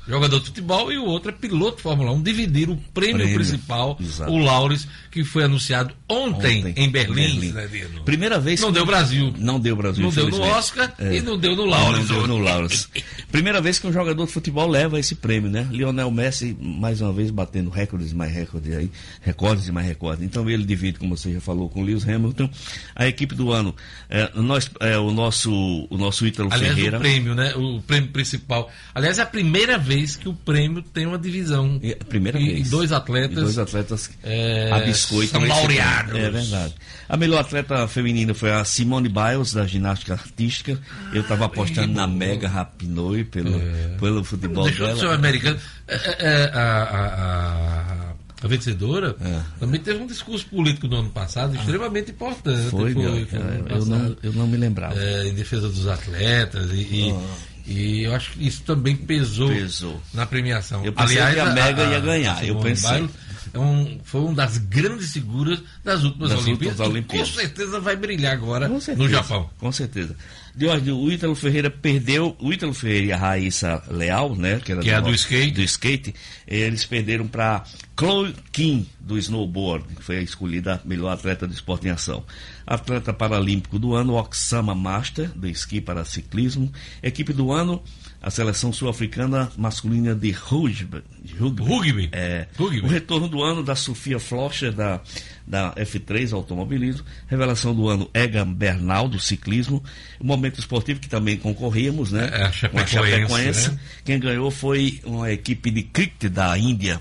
jogador 0.06 0.40
de 0.40 0.46
futebol 0.46 0.92
e 0.92 0.98
o 0.98 1.04
outro 1.04 1.30
é 1.30 1.32
piloto 1.32 1.76
de 1.76 1.82
Fórmula 1.82 2.10
1. 2.12 2.22
Dividiram 2.22 2.72
o 2.74 2.76
prêmio, 2.92 3.16
Prêmio, 3.18 3.34
principal, 3.34 3.96
exato. 4.00 4.30
o 4.32 4.38
Laures, 4.38 4.86
que 5.10 5.22
foi 5.24 5.44
anunciado 5.44 5.94
ontem, 6.08 6.60
Ontem, 6.66 6.74
em 6.76 6.90
Berlim. 6.90 7.40
Berlim. 7.40 7.52
né? 7.52 7.68
Primeira 8.04 8.38
vez 8.40 8.60
Não 8.60 8.68
que- 8.68 8.74
deu 8.74 8.86
Brasil. 8.86 9.32
Não 9.38 9.60
deu 9.60 9.76
Brasil. 9.76 10.02
Não 10.04 10.10
deu 10.10 10.28
no. 10.28 10.40
Oscar 10.42 10.92
É. 10.98 11.16
e 11.16 11.20
não 11.22 11.38
deu 11.38 11.54
no 11.54 11.64
Laures. 11.64 12.08
não 12.08 12.16
deu 12.18 12.26
no 12.26 12.38
Laures. 12.38 12.88
Primeira 13.30 13.60
vez 13.60 13.78
que 13.78 13.86
um 13.86 13.92
jogador 13.92 14.26
de 14.26 14.32
futebol 14.32 14.68
leva 14.68 14.98
esse 14.98 15.14
prêmio, 15.14 15.50
né? 15.50 15.66
Lionel 15.70 16.10
Messi, 16.10 16.56
mais 16.60 17.00
uma 17.00 17.12
vez, 17.12 17.30
batendo 17.30 17.70
recordes 17.70 18.10
e 18.12 18.14
mais 18.14 18.32
recordes 18.32 18.74
aí, 18.74 18.90
recordes 19.20 19.68
e 19.68 19.72
mais 19.72 19.86
recordes. 19.86 20.24
Então 20.24 20.48
ele 20.50 20.64
divide, 20.64 20.98
como 20.98 21.16
você 21.16 21.32
já 21.32 21.40
falou, 21.40 21.68
com 21.68 21.80
o 21.80 21.84
Lewis 21.84 22.06
Hamilton. 22.08 22.50
A 22.94 23.06
equipe 23.06 23.34
do 23.34 23.52
ano, 23.52 23.74
é, 24.10 24.30
nós, 24.34 24.70
é, 24.80 24.98
o 24.98 25.10
nosso, 25.12 25.50
o 25.88 25.96
nosso 25.96 26.26
Ítalo 26.26 26.48
Aliás, 26.52 26.74
Ferreira. 26.74 26.96
o 26.98 27.00
prêmio, 27.00 27.34
né? 27.34 27.54
O 27.54 27.80
prêmio 27.82 28.10
principal. 28.10 28.70
Aliás, 28.94 29.18
é 29.18 29.22
a 29.22 29.26
primeira 29.26 29.78
vez 29.78 29.91
vez 29.94 30.16
que 30.16 30.28
o 30.28 30.34
prêmio 30.34 30.82
tem 30.82 31.06
uma 31.06 31.18
divisão. 31.18 31.78
É 31.82 31.96
a 32.00 32.04
primeira 32.04 32.40
e, 32.40 32.46
vez. 32.46 32.66
E 32.66 32.70
dois 32.70 32.92
atletas. 32.92 33.38
E 33.38 33.40
dois 33.40 33.58
atletas 33.58 34.10
é, 34.22 34.70
a 34.72 34.78
biscoito. 34.80 35.32
São 35.32 35.44
laureados. 35.44 36.14
É 36.14 36.30
verdade. 36.30 36.74
A 37.08 37.16
melhor 37.16 37.40
atleta 37.40 37.86
feminina 37.88 38.34
foi 38.34 38.50
a 38.50 38.64
Simone 38.64 39.08
Biles, 39.08 39.52
da 39.52 39.66
ginástica 39.66 40.14
artística. 40.14 40.78
Eu 41.12 41.22
estava 41.22 41.46
apostando 41.46 41.92
na 41.92 42.06
Mega 42.06 42.48
Rapinoe 42.48 43.24
pelo, 43.24 43.54
é. 43.54 43.96
pelo 44.00 44.24
futebol 44.24 44.64
Deixou 44.64 44.86
dela. 44.86 44.98
De 44.98 45.06
ser 45.06 45.14
americano. 45.14 45.58
É, 45.88 46.50
a, 46.54 46.60
a, 46.60 47.06
a, 47.06 48.14
a, 48.42 48.48
vencedora 48.48 49.16
também 49.60 49.80
teve 49.80 50.02
um 50.02 50.06
discurso 50.06 50.46
político 50.46 50.88
no 50.88 50.96
ano 50.96 51.10
passado 51.10 51.54
extremamente 51.54 52.12
importante. 52.12 52.70
Foi, 52.70 52.94
foi, 52.94 53.26
foi 53.26 53.40
eu, 53.68 53.86
não, 53.86 54.16
eu 54.22 54.32
não 54.32 54.46
me 54.46 54.56
lembrava. 54.56 54.94
em 55.24 55.34
defesa 55.34 55.68
dos 55.68 55.86
atletas 55.86 56.70
e, 56.70 56.80
e 56.80 57.12
oh. 57.12 57.51
E 57.66 58.02
eu 58.02 58.14
acho 58.14 58.32
que 58.32 58.46
isso 58.46 58.62
também 58.62 58.96
pesou, 58.96 59.48
pesou. 59.48 60.00
na 60.12 60.26
premiação. 60.26 60.84
Eu 60.84 60.92
pensei 60.92 61.20
Aliás, 61.20 61.34
que 61.34 61.40
a 61.40 61.64
Mega 61.64 61.86
a, 61.86 61.90
ia 61.90 62.00
ganhar. 62.00 62.44
Eu 62.44 62.58
pensei. 62.60 63.08
É 63.54 63.58
um, 63.58 64.00
foi 64.02 64.20
uma 64.22 64.34
das 64.34 64.58
grandes 64.58 65.12
figuras 65.12 65.62
das 65.84 66.02
últimas 66.04 66.30
das 66.30 66.40
Olimpíadas. 66.40 66.80
Últimas 66.80 66.88
Olimpíadas. 66.88 67.30
Com 67.30 67.36
certeza 67.40 67.80
vai 67.80 67.96
brilhar 67.96 68.32
agora 68.32 68.68
no 68.68 69.08
Japão. 69.08 69.50
Com 69.58 69.70
certeza. 69.70 70.16
Jorge, 70.56 70.92
o 70.92 71.10
Ítalo 71.10 71.34
Ferreira 71.34 71.70
perdeu, 71.70 72.36
o 72.38 72.52
Ítalo 72.52 72.74
Ferreira 72.74 73.06
e 73.06 73.12
a 73.12 73.16
Raíssa 73.16 73.82
Leal, 73.88 74.36
né? 74.36 74.60
Que, 74.60 74.72
era 74.72 74.82
que 74.82 74.90
do, 74.90 74.94
é 74.94 75.00
do 75.00 75.14
skate. 75.14 75.52
Do 75.52 75.62
skate, 75.62 76.14
eles 76.46 76.84
perderam 76.84 77.26
para 77.26 77.64
Chloe 77.98 78.34
Kim, 78.52 78.86
do 79.00 79.16
snowboard, 79.16 79.86
que 79.94 80.02
foi 80.02 80.18
a 80.18 80.20
escolhida 80.20 80.74
a 80.74 80.88
melhor 80.88 81.12
atleta 81.12 81.46
do 81.46 81.54
esporte 81.54 81.86
em 81.86 81.90
ação. 81.90 82.24
Atleta 82.66 83.12
paralímpico 83.12 83.78
do 83.78 83.94
ano, 83.94 84.14
Oksama 84.14 84.74
Master, 84.74 85.30
do 85.30 85.48
esqui 85.48 85.80
para 85.80 86.04
ciclismo. 86.04 86.70
Equipe 87.02 87.32
do 87.32 87.50
ano, 87.50 87.82
a 88.20 88.30
seleção 88.30 88.72
sul-africana 88.72 89.50
masculina 89.56 90.14
de 90.14 90.30
rugby. 90.30 91.02
Rugby. 91.38 91.62
rugby. 91.62 92.08
É, 92.12 92.46
rugby. 92.56 92.80
O 92.80 92.88
retorno 92.88 93.28
do 93.28 93.42
ano 93.42 93.62
da 93.62 93.74
Sofia 93.74 94.20
Floscher, 94.20 94.72
da, 94.72 95.00
da 95.46 95.74
F3 95.74 96.32
Automobilismo. 96.32 97.04
Revelação 97.26 97.74
do 97.74 97.88
ano, 97.88 98.08
Egan 98.14 98.52
Bernal, 98.52 99.08
do 99.08 99.18
ciclismo. 99.18 99.82
O 100.20 100.24
momento 100.24 100.58
esportivo 100.58 101.00
que 101.00 101.08
também 101.08 101.36
concorremos, 101.36 102.12
né? 102.12 102.30
É, 102.32 102.42
a 102.44 102.52
Chapecoense. 102.52 102.98
A 102.98 103.02
Chapecoense. 103.02 103.70
Né? 103.70 103.78
Quem 104.04 104.18
ganhou 104.18 104.50
foi 104.50 105.00
uma 105.04 105.30
equipe 105.30 105.70
de 105.70 105.82
cricket 105.82 106.30
da 106.30 106.56
Índia 106.56 107.00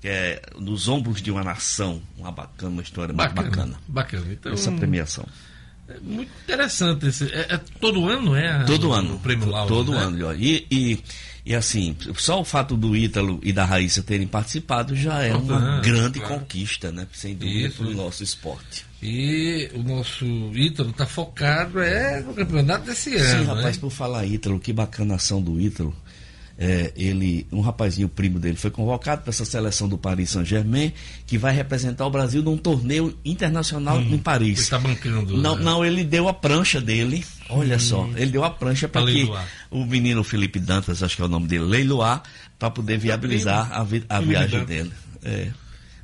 que 0.00 0.08
é 0.08 0.42
nos 0.58 0.88
ombros 0.88 1.22
de 1.22 1.30
uma 1.30 1.44
nação. 1.44 2.02
Uma 2.18 2.32
bacana, 2.32 2.72
uma 2.72 2.82
história 2.82 3.14
bacana, 3.14 3.42
muito 3.42 3.56
bacana. 3.56 3.78
Bacana. 3.86 4.26
Então, 4.32 4.52
essa 4.52 4.72
premiação. 4.72 5.24
É 5.88 5.98
muito 6.00 6.30
interessante. 6.42 7.06
Esse, 7.06 7.32
é, 7.32 7.54
é 7.54 7.60
todo 7.80 8.08
ano, 8.08 8.34
é? 8.34 8.64
Todo 8.64 8.92
ano. 8.92 9.14
O 9.14 9.18
prêmio 9.20 9.48
Laudo, 9.48 9.68
Todo 9.68 9.92
né? 9.92 9.98
ano. 9.98 10.34
E, 10.34 10.66
e, 10.68 10.98
e, 11.44 11.54
assim, 11.54 11.96
só 12.16 12.40
o 12.40 12.44
fato 12.44 12.76
do 12.76 12.96
Ítalo 12.96 13.40
e 13.42 13.52
da 13.52 13.64
Raíssa 13.64 14.02
terem 14.02 14.26
participado 14.26 14.94
já 14.94 15.22
é 15.22 15.34
uma 15.34 15.80
grande 15.80 16.20
claro. 16.20 16.40
conquista, 16.40 16.92
né? 16.92 17.06
Sem 17.12 17.34
dúvida, 17.34 17.74
para 17.76 17.86
o 17.86 17.94
nosso 17.94 18.22
esporte. 18.22 18.86
E 19.02 19.68
o 19.74 19.82
nosso 19.82 20.24
Ítalo 20.54 20.90
está 20.90 21.04
focado 21.04 21.80
é 21.80 22.20
no 22.20 22.32
campeonato 22.32 22.86
desse 22.86 23.16
ano. 23.16 23.40
Sim, 23.40 23.46
rapaz, 23.46 23.76
né? 23.76 23.80
por 23.80 23.90
falar 23.90 24.24
Ítalo, 24.24 24.60
que 24.60 24.72
bacana 24.72 25.16
ação 25.16 25.42
do 25.42 25.60
Ítalo 25.60 25.94
é, 26.58 26.92
ele, 26.96 27.46
um 27.50 27.60
rapazinho 27.60 28.08
primo 28.08 28.38
dele 28.38 28.56
foi 28.56 28.70
convocado 28.70 29.22
para 29.22 29.30
essa 29.30 29.44
seleção 29.44 29.88
do 29.88 29.98
Paris 29.98 30.30
Saint-Germain, 30.30 30.92
que 31.26 31.38
vai 31.38 31.54
representar 31.54 32.06
o 32.06 32.10
Brasil 32.10 32.42
num 32.42 32.56
torneio 32.56 33.16
internacional 33.24 33.98
hum, 33.98 34.14
em 34.14 34.18
Paris. 34.18 34.48
Ele 34.48 34.60
está 34.60 34.78
bancando. 34.78 35.36
Não, 35.36 35.56
né? 35.56 35.62
não, 35.64 35.84
ele 35.84 36.04
deu 36.04 36.28
a 36.28 36.34
prancha 36.34 36.80
dele. 36.80 37.24
Olha 37.48 37.76
hum, 37.76 37.80
só, 37.80 38.08
ele 38.16 38.30
deu 38.30 38.44
a 38.44 38.50
prancha 38.50 38.88
para 38.88 39.04
que 39.06 39.28
o 39.70 39.84
menino 39.84 40.22
Felipe 40.22 40.58
Dantas, 40.58 41.02
acho 41.02 41.16
que 41.16 41.22
é 41.22 41.24
o 41.24 41.28
nome 41.28 41.46
dele, 41.46 41.64
leiloar, 41.64 42.22
para 42.58 42.70
poder 42.70 42.98
viabilizar 42.98 43.72
a, 43.72 43.82
vi, 43.82 44.04
a 44.08 44.20
viagem 44.20 44.64
dele. 44.64 44.92
É. 45.24 45.48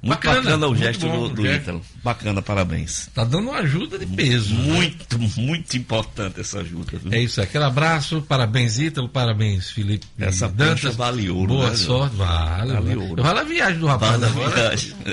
Muito 0.01 0.17
bacana, 0.17 0.43
bacana 0.43 0.69
o 0.69 0.77
gesto 0.77 1.07
bom, 1.09 1.29
do, 1.29 1.35
do 1.35 1.47
Ítalo. 1.47 1.83
Bacana, 2.05 2.41
parabéns. 2.41 3.11
Tá 3.13 3.25
dando 3.25 3.49
uma 3.49 3.59
ajuda 3.59 3.99
de 3.99 4.07
peso. 4.07 4.55
Muito, 4.55 5.19
né? 5.19 5.31
muito 5.37 5.77
importante 5.77 6.41
essa 6.41 6.61
ajuda. 6.61 6.99
Viu? 6.99 7.13
É 7.13 7.21
isso, 7.21 7.41
aquele 7.43 7.65
abraço, 7.65 8.23
parabéns 8.23 8.79
Ítalo, 8.79 9.09
parabéns 9.09 9.71
Felipe. 9.71 10.07
Essa 10.19 10.49
Dantas 10.49 10.95
vale 10.95 11.29
ouro. 11.29 11.55
Boa 11.55 11.71
né, 11.71 11.77
sorte, 11.77 12.15
vale. 12.15 12.73
vale 12.73 12.97
ouro. 12.97 13.23
Vale 13.23 13.41
a 13.41 13.45
viagem 13.45 13.81
do 13.81 13.87
rapaz 13.87 14.21
vale 14.21 14.27
agora. 14.27 14.55
Viagem. 14.55 14.95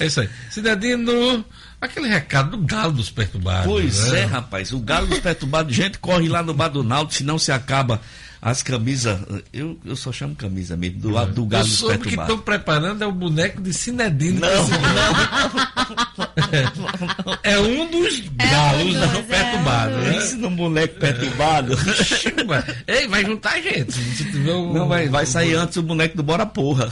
É 0.00 0.06
isso 0.06 0.20
aí. 0.20 0.28
Cidadino, 0.50 1.44
aquele 1.80 2.08
recado 2.08 2.56
do 2.56 2.64
Galo 2.64 2.92
dos 2.92 3.10
Perturbados. 3.10 3.66
Pois 3.66 4.10
né? 4.10 4.20
é, 4.20 4.24
rapaz. 4.24 4.72
O 4.72 4.80
Galo 4.80 5.06
dos 5.06 5.20
Perturbados, 5.20 5.74
gente, 5.74 5.98
corre 5.98 6.28
lá 6.28 6.42
no 6.42 6.54
Bar 6.54 6.68
do 6.68 6.82
Naldo, 6.82 7.12
senão 7.12 7.38
se 7.38 7.52
acaba 7.52 8.00
as 8.42 8.62
camisas, 8.62 9.20
eu, 9.52 9.78
eu 9.84 9.94
só 9.94 10.10
chamo 10.10 10.34
camisa 10.34 10.74
mesmo, 10.74 10.98
do, 11.00 11.10
não, 11.10 11.30
do 11.30 11.44
Galo 11.44 11.66
eu 11.66 11.68
soube 11.68 11.98
dos 11.98 12.06
que 12.06 12.18
estão 12.18 12.38
preparando 12.38 13.04
é 13.04 13.06
o 13.06 13.12
boneco 13.12 13.60
de 13.60 13.72
Cinedino. 13.72 14.40
Não, 14.40 14.68
não. 14.68 14.80
É, 17.42 17.52
é 17.52 17.58
um 17.58 17.90
dos 17.90 18.18
galos 18.36 18.96
é, 18.96 18.98
não 18.98 19.24
perturbados. 19.24 19.29
É. 19.40 19.90
Né? 19.90 20.16
Esse 20.18 20.36
não 20.36 20.54
boneco 20.54 20.98
perturbado. 20.98 21.76
Ei, 22.86 23.06
vai 23.08 23.24
juntar 23.24 23.60
gente. 23.60 23.92
Se 23.92 24.24
tiver 24.30 24.52
um, 24.52 24.72
não, 24.72 24.88
vai, 24.88 25.08
vai 25.08 25.24
sair 25.26 25.56
um... 25.56 25.60
antes 25.60 25.76
o 25.76 25.82
boneco 25.82 26.16
do 26.16 26.22
Bora 26.22 26.46
Porra. 26.46 26.88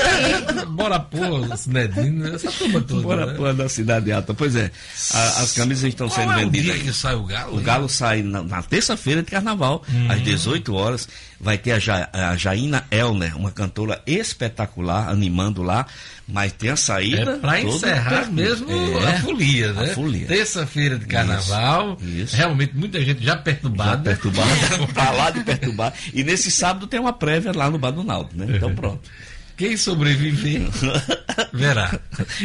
Bora 0.68 0.98
Porra, 1.00 1.56
Cinedino, 1.56 2.34
essa 2.34 2.50
turma 2.52 2.80
toda. 2.80 3.02
Bora 3.02 3.26
né? 3.26 3.34
Porra 3.34 3.54
da 3.54 3.68
Cidade 3.68 4.12
Alta. 4.12 4.34
Pois 4.34 4.54
é, 4.56 4.70
a, 5.14 5.42
as 5.42 5.52
camisas 5.52 5.84
estão 5.84 6.08
Qual 6.08 6.20
sendo 6.20 6.32
é 6.32 6.44
vendidas. 6.44 6.70
O 6.70 6.74
dia 6.74 6.84
que 6.84 6.92
sai 6.92 7.14
o 7.14 7.24
Galo? 7.24 7.56
O 7.56 7.60
Galo 7.60 7.88
sai 7.88 8.22
na, 8.22 8.42
na 8.42 8.62
terça-feira 8.62 9.22
de 9.22 9.30
carnaval, 9.30 9.82
Hum. 9.92 10.06
às 10.10 10.22
18 10.22 10.74
horas. 10.74 11.08
Vai 11.42 11.56
ter 11.56 11.72
a, 11.72 11.78
ja, 11.78 12.08
a 12.12 12.36
Jaina 12.36 12.84
Elner, 12.90 13.34
uma 13.36 13.50
cantora 13.50 14.02
espetacular, 14.06 15.08
animando 15.08 15.62
lá. 15.62 15.86
Mas 16.28 16.52
tem 16.52 16.70
a 16.70 16.76
saída. 16.76 17.32
É 17.32 17.36
pra 17.38 17.60
encerrar 17.60 18.30
mesmo 18.30 18.70
é, 18.70 19.06
a 19.16 19.20
folia, 19.20 19.72
né? 19.72 19.90
A 19.90 19.94
folia. 19.94 20.26
Terça-feira 20.28 20.96
de 20.98 21.06
carnaval. 21.06 21.40
Isso, 21.40 21.52
isso. 22.00 22.36
Realmente 22.36 22.76
muita 22.76 23.00
gente 23.00 23.24
já 23.24 23.36
perturbada. 23.36 24.10
Já 24.10 24.16
perturbada. 24.16 24.86
pra 24.92 25.10
lá 25.12 25.30
de 25.30 25.40
perturbar. 25.44 25.92
E 26.12 26.24
nesse 26.24 26.50
sábado 26.50 26.86
tem 26.86 27.00
uma 27.00 27.12
prévia 27.12 27.52
lá 27.54 27.70
no 27.70 27.78
Bar 27.78 27.90
do 27.92 28.02
Naldo, 28.04 28.30
né? 28.34 28.46
Então 28.56 28.74
pronto. 28.74 29.08
Quem 29.56 29.76
sobreviver, 29.76 30.62
verá. 31.52 31.98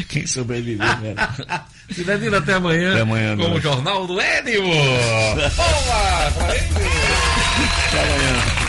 Quem 0.09 0.27
sobreviver, 0.27 0.99
verá. 0.99 1.65
Cidadino, 1.89 2.35
até 2.35 2.55
amanhã. 2.55 2.91
Até 2.91 3.01
amanhã, 3.01 3.37
Com 3.37 3.53
o. 3.53 3.61
Jornal 3.61 4.05
do 4.05 4.19
Édio. 4.19 4.63
Olá, 4.67 6.27
Até 7.87 8.01
amanhã. 8.01 8.65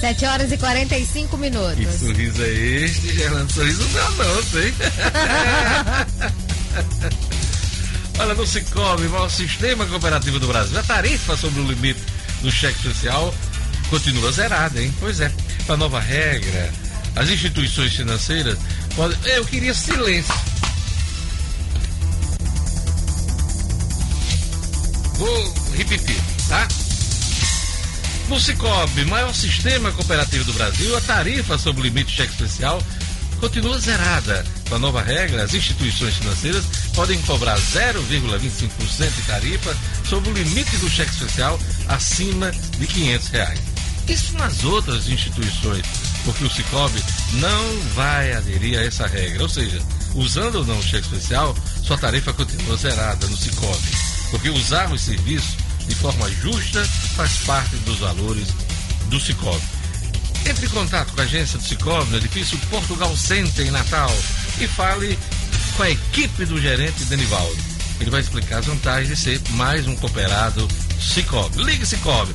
7 0.00 0.26
horas 0.26 0.52
e 0.52 0.58
45 0.58 1.38
minutos. 1.38 1.76
Que 1.76 1.98
sorriso 1.98 2.42
é 2.42 2.48
este, 2.50 3.14
Gerlando? 3.14 3.52
Sorriso 3.52 3.88
não, 3.88 4.10
não, 4.16 4.42
sei. 4.42 4.74
Olha, 8.18 8.34
no 8.34 8.46
Cicobi, 8.46 9.06
o 9.06 9.28
sistema 9.28 9.84
cooperativo 9.86 10.38
do 10.38 10.46
Brasil, 10.46 10.78
a 10.78 10.82
tarifa 10.82 11.36
sobre 11.36 11.60
o 11.60 11.66
limite 11.66 12.00
do 12.42 12.50
cheque 12.50 12.80
social 12.80 13.34
continua 13.90 14.30
zerada, 14.30 14.80
hein? 14.80 14.94
Pois 15.00 15.20
é. 15.20 15.32
A 15.68 15.76
nova 15.76 15.98
regra, 15.98 16.72
as 17.16 17.28
instituições 17.28 17.94
financeiras 17.94 18.58
podem. 18.94 19.18
Eu 19.24 19.44
queria 19.44 19.74
silêncio. 19.74 20.34
Vou 25.14 25.54
repetir, 25.76 26.16
tá? 26.48 26.68
No 28.28 28.40
Cicobi, 28.40 29.04
maior 29.04 29.34
sistema 29.34 29.92
cooperativo 29.92 30.44
do 30.44 30.52
Brasil, 30.54 30.96
a 30.96 31.00
tarifa 31.00 31.58
sobre 31.58 31.82
o 31.82 31.84
limite 31.84 32.10
de 32.10 32.16
cheque 32.16 32.32
especial 32.32 32.82
continua 33.44 33.78
zerada. 33.78 34.42
Com 34.70 34.76
a 34.76 34.78
nova 34.78 35.02
regra, 35.02 35.42
as 35.42 35.52
instituições 35.52 36.14
financeiras 36.14 36.64
podem 36.94 37.20
cobrar 37.22 37.58
0,25% 37.58 39.10
de 39.14 39.22
tarifa 39.26 39.76
sobre 40.08 40.30
o 40.30 40.32
limite 40.32 40.74
do 40.78 40.88
cheque 40.88 41.10
especial 41.10 41.60
acima 41.86 42.50
de 42.78 42.86
500 42.86 43.28
reais. 43.28 43.60
Isso 44.08 44.32
nas 44.38 44.64
outras 44.64 45.08
instituições, 45.10 45.84
porque 46.24 46.42
o 46.42 46.50
Cicobi 46.50 47.02
não 47.34 47.80
vai 47.94 48.32
aderir 48.32 48.78
a 48.78 48.82
essa 48.82 49.06
regra. 49.06 49.42
Ou 49.42 49.48
seja, 49.48 49.78
usando 50.14 50.56
ou 50.56 50.64
não 50.64 50.78
o 50.78 50.82
cheque 50.82 51.06
especial, 51.06 51.54
sua 51.82 51.98
tarifa 51.98 52.32
continua 52.32 52.78
zerada 52.78 53.26
no 53.26 53.36
Cicobi. 53.36 53.90
Porque 54.30 54.48
usar 54.48 54.90
os 54.90 55.02
serviços 55.02 55.54
de 55.86 55.94
forma 55.96 56.30
justa 56.30 56.82
faz 57.14 57.36
parte 57.44 57.76
dos 57.76 57.98
valores 57.98 58.48
do 59.10 59.20
Cicobi. 59.20 59.83
Entre 60.46 60.66
em 60.66 60.68
contato 60.68 61.12
com 61.14 61.20
a 61.20 61.24
agência 61.24 61.58
do 61.58 61.64
Cicobi 61.64 62.10
no 62.10 62.16
edifício 62.18 62.58
Portugal 62.70 63.16
Center 63.16 63.66
em 63.66 63.70
Natal 63.70 64.10
e 64.60 64.66
fale 64.66 65.18
com 65.76 65.82
a 65.82 65.90
equipe 65.90 66.44
do 66.44 66.60
gerente 66.60 67.04
Denivaldo. 67.06 67.56
Ele 68.00 68.10
vai 68.10 68.20
explicar 68.20 68.58
as 68.58 68.66
vantagens 68.66 69.08
de 69.08 69.16
ser 69.16 69.40
mais 69.50 69.86
um 69.86 69.96
cooperado 69.96 70.68
Cicobi. 71.00 71.62
Ligue 71.62 71.86
Cicobi 71.86 72.32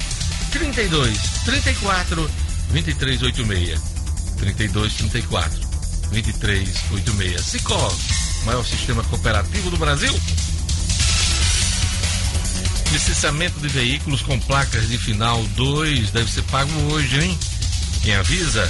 32 0.52 1.18
34 1.46 2.32
2386 2.72 3.80
32 4.38 4.94
34 4.94 5.60
2386 6.12 7.42
Cicobi, 7.42 7.96
maior 8.46 8.66
sistema 8.66 9.04
cooperativo 9.04 9.70
do 9.70 9.78
Brasil. 9.78 10.14
Licenciamento 12.92 13.60
de 13.60 13.68
veículos 13.68 14.24
com 14.24 14.40
placas 14.40 14.90
de 14.90 14.98
final 14.98 15.44
2 15.56 16.10
deve 16.10 16.32
ser 16.32 16.42
pago 16.44 16.72
hoje, 16.92 17.24
hein? 17.24 17.38
Quem 18.02 18.16
avisa? 18.16 18.70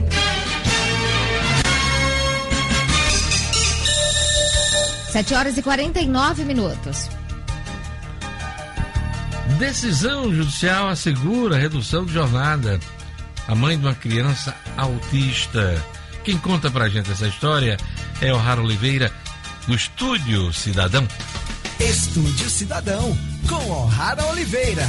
Sete 5.11 5.35
horas 5.35 5.57
e 5.57 5.63
49 5.63 6.45
minutos. 6.45 7.11
Decisão 9.59 10.33
judicial 10.33 10.89
assegura 10.89 11.59
redução 11.59 12.05
de 12.05 12.13
jornada. 12.13 12.79
A 13.49 13.55
mãe 13.55 13.77
de 13.77 13.85
uma 13.85 13.95
criança 13.95 14.55
autista. 14.77 15.83
Quem 16.23 16.39
conta 16.39 16.71
pra 16.71 16.89
gente 16.89 17.11
essa 17.11 17.27
história 17.27 17.77
é 18.21 18.33
o 18.33 18.37
Raro 18.37 18.63
Oliveira, 18.63 19.13
do 19.67 19.75
Estúdio 19.75 20.53
Cidadão. 20.53 21.07
Estúdio 21.79 22.51
Cidadão, 22.51 23.17
com 23.49 23.71
O'Hara 23.71 24.25
Oliveira. 24.27 24.87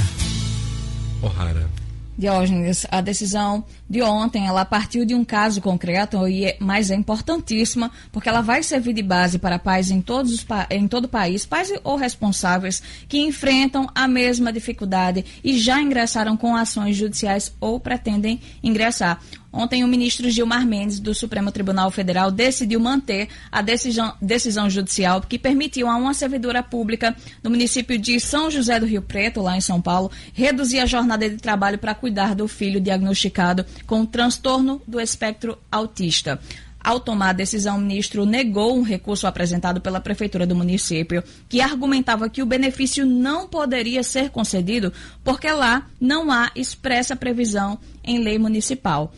O'Hara. 1.22 1.69
Diógenes, 2.17 2.86
a 2.91 3.01
decisão 3.01 3.63
de 3.89 4.01
ontem, 4.03 4.45
ela 4.45 4.63
partiu 4.65 5.05
de 5.05 5.15
um 5.15 5.24
caso 5.24 5.59
concreto, 5.61 6.28
e 6.28 6.45
é- 6.45 6.57
mas 6.59 6.91
é 6.91 6.95
importantíssima, 6.95 7.89
porque 8.11 8.30
ela 8.30 8.41
vai 8.41 8.61
servir 8.61 8.93
de 8.93 9.01
base 9.01 9.39
para 9.39 9.57
pais 9.57 9.89
em, 9.89 10.01
todos 10.01 10.32
os, 10.32 10.45
em 10.69 10.88
todo 10.88 11.05
o 11.05 11.09
país, 11.09 11.45
pais 11.45 11.72
ou 11.84 11.95
responsáveis 11.95 12.84
que 13.07 13.17
enfrentam 13.19 13.88
a 13.95 14.07
mesma 14.07 14.51
dificuldade 14.53 15.26
e 15.43 15.57
já 15.57 15.82
ingressaram 15.82 16.38
com 16.38 16.55
ações 16.55 16.95
judiciais 16.95 17.53
ou 17.59 17.80
pretendem 17.80 18.39
ingressar. 18.61 19.19
Ontem, 19.54 19.84
o 19.84 19.88
ministro 19.88 20.30
Gilmar 20.30 20.66
Mendes, 20.66 20.99
do 20.99 21.14
Supremo 21.14 21.52
Tribunal 21.52 21.91
Federal, 21.91 22.32
decidiu 22.32 22.80
manter 22.80 23.28
a 23.52 23.62
decisão, 23.62 24.14
decisão 24.22 24.70
judicial 24.70 25.22
que 25.22 25.38
permitiu 25.38 25.89
a 25.89 25.97
uma 25.97 26.14
servidora 26.14 26.64
pública 26.64 27.16
do 27.43 27.49
município 27.49 27.97
de 27.97 28.20
São 28.20 28.49
José 28.49 28.80
do 28.80 28.86
Rio 28.86 29.02
Preto, 29.02 29.41
lá 29.41 29.58
em 29.58 29.62
São 29.62 29.82
Paulo, 29.82 30.10
reduzir 30.34 30.80
a 30.80 30.86
jornada 30.86 31.30
de 31.30 31.36
trabalho 31.38 31.78
para 31.78 31.93
cuidar 31.93 32.34
do 32.34 32.47
filho 32.47 32.80
diagnosticado 32.80 33.66
com 33.86 34.06
transtorno 34.06 34.82
do 34.88 35.02
espectro 35.02 35.58
autista. 35.70 36.39
Ao 36.84 36.99
tomar 36.99 37.30
a 37.30 37.34
decisão, 37.34 37.78
o 37.78 37.82
ministro 37.82 38.26
negou 38.26 38.76
um 38.76 38.82
recurso 38.82 39.28
apresentado 39.28 39.80
pela 39.80 39.99
prefeitura 39.99 40.47
do 40.47 40.56
município, 40.56 41.24
que 41.47 41.62
argumentava 41.62 42.28
que 42.28 42.41
o 42.41 42.45
benefício 42.45 43.06
não 43.06 43.47
poderia 43.47 44.02
ser 44.02 44.32
concedido 44.32 44.91
porque 45.24 45.52
lá 45.52 45.88
não 45.99 46.32
há 46.32 46.49
expressa 46.56 47.16
previsão 47.16 47.78
em 48.04 48.18
lei 48.24 48.39
municipal. 48.39 49.14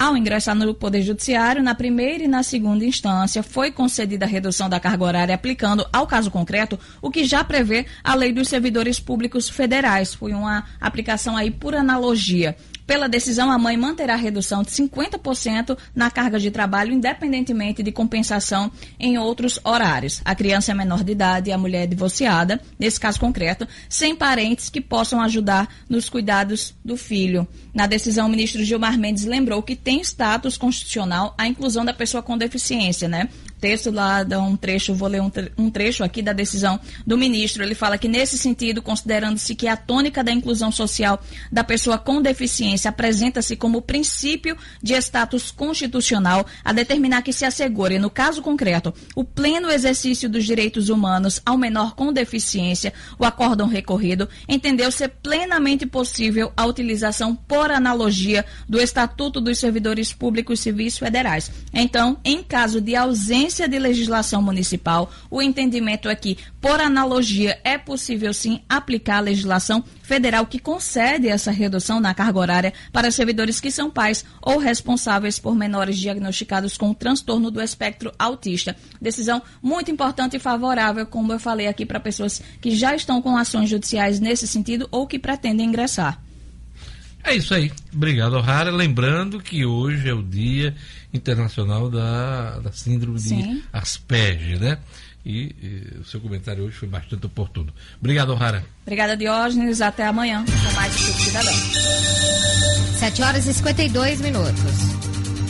Ao 0.00 0.16
ingressar 0.16 0.54
no 0.54 0.72
Poder 0.72 1.02
Judiciário, 1.02 1.62
na 1.62 1.74
primeira 1.74 2.24
e 2.24 2.26
na 2.26 2.42
segunda 2.42 2.86
instância, 2.86 3.42
foi 3.42 3.70
concedida 3.70 4.24
a 4.24 4.28
redução 4.28 4.66
da 4.66 4.80
carga 4.80 5.04
horária 5.04 5.34
aplicando 5.34 5.86
ao 5.92 6.06
caso 6.06 6.30
concreto 6.30 6.80
o 7.02 7.10
que 7.10 7.22
já 7.22 7.44
prevê 7.44 7.84
a 8.02 8.14
Lei 8.14 8.32
dos 8.32 8.48
Servidores 8.48 8.98
Públicos 8.98 9.50
Federais. 9.50 10.14
Foi 10.14 10.32
uma 10.32 10.64
aplicação 10.80 11.36
aí 11.36 11.50
por 11.50 11.74
analogia. 11.74 12.56
Pela 12.90 13.08
decisão, 13.08 13.52
a 13.52 13.56
mãe 13.56 13.76
manterá 13.76 14.14
a 14.14 14.16
redução 14.16 14.64
de 14.64 14.70
50% 14.72 15.78
na 15.94 16.10
carga 16.10 16.40
de 16.40 16.50
trabalho, 16.50 16.92
independentemente 16.92 17.84
de 17.84 17.92
compensação 17.92 18.68
em 18.98 19.16
outros 19.16 19.60
horários. 19.62 20.20
A 20.24 20.34
criança 20.34 20.72
é 20.72 20.74
menor 20.74 21.04
de 21.04 21.12
idade 21.12 21.50
e 21.50 21.52
a 21.52 21.56
mulher 21.56 21.84
é 21.84 21.86
divorciada, 21.86 22.60
nesse 22.76 22.98
caso 22.98 23.20
concreto, 23.20 23.64
sem 23.88 24.16
parentes 24.16 24.68
que 24.68 24.80
possam 24.80 25.20
ajudar 25.20 25.72
nos 25.88 26.10
cuidados 26.10 26.74
do 26.84 26.96
filho. 26.96 27.46
Na 27.72 27.86
decisão, 27.86 28.26
o 28.26 28.28
ministro 28.28 28.64
Gilmar 28.64 28.98
Mendes 28.98 29.24
lembrou 29.24 29.62
que 29.62 29.76
tem 29.76 30.00
status 30.00 30.58
constitucional 30.58 31.32
a 31.38 31.46
inclusão 31.46 31.84
da 31.84 31.94
pessoa 31.94 32.24
com 32.24 32.36
deficiência, 32.36 33.06
né? 33.06 33.28
Texto 33.60 33.90
lá 33.90 34.22
dá 34.22 34.40
um 34.40 34.56
trecho, 34.56 34.94
vou 34.94 35.08
ler 35.08 35.20
um, 35.20 35.28
tre 35.28 35.52
um, 35.58 35.70
trecho 35.70 36.02
aqui 36.02 36.22
da 36.22 36.32
decisão 36.32 36.80
do 37.06 37.16
ministro. 37.18 37.62
Ele 37.62 37.74
fala 37.74 37.98
que, 37.98 38.08
nesse 38.08 38.38
sentido, 38.38 38.80
considerando-se 38.80 39.54
que 39.54 39.68
a 39.68 39.76
tônica 39.76 40.24
da 40.24 40.32
inclusão 40.32 40.72
social 40.72 41.22
da 41.52 41.62
pessoa 41.62 41.98
com 41.98 42.22
deficiência 42.22 42.88
apresenta-se 42.88 43.54
como 43.56 43.82
princípio 43.82 44.56
de 44.82 44.94
status 44.94 45.50
constitucional 45.50 46.46
a 46.64 46.72
determinar 46.72 47.22
que 47.22 47.32
se 47.32 47.44
assegure, 47.44 47.98
no 47.98 48.08
caso 48.08 48.40
concreto, 48.40 48.94
o 49.14 49.22
pleno 49.22 49.70
exercício 49.70 50.28
dos 50.28 50.44
direitos 50.44 50.88
humanos 50.88 51.42
ao 51.44 51.58
menor 51.58 51.94
com 51.94 52.12
deficiência, 52.12 52.94
o 53.18 53.24
acórdão 53.24 53.68
recorrido 53.68 54.28
entendeu 54.48 54.90
ser 54.90 55.08
plenamente 55.22 55.84
possível 55.84 56.52
a 56.56 56.64
utilização 56.64 57.34
por 57.36 57.70
analogia 57.70 58.44
do 58.68 58.80
Estatuto 58.80 59.40
dos 59.40 59.58
Servidores 59.58 60.12
Públicos 60.12 60.60
Civis 60.60 60.96
Federais. 60.96 61.50
Então, 61.74 62.18
em 62.24 62.42
caso 62.42 62.80
de 62.80 62.96
ausência 62.96 63.49
ausência 63.50 63.68
de 63.68 63.78
legislação 63.80 64.40
municipal, 64.40 65.10
o 65.28 65.42
entendimento 65.42 66.08
é 66.08 66.14
que, 66.14 66.38
por 66.60 66.80
analogia, 66.80 67.58
é 67.64 67.76
possível 67.76 68.32
sim 68.32 68.60
aplicar 68.68 69.16
a 69.16 69.20
legislação 69.20 69.82
federal 70.02 70.46
que 70.46 70.60
concede 70.60 71.26
essa 71.26 71.50
redução 71.50 71.98
na 71.98 72.14
carga 72.14 72.38
horária 72.38 72.72
para 72.92 73.10
servidores 73.10 73.58
que 73.58 73.70
são 73.70 73.90
pais 73.90 74.24
ou 74.40 74.58
responsáveis 74.58 75.38
por 75.38 75.56
menores 75.56 75.98
diagnosticados 75.98 76.78
com 76.78 76.94
transtorno 76.94 77.50
do 77.50 77.60
espectro 77.60 78.12
autista. 78.16 78.76
Decisão 79.00 79.42
muito 79.60 79.90
importante 79.90 80.36
e 80.36 80.40
favorável, 80.40 81.04
como 81.04 81.32
eu 81.32 81.40
falei 81.40 81.66
aqui, 81.66 81.84
para 81.84 81.98
pessoas 81.98 82.40
que 82.60 82.70
já 82.70 82.94
estão 82.94 83.20
com 83.20 83.36
ações 83.36 83.68
judiciais 83.68 84.20
nesse 84.20 84.46
sentido 84.46 84.88
ou 84.92 85.08
que 85.08 85.18
pretendem 85.18 85.66
ingressar. 85.66 86.22
É 87.22 87.34
isso 87.34 87.52
aí. 87.52 87.70
Obrigado, 87.92 88.34
O'Hara. 88.34 88.70
Lembrando 88.70 89.40
que 89.40 89.66
hoje 89.66 90.08
é 90.08 90.14
o 90.14 90.22
Dia 90.22 90.74
Internacional 91.12 91.90
da, 91.90 92.58
da 92.60 92.72
Síndrome 92.72 93.18
Sim. 93.18 93.54
de 93.54 93.64
Asperger, 93.72 94.60
né? 94.60 94.78
E, 95.24 95.54
e, 95.62 95.98
o 96.00 96.04
seu 96.04 96.20
comentário 96.20 96.64
hoje 96.64 96.76
foi 96.76 96.88
bastante 96.88 97.26
oportuno. 97.26 97.72
Obrigado, 97.98 98.30
O'Hara. 98.32 98.64
Obrigada, 98.82 99.16
Diógenes. 99.16 99.80
Até 99.80 100.06
amanhã 100.06 100.44
com 100.44 100.74
mais 100.74 100.94
Instituto 100.94 101.20
Cidadão. 101.22 101.54
7 102.98 103.22
horas 103.22 103.46
e 103.46 103.52
52 103.54 104.20
minutos. 104.20 105.00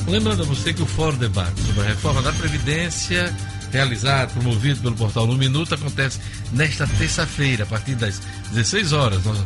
Lembrando 0.08 0.42
a 0.42 0.46
você 0.46 0.72
que 0.72 0.82
o 0.82 0.86
Fórum 0.86 1.18
Debate 1.18 1.60
sobre 1.60 1.82
a 1.82 1.84
reforma 1.84 2.20
da 2.22 2.32
Previdência, 2.32 3.32
realizado, 3.70 4.32
promovido 4.32 4.80
pelo 4.80 4.96
portal 4.96 5.26
No 5.26 5.36
Minuto, 5.36 5.74
acontece 5.74 6.18
nesta 6.52 6.86
terça-feira, 6.86 7.62
a 7.62 7.66
partir 7.66 7.94
das 7.94 8.18
16 8.50 8.92
horas. 8.92 9.24
Nós 9.24 9.38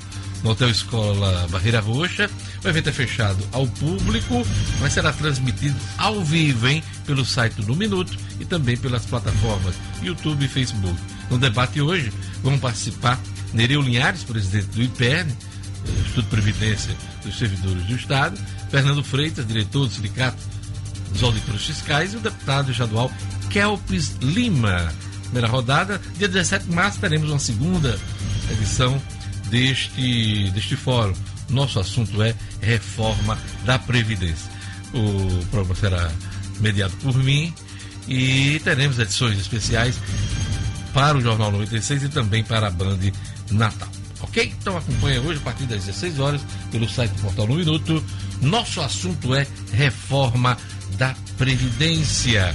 no 0.45 0.51
Hotel 0.51 0.69
Escola 0.69 1.49
Barreira 1.51 1.81
Roxa. 1.81 2.31
O 2.63 2.69
evento 2.69 2.91
é 2.91 2.93
fechado 2.93 3.43
ao 3.51 3.67
público, 3.67 4.47
mas 4.81 4.93
será 4.93 5.13
transmitido 5.13 5.75
ao 5.99 6.23
vivo, 6.23 6.69
hein, 6.69 6.85
pelo 7.07 7.25
site 7.25 7.63
do 7.63 7.75
Minuto 7.75 8.17
e 8.39 8.45
também 8.45 8.77
pelas 8.77 9.07
plataformas 9.07 9.75
YouTube 10.03 10.45
e 10.45 10.49
Facebook. 10.49 10.97
No 11.31 11.39
debate 11.39 11.81
hoje, 11.81 12.13
vão 12.43 12.59
participar 12.59 13.19
Nereu 13.55 13.81
Linhares, 13.81 14.23
presidente 14.23 14.67
do 14.67 14.83
IPERN, 14.83 15.29
eh, 15.29 15.91
Instituto 16.03 16.25
de 16.25 16.31
Previdência 16.31 16.95
dos 17.25 17.39
Servidores 17.39 17.85
do 17.85 17.97
Estado, 17.97 18.39
Fernando 18.71 19.03
Freitas, 19.03 19.47
diretor 19.47 19.87
do 19.87 19.93
Sindicato 19.93 20.37
dos 21.11 21.23
Auditores 21.23 21.65
Fiscais, 21.65 22.13
e 22.13 22.17
o 22.17 22.21
deputado 22.21 22.71
estadual 22.71 23.11
Kelpis 23.49 24.17
Lima. 24.21 24.93
Primeira 25.23 25.49
rodada, 25.49 26.01
dia 26.19 26.29
17 26.29 26.67
de 26.67 26.75
março, 26.75 27.01
teremos 27.01 27.31
uma 27.31 27.39
segunda 27.39 27.99
edição 28.51 29.01
deste, 29.55 30.51
deste 30.51 30.75
fórum. 30.75 31.15
Nosso 31.49 31.79
assunto 31.79 32.21
é 32.21 32.35
reforma 32.61 33.39
da 33.65 33.79
Previdência. 33.79 34.51
O 34.93 35.47
programa 35.47 35.75
será 35.77 36.11
mediado 36.59 36.93
por 36.97 37.15
mim 37.17 37.55
e 38.09 38.61
teremos 38.65 38.99
edições 38.99 39.39
especiais 39.39 39.97
para 40.93 41.17
o 41.19 41.21
Jornal 41.21 41.53
96 41.53 42.05
e 42.05 42.09
também 42.09 42.43
para 42.43 42.67
a 42.67 42.71
Band 42.71 42.99
Natal. 43.53 43.89
Ok? 44.23 44.53
Então 44.61 44.77
acompanha 44.77 45.21
hoje 45.21 45.39
a 45.39 45.43
partir 45.45 45.67
das 45.67 45.85
16 45.85 46.19
horas 46.19 46.41
pelo 46.73 46.89
site 46.89 47.13
do 47.13 47.23
Portal 47.23 47.47
No 47.47 47.55
Minuto. 47.55 48.05
Nosso 48.43 48.81
assunto 48.81 49.35
é 49.37 49.47
reforma 49.73 50.59
da 50.99 51.15
Previdência. 51.39 52.55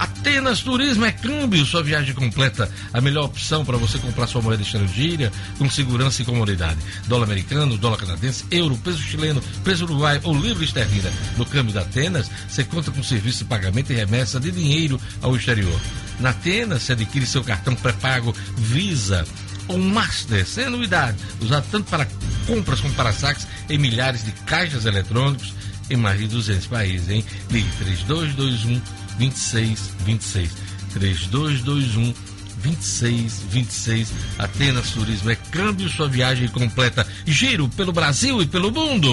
Atenas 0.00 0.60
Turismo 0.60 1.04
é 1.04 1.12
câmbio, 1.12 1.62
sua 1.66 1.82
viagem 1.82 2.14
completa. 2.14 2.72
A 2.90 3.02
melhor 3.02 3.26
opção 3.26 3.66
para 3.66 3.76
você 3.76 3.98
comprar 3.98 4.26
sua 4.26 4.40
moeda 4.40 4.62
estrangeira 4.62 5.30
com 5.58 5.68
segurança 5.68 6.22
e 6.22 6.24
comodidade. 6.24 6.80
Dólar 7.06 7.24
americano, 7.24 7.76
dólar 7.76 7.98
canadense, 7.98 8.46
euro, 8.50 8.78
peso 8.78 9.02
chileno, 9.02 9.42
peso 9.62 9.84
uruguai 9.84 10.18
ou 10.24 10.34
livre 10.34 10.64
esterlina. 10.64 11.12
No 11.36 11.44
câmbio 11.44 11.74
da 11.74 11.82
Atenas, 11.82 12.30
você 12.48 12.64
conta 12.64 12.90
com 12.90 13.02
serviço 13.02 13.40
de 13.40 13.44
pagamento 13.44 13.92
e 13.92 13.96
remessa 13.96 14.40
de 14.40 14.50
dinheiro 14.50 14.98
ao 15.20 15.36
exterior. 15.36 15.78
Na 16.18 16.30
Atenas, 16.30 16.82
você 16.82 16.92
adquire 16.92 17.26
seu 17.26 17.44
cartão 17.44 17.74
pré-pago 17.74 18.34
Visa 18.56 19.26
ou 19.68 19.76
Master, 19.76 20.46
sem 20.46 20.64
anuidade, 20.64 21.18
usado 21.42 21.66
tanto 21.70 21.90
para 21.90 22.08
compras 22.46 22.80
como 22.80 22.94
para 22.94 23.12
saques 23.12 23.46
em 23.68 23.76
milhares 23.76 24.24
de 24.24 24.32
caixas 24.32 24.86
eletrônicos 24.86 25.59
em 25.90 25.96
mais 25.96 26.18
de 26.18 26.28
200 26.28 26.66
países, 26.66 27.08
hein? 27.10 27.24
Ligue 27.50 27.68
3221 27.78 28.80
2626. 29.18 30.50
3221 30.94 32.14
2626. 32.62 34.12
Atenas 34.38 34.90
Turismo 34.90 35.30
é 35.30 35.36
câmbio 35.36 35.88
sua 35.88 36.08
viagem 36.08 36.48
completa. 36.48 37.06
Giro 37.26 37.68
pelo 37.68 37.92
Brasil 37.92 38.40
e 38.40 38.46
pelo 38.46 38.70
mundo. 38.70 39.10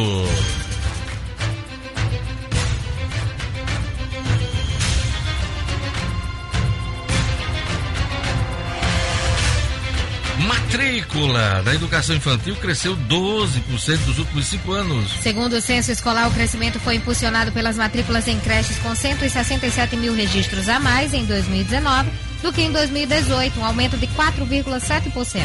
Matrícula 11.17 11.63
da 11.63 11.73
educação 11.73 12.15
infantil 12.15 12.55
cresceu 12.57 12.95
12% 12.95 14.05
nos 14.05 14.19
últimos 14.19 14.45
cinco 14.45 14.71
anos. 14.71 15.11
Segundo 15.21 15.53
o 15.53 15.61
censo 15.61 15.91
escolar, 15.91 16.27
o 16.27 16.31
crescimento 16.31 16.79
foi 16.79 16.95
impulsionado 16.95 17.51
pelas 17.51 17.75
matrículas 17.75 18.27
em 18.27 18.39
creches 18.39 18.77
com 18.79 18.93
167 18.93 19.97
mil 19.97 20.13
registros 20.13 20.69
a 20.69 20.79
mais 20.79 21.13
em 21.13 21.25
2019 21.25 22.09
do 22.43 22.53
que 22.53 22.61
em 22.61 22.71
2018, 22.71 23.59
um 23.59 23.65
aumento 23.65 23.97
de 23.97 24.05
4,7%. 24.07 25.43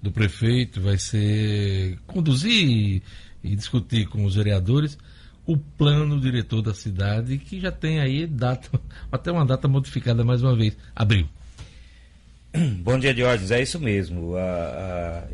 do 0.00 0.12
prefeito 0.12 0.80
vai 0.80 0.96
ser 0.96 1.98
conduzir 2.06 3.02
e 3.42 3.56
discutir 3.56 4.06
com 4.06 4.24
os 4.24 4.36
vereadores 4.36 4.96
o 5.46 5.56
plano 5.56 6.20
diretor 6.20 6.62
da 6.62 6.74
cidade, 6.74 7.38
que 7.38 7.60
já 7.60 7.72
tem 7.72 8.00
aí 8.00 8.26
data, 8.26 8.68
até 9.10 9.30
uma 9.32 9.44
data 9.44 9.66
modificada 9.68 10.24
mais 10.24 10.42
uma 10.42 10.54
vez, 10.54 10.76
abril. 10.94 11.28
Bom 12.82 12.98
dia, 12.98 13.14
Diógenes. 13.14 13.50
É 13.50 13.62
isso 13.62 13.80
mesmo. 13.80 14.34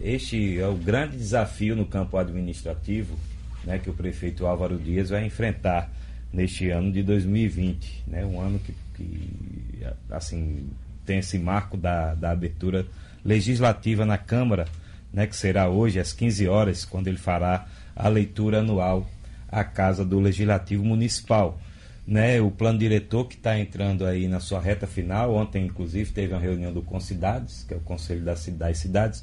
este 0.01 0.59
é 0.59 0.67
o 0.67 0.77
grande 0.77 1.17
desafio 1.17 1.75
no 1.75 1.85
campo 1.85 2.17
administrativo 2.17 3.19
né, 3.65 3.79
que 3.79 3.91
o 3.91 3.95
prefeito 3.95 4.47
Álvaro 4.47 4.79
Dias 4.79 5.11
vai 5.11 5.27
enfrentar 5.27 5.91
neste 6.33 6.71
ano 6.71 6.91
de 6.91 7.03
2020, 7.03 8.05
né, 8.07 8.25
um 8.25 8.41
ano 8.41 8.59
que, 8.59 8.75
que 8.95 9.87
assim 10.11 10.69
tem 11.05 11.19
esse 11.19 11.39
marco 11.39 11.77
da, 11.77 12.15
da 12.15 12.31
abertura 12.31 12.87
legislativa 13.25 14.05
na 14.05 14.19
Câmara, 14.19 14.67
né, 15.13 15.27
que 15.27 15.37
será 15.37 15.69
hoje 15.69 15.99
às 16.01 16.13
15 16.13 16.49
horas, 16.49 16.85
quando 16.85 17.09
ele 17.09 17.17
fará 17.19 17.67
a 17.95 18.09
leitura 18.09 18.61
anual 18.61 19.09
à 19.49 19.65
Casa 19.65 20.05
do 20.05 20.21
Legislativo 20.21 20.85
Municipal. 20.85 21.59
Né, 22.07 22.41
o 22.41 22.51
plano 22.51 22.79
diretor 22.79 23.27
que 23.27 23.35
está 23.35 23.59
entrando 23.59 24.07
aí 24.07 24.29
na 24.29 24.41
sua 24.41 24.61
reta 24.61 24.87
final, 24.87 25.35
ontem 25.35 25.67
inclusive 25.67 26.11
teve 26.11 26.33
uma 26.33 26.41
reunião 26.41 26.73
do 26.73 26.81
Concidades, 26.81 27.65
que 27.69 27.75
é 27.75 27.77
o 27.77 27.81
Conselho 27.81 28.23
das 28.23 28.39
Cidades, 28.39 29.23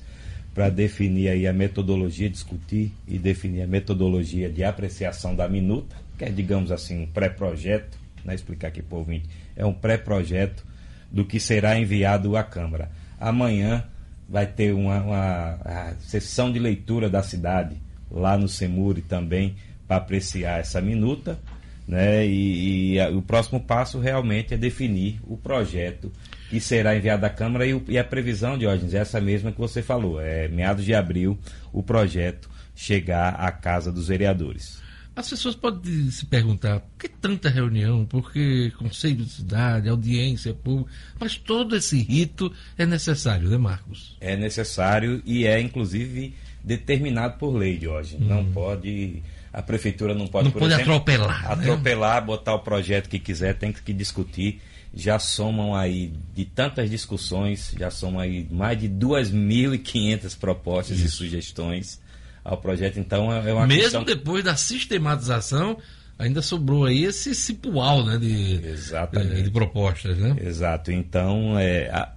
para 0.54 0.70
definir 0.70 1.30
aí 1.30 1.48
a 1.48 1.52
metodologia, 1.52 2.30
discutir 2.30 2.94
e 3.08 3.18
definir 3.18 3.64
a 3.64 3.68
metodologia 3.68 4.50
de 4.50 4.64
apreciação 4.64 5.36
da 5.36 5.50
minuta, 5.50 5.96
que 6.18 6.26
é, 6.26 6.30
digamos 6.30 6.72
assim, 6.72 7.02
um 7.02 7.08
pré-projeto, 7.08 7.98
né, 8.24 8.36
explicar 8.36 8.68
aqui 8.68 8.82
para 8.82 8.96
o 8.96 9.00
ouvinte, 9.00 9.28
é 9.56 9.66
um 9.66 9.74
pré-projeto 9.74 10.64
do 11.12 11.26
que 11.26 11.40
será 11.40 11.78
enviado 11.80 12.38
à 12.38 12.44
Câmara. 12.44 12.92
Amanhã 13.20 13.84
vai 14.30 14.46
ter 14.46 14.74
uma, 14.74 15.02
uma 15.02 15.94
sessão 16.00 16.52
de 16.52 16.60
leitura 16.60 17.10
da 17.10 17.22
cidade, 17.24 17.76
lá 18.10 18.38
no 18.38 18.48
Semuri 18.48 19.02
também, 19.02 19.56
para 19.88 19.98
apreciar 19.98 20.60
essa 20.60 20.82
minuta. 20.82 21.40
Né? 21.88 22.26
E, 22.26 22.94
e 22.94 23.00
a, 23.00 23.10
o 23.10 23.22
próximo 23.22 23.60
passo 23.60 24.00
realmente 24.00 24.54
é 24.54 24.58
definir 24.58 25.20
o 25.24 25.38
projeto 25.38 26.12
que 26.50 26.60
será 26.60 26.96
enviado 26.96 27.26
à 27.26 27.30
Câmara 27.30 27.66
e, 27.66 27.74
o, 27.74 27.84
e 27.88 27.98
a 27.98 28.04
previsão, 28.04 28.58
Diógenes, 28.58 28.94
é 28.94 29.00
essa 29.00 29.22
mesma 29.22 29.52
que 29.52 29.60
você 29.60 29.82
falou. 29.82 30.20
É 30.20 30.48
meados 30.48 30.84
de 30.84 30.94
abril 30.94 31.38
o 31.72 31.84
projeto 31.84 32.50
chegar 32.76 33.36
à 33.36 33.52
Casa 33.52 33.92
dos 33.92 34.08
Vereadores. 34.08 34.84
As 35.16 35.30
pessoas 35.30 35.56
podem 35.56 36.12
se 36.12 36.26
perguntar 36.26 36.82
por 36.82 36.98
que 37.00 37.08
tanta 37.08 37.48
reunião, 37.48 38.06
por 38.06 38.34
que 38.34 38.72
conselho 38.72 39.24
de 39.24 39.30
cidade, 39.30 39.88
audiência 39.88 40.54
pública, 40.54 40.92
mas 41.18 41.38
todo 41.38 41.74
esse 41.74 42.02
rito 42.02 42.52
é 42.78 42.86
necessário, 42.86 43.48
né, 43.48 43.58
Marcos? 43.58 44.18
É 44.20 44.36
necessário 44.36 45.22
e 45.26 45.46
é, 45.46 45.58
inclusive, 45.62 46.36
determinado 46.62 47.38
por 47.38 47.56
lei, 47.56 47.78
Diógenes. 47.78 48.26
Hum. 48.26 48.30
Não 48.30 48.46
pode. 48.52 49.24
A 49.56 49.62
prefeitura 49.62 50.14
não 50.14 50.28
pode, 50.28 50.50
não 50.50 50.52
pode 50.52 50.66
exemplo, 50.66 50.96
atropelar. 50.96 51.42
Né? 51.44 51.64
Atropelar, 51.64 52.20
né? 52.20 52.28
botar 52.28 52.56
o 52.56 52.60
projeto 52.60 53.08
que 53.08 53.18
quiser, 53.18 53.54
tem 53.58 53.72
que 53.72 53.94
discutir. 53.94 54.62
Já 54.94 55.18
somam 55.18 55.74
aí, 55.74 56.12
de 56.36 56.44
tantas 56.44 56.90
discussões, 56.90 57.74
já 57.80 57.90
somam 57.90 58.20
aí 58.20 58.46
mais 58.52 58.78
de 58.78 58.90
2.500 58.90 60.38
propostas 60.38 60.98
Isso. 60.98 61.06
e 61.08 61.10
sugestões 61.10 62.02
ao 62.44 62.58
projeto. 62.58 63.00
Então 63.00 63.32
é 63.32 63.54
uma 63.54 63.66
Mesmo 63.66 63.84
questão... 63.84 64.04
depois 64.04 64.44
da 64.44 64.58
sistematização, 64.58 65.78
ainda 66.20 66.42
sobrou 66.42 66.84
aí 66.84 67.06
esse 67.06 67.34
cipual 67.34 68.06
né, 68.06 68.18
de, 68.18 68.60
Exatamente. 68.68 69.42
de 69.42 69.52
propostas. 69.52 70.18
Né? 70.18 70.36
Exato. 70.42 70.92
Então 70.92 71.58
é, 71.58 72.10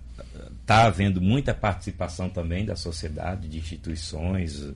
está 0.60 0.86
havendo 0.86 1.20
muita 1.20 1.54
participação 1.54 2.28
também 2.28 2.64
da 2.64 2.74
sociedade, 2.74 3.48
de 3.48 3.58
instituições, 3.58 4.72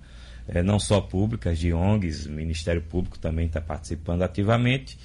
é, 0.54 0.62
não 0.62 0.78
só 0.78 1.00
públicas, 1.00 1.58
de 1.58 1.72
ONGs, 1.72 2.26
o 2.26 2.32
Ministério 2.32 2.82
Público 2.82 3.18
também 3.18 3.46
está 3.46 3.60
participando 3.60 4.22
ativamente. 4.22 4.98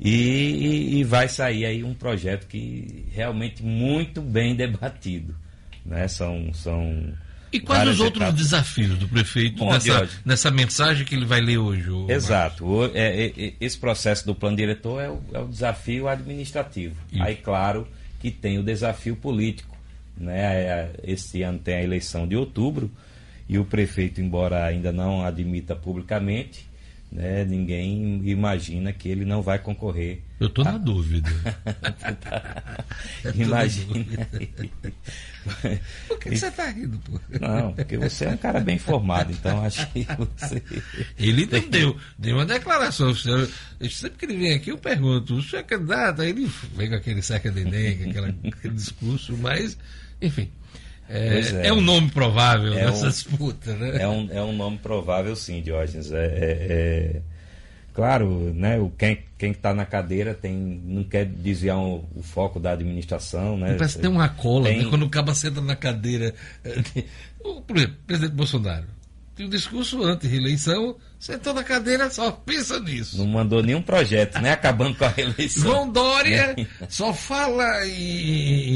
E, 0.00 0.98
e, 0.98 1.04
vai 1.04 1.28
sair 1.28 1.66
aí 1.66 1.84
um 1.84 1.92
projeto 1.92 2.46
que 2.46 3.06
realmente 3.12 3.62
muito 3.62 4.20
bem 4.20 4.54
debatido. 4.56 5.34
Né? 5.84 6.08
São, 6.08 6.52
são 6.52 7.12
e 7.52 7.60
quais 7.60 7.88
os 7.88 8.00
outros 8.00 8.22
etapas. 8.22 8.40
desafios 8.40 8.98
do 8.98 9.06
prefeito 9.06 9.58
Bom, 9.58 9.72
nessa, 9.72 10.08
nessa, 10.24 10.50
mensagem 10.50 11.04
que 11.04 11.14
ele 11.14 11.26
vai 11.26 11.40
ler 11.40 11.58
hoje? 11.58 11.90
Exato. 12.08 12.64
O, 12.64 12.86
é, 12.86 13.26
é, 13.26 13.52
esse 13.60 13.78
processo 13.78 14.26
do 14.26 14.34
plano 14.34 14.56
diretor 14.56 15.00
é 15.00 15.08
o, 15.08 15.20
é 15.34 15.38
o 15.38 15.46
desafio 15.46 16.08
administrativo. 16.08 16.96
Isso. 17.12 17.22
Aí, 17.22 17.36
claro, 17.36 17.86
que 18.18 18.30
tem 18.30 18.58
o 18.58 18.62
desafio 18.62 19.14
político. 19.14 19.76
Né? 20.16 20.40
É, 20.40 20.90
esse 21.04 21.42
ano 21.42 21.58
tem 21.58 21.74
a 21.76 21.82
eleição 21.82 22.26
de 22.26 22.36
outubro 22.36 22.90
e 23.50 23.58
o 23.58 23.64
prefeito, 23.64 24.20
embora 24.20 24.64
ainda 24.64 24.92
não 24.92 25.24
admita 25.24 25.74
publicamente, 25.74 26.70
né, 27.10 27.44
ninguém 27.44 28.22
imagina 28.24 28.92
que 28.92 29.08
ele 29.08 29.24
não 29.24 29.42
vai 29.42 29.58
concorrer. 29.58 30.22
Eu 30.38 30.46
estou 30.46 30.64
na 30.64 30.78
dúvida. 30.78 31.28
Imagina. 33.34 34.06
Por 36.06 36.20
que, 36.20 36.36
você 36.36 36.46
está 36.46 36.68
rindo, 36.68 36.96
pô? 37.00 37.18
Não, 37.40 37.72
porque 37.72 37.98
você 37.98 38.26
é 38.26 38.28
um 38.28 38.36
cara 38.36 38.60
bem 38.60 38.76
informado, 38.76 39.32
então 39.32 39.64
acho 39.64 39.84
que 39.90 40.06
você. 40.16 40.62
Ele 41.18 41.48
não 41.50 41.68
deu, 41.68 41.96
deu 42.16 42.36
uma 42.36 42.46
declaração. 42.46 43.12
sempre 43.16 44.16
que 44.16 44.26
ele 44.26 44.38
vem 44.38 44.54
aqui, 44.54 44.70
eu 44.70 44.78
pergunto: 44.78 45.34
o 45.34 45.42
senhor 45.42 45.62
é 45.62 45.64
candidato? 45.64 46.22
Aí 46.22 46.30
ele 46.30 46.48
vem 46.76 46.88
com 46.88 46.94
aquele 46.94 47.20
seca 47.20 47.50
de 47.50 47.62
Enem, 47.62 48.14
aquele 48.46 48.74
discurso, 48.74 49.36
mas, 49.36 49.76
enfim. 50.22 50.48
É, 51.10 51.40
é. 51.40 51.66
é, 51.66 51.72
um 51.72 51.80
nome 51.80 52.08
provável 52.10 52.72
é 52.72 52.84
nessa 52.84 53.06
um, 53.06 53.08
disputa, 53.08 53.74
né? 53.74 54.00
É 54.00 54.06
um, 54.06 54.28
é 54.30 54.42
um 54.42 54.52
nome 54.52 54.78
provável, 54.78 55.34
sim, 55.34 55.60
Diógenes. 55.60 56.12
É, 56.12 56.24
é, 56.24 56.26
é 56.26 57.20
claro, 57.92 58.54
né, 58.54 58.78
o, 58.78 58.90
quem 58.90 59.18
quem 59.36 59.50
está 59.52 59.74
na 59.74 59.84
cadeira 59.86 60.34
tem, 60.34 60.52
não 60.54 61.02
quer 61.02 61.24
desviar 61.24 61.78
o, 61.78 62.06
o 62.14 62.22
foco 62.22 62.60
da 62.60 62.72
administração. 62.72 63.56
Né? 63.56 63.74
Parece 63.74 63.96
que 63.96 64.02
tem 64.02 64.10
uma 64.10 64.28
cola, 64.28 64.66
tem... 64.66 64.82
né? 64.82 64.90
quando 64.90 65.04
o 65.04 65.08
cabo 65.08 65.34
senta 65.34 65.60
na 65.60 65.74
cadeira. 65.74 66.34
Por 67.66 67.76
exemplo, 67.76 67.96
o 68.02 68.06
presidente 68.06 68.34
Bolsonaro 68.34 68.86
tem 69.40 69.46
um 69.46 69.48
discurso 69.48 70.02
anti-reeleição, 70.02 70.96
sentou 71.18 71.54
na 71.54 71.64
cadeira, 71.64 72.10
só 72.10 72.30
pensa 72.30 72.78
nisso. 72.78 73.16
Não 73.16 73.26
mandou 73.26 73.62
nenhum 73.62 73.80
projeto, 73.80 74.38
né? 74.38 74.52
Acabando 74.52 74.94
com 74.98 75.06
a 75.06 75.08
reeleição. 75.08 75.62
João 75.62 75.90
Dória 75.90 76.54
só 76.90 77.14
fala 77.14 77.86
e, 77.86 78.68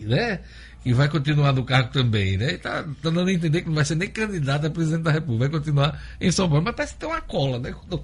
né? 0.00 0.40
E 0.86 0.92
vai 0.92 1.08
continuar 1.08 1.52
no 1.52 1.64
cargo 1.64 1.90
também, 1.90 2.36
né? 2.36 2.52
Está 2.52 2.84
tá 2.84 2.88
dando 3.02 3.28
a 3.28 3.32
entender 3.32 3.62
que 3.62 3.66
não 3.66 3.74
vai 3.74 3.84
ser 3.84 3.96
nem 3.96 4.08
candidato 4.08 4.68
a 4.68 4.70
presidente 4.70 5.02
da 5.02 5.10
República, 5.10 5.48
vai 5.48 5.58
continuar 5.58 6.00
em 6.20 6.30
São 6.30 6.48
Paulo, 6.48 6.62
mas 6.64 6.76
parece 6.76 6.94
que 6.94 7.00
tem 7.00 7.08
uma 7.08 7.20
cola, 7.20 7.58
né? 7.58 7.74
Do 7.88 8.00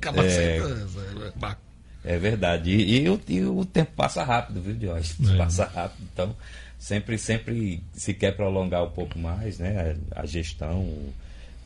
é, 2.05 2.15
é 2.17 2.19
verdade. 2.19 2.73
E, 2.73 3.05
e, 3.05 3.09
o, 3.09 3.21
e, 3.29 3.45
o, 3.45 3.65
tempo 3.65 3.93
passa 3.95 4.25
rápido, 4.25 4.61
viu, 4.61 4.75
Diógenes? 4.75 5.31
É. 5.31 5.37
Passa 5.37 5.65
rápido. 5.65 6.09
Então, 6.13 6.37
sempre, 6.77 7.17
sempre 7.19 7.81
se 7.93 8.13
quer 8.13 8.33
prolongar 8.33 8.83
um 8.83 8.91
pouco 8.91 9.17
mais, 9.17 9.61
né? 9.61 9.95
A, 10.17 10.23
a 10.23 10.27
gestão, 10.27 10.85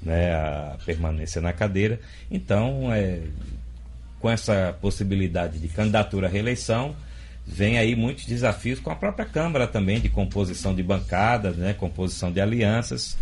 né? 0.03 0.35
a 0.35 0.77
permanência 0.85 1.41
na 1.41 1.55
cadeira. 1.55 1.99
Então, 2.31 2.93
é, 2.93 3.23
com 4.21 4.29
essa 4.29 4.77
possibilidade 4.83 5.59
de 5.59 5.69
candidatura 5.69 6.27
à 6.27 6.31
reeleição, 6.31 6.95
vem 7.47 7.79
aí 7.79 7.95
muitos 7.95 8.27
desafios 8.27 8.81
com 8.81 8.91
a 8.91 8.97
própria 8.97 9.25
Câmara 9.25 9.67
também, 9.67 10.01
de 10.01 10.09
composição 10.09 10.75
de 10.75 10.83
bancadas, 10.83 11.57
né, 11.57 11.73
composição 11.73 12.33
de 12.33 12.41
alianças. 12.41 13.17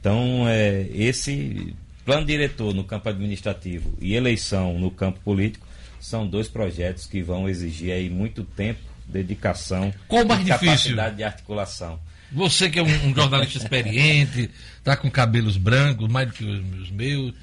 Então, 0.00 0.48
é, 0.48 0.86
esse 0.92 1.74
plano 2.04 2.26
diretor 2.26 2.74
no 2.74 2.82
campo 2.82 3.08
administrativo 3.08 3.94
e 4.00 4.14
eleição 4.14 4.78
no 4.78 4.90
campo 4.90 5.20
político 5.20 5.66
são 6.00 6.26
dois 6.26 6.48
projetos 6.48 7.06
que 7.06 7.22
vão 7.22 7.48
exigir 7.48 7.92
aí 7.92 8.08
muito 8.08 8.42
tempo, 8.42 8.80
dedicação 9.06 9.92
Qual 10.08 10.24
mais 10.24 10.46
e 10.46 10.48
capacidade 10.48 11.16
de 11.16 11.24
articulação. 11.24 11.98
Você 12.32 12.70
que 12.70 12.78
é 12.78 12.82
um, 12.82 13.08
um 13.08 13.14
jornalista 13.14 13.58
experiente, 13.58 14.50
está 14.78 14.96
com 14.96 15.10
cabelos 15.10 15.56
brancos, 15.56 16.08
mais 16.08 16.28
do 16.28 16.34
que 16.34 16.44
os 16.44 16.90
meus, 16.90 17.34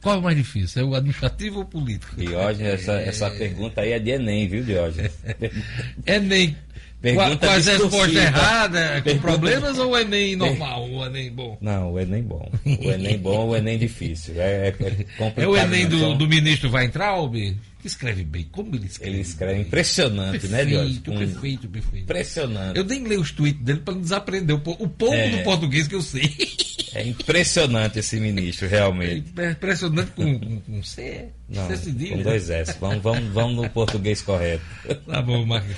qual 0.00 0.16
é 0.16 0.18
o 0.18 0.22
mais 0.22 0.36
difícil? 0.36 0.82
É 0.82 0.84
o 0.84 0.94
administrativo 0.94 1.56
ou 1.56 1.62
o 1.62 1.66
político? 1.66 2.16
Diógenes, 2.16 2.72
essa, 2.72 2.92
é... 3.00 3.08
essa 3.08 3.30
pergunta 3.30 3.82
aí 3.82 3.92
é 3.92 3.98
de 3.98 4.10
Enem, 4.10 4.48
viu, 4.48 4.64
Diógenes? 4.64 5.12
Enem. 6.06 6.56
Pergunta 7.00 7.46
Quais 7.46 7.68
as 7.68 7.78
respostas 7.80 8.16
erradas, 8.16 9.02
com 9.04 9.18
problemas 9.18 9.78
ou 9.78 9.92
o 9.92 9.98
Enem 9.98 10.34
normal, 10.34 10.90
o 10.90 11.06
Enem 11.06 11.30
bom? 11.30 11.56
Não, 11.60 11.92
o 11.92 12.00
Enem 12.00 12.24
bom. 12.24 12.50
O 12.64 12.90
Enem 12.90 13.18
bom 13.18 13.36
ou 13.36 13.50
o 13.50 13.56
Enem 13.56 13.78
difícil. 13.78 14.34
É, 14.36 14.68
é, 14.68 14.74
é 15.36 15.46
o 15.46 15.56
Enem 15.56 15.86
do, 15.86 15.96
então... 15.96 16.16
do 16.16 16.26
ministro 16.26 16.68
Weintraub? 16.72 17.36
escreve 17.84 18.24
bem. 18.24 18.46
Como 18.50 18.74
ele 18.74 18.86
escreve? 18.86 19.14
Ele 19.14 19.22
escreve 19.22 19.60
impressionante, 19.60 20.40
perfeito, 20.40 20.52
né, 20.52 20.64
Diógenes? 20.64 20.98
Perfeito, 20.98 21.68
perfeito. 21.68 22.04
Impressionante. 22.04 22.76
Eu 22.76 22.84
nem 22.84 23.04
leio 23.04 23.20
os 23.20 23.30
tweets 23.30 23.62
dele 23.62 23.80
para 23.80 23.94
desaprender 23.94 24.56
o, 24.56 24.58
o 24.58 24.88
pouco 24.88 25.14
é... 25.14 25.30
do 25.30 25.42
português 25.44 25.86
que 25.86 25.94
eu 25.94 26.02
sei. 26.02 26.22
É 26.98 27.06
impressionante 27.06 28.00
esse 28.00 28.18
ministro, 28.18 28.66
realmente. 28.66 29.32
É 29.40 29.50
impressionante 29.52 30.10
com, 30.10 30.36
com, 30.36 30.60
com 30.60 30.82
C, 30.82 31.28
Não, 31.48 31.68
C 31.68 31.76
cedilha. 31.76 32.16
com 32.16 32.22
dois 32.24 32.50
S. 32.50 32.76
Vamos, 32.80 33.00
vamos, 33.00 33.32
vamos 33.32 33.56
no 33.56 33.70
português 33.70 34.20
correto. 34.20 34.64
Tá 35.06 35.22
bom, 35.22 35.46
Marcos. 35.46 35.76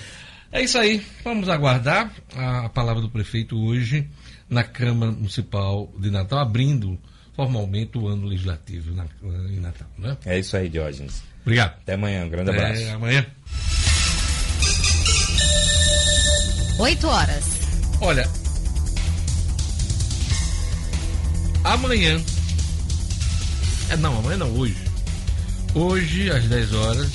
É 0.51 0.63
isso 0.63 0.79
aí. 0.79 1.05
Vamos 1.23 1.51
aguardar 1.51 2.11
a 2.35 2.71
palavra 2.71 3.03
do 3.03 3.11
prefeito 3.11 3.55
hoje 3.63 4.09
na 4.49 4.65
Câmara 4.65 5.13
Municipal 5.13 5.93
de 5.99 6.11
Natal, 6.11 6.39
abrindo 6.39 6.99
formalmente 7.37 7.99
o 7.99 8.09
ano 8.09 8.27
legislativo 8.27 8.95
na, 8.95 9.05
em 9.51 9.61
Natal. 9.61 9.89
Né? 9.99 10.17
É 10.25 10.39
isso 10.39 10.57
aí, 10.57 10.71
Diógenes. 10.71 11.23
Obrigado. 11.43 11.75
Até 11.83 11.93
amanhã. 11.93 12.25
Um 12.25 12.31
grande 12.31 12.49
abraço. 12.49 12.83
Até 12.83 12.93
amanhã. 12.93 13.27
8 16.79 17.07
horas. 17.07 17.45
Olha, 18.01 18.27
amanhã 21.73 22.21
é, 23.91 23.97
não, 23.97 24.17
amanhã 24.21 24.37
não, 24.37 24.51
hoje. 24.53 24.77
Hoje, 25.75 26.31
às 26.31 26.45
10 26.45 26.73
horas, 26.75 27.11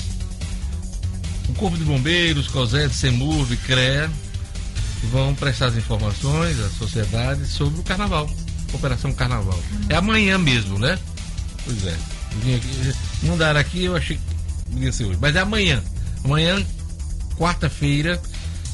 o 1.48 1.54
Corpo 1.54 1.78
de 1.78 1.84
Bombeiros, 1.84 2.48
COSET, 2.48 2.94
CEMURV, 2.94 3.56
CREA 3.56 4.10
vão 5.10 5.34
prestar 5.34 5.66
as 5.66 5.76
informações 5.76 6.60
à 6.60 6.68
sociedade 6.68 7.46
sobre 7.46 7.80
o 7.80 7.82
carnaval. 7.82 8.28
Operação 8.74 9.10
Carnaval. 9.12 9.58
É 9.88 9.94
amanhã 9.94 10.36
mesmo, 10.36 10.78
né? 10.78 10.98
Pois 11.64 11.86
é. 11.86 11.96
Não 13.22 13.38
dar 13.38 13.56
aqui, 13.56 13.84
eu 13.84 13.96
achei 13.96 14.18
que 14.18 14.78
ia 14.78 14.92
ser 14.92 15.04
hoje. 15.04 15.18
Mas 15.18 15.34
é 15.34 15.40
amanhã. 15.40 15.82
Amanhã, 16.24 16.62
quarta-feira, 17.38 18.20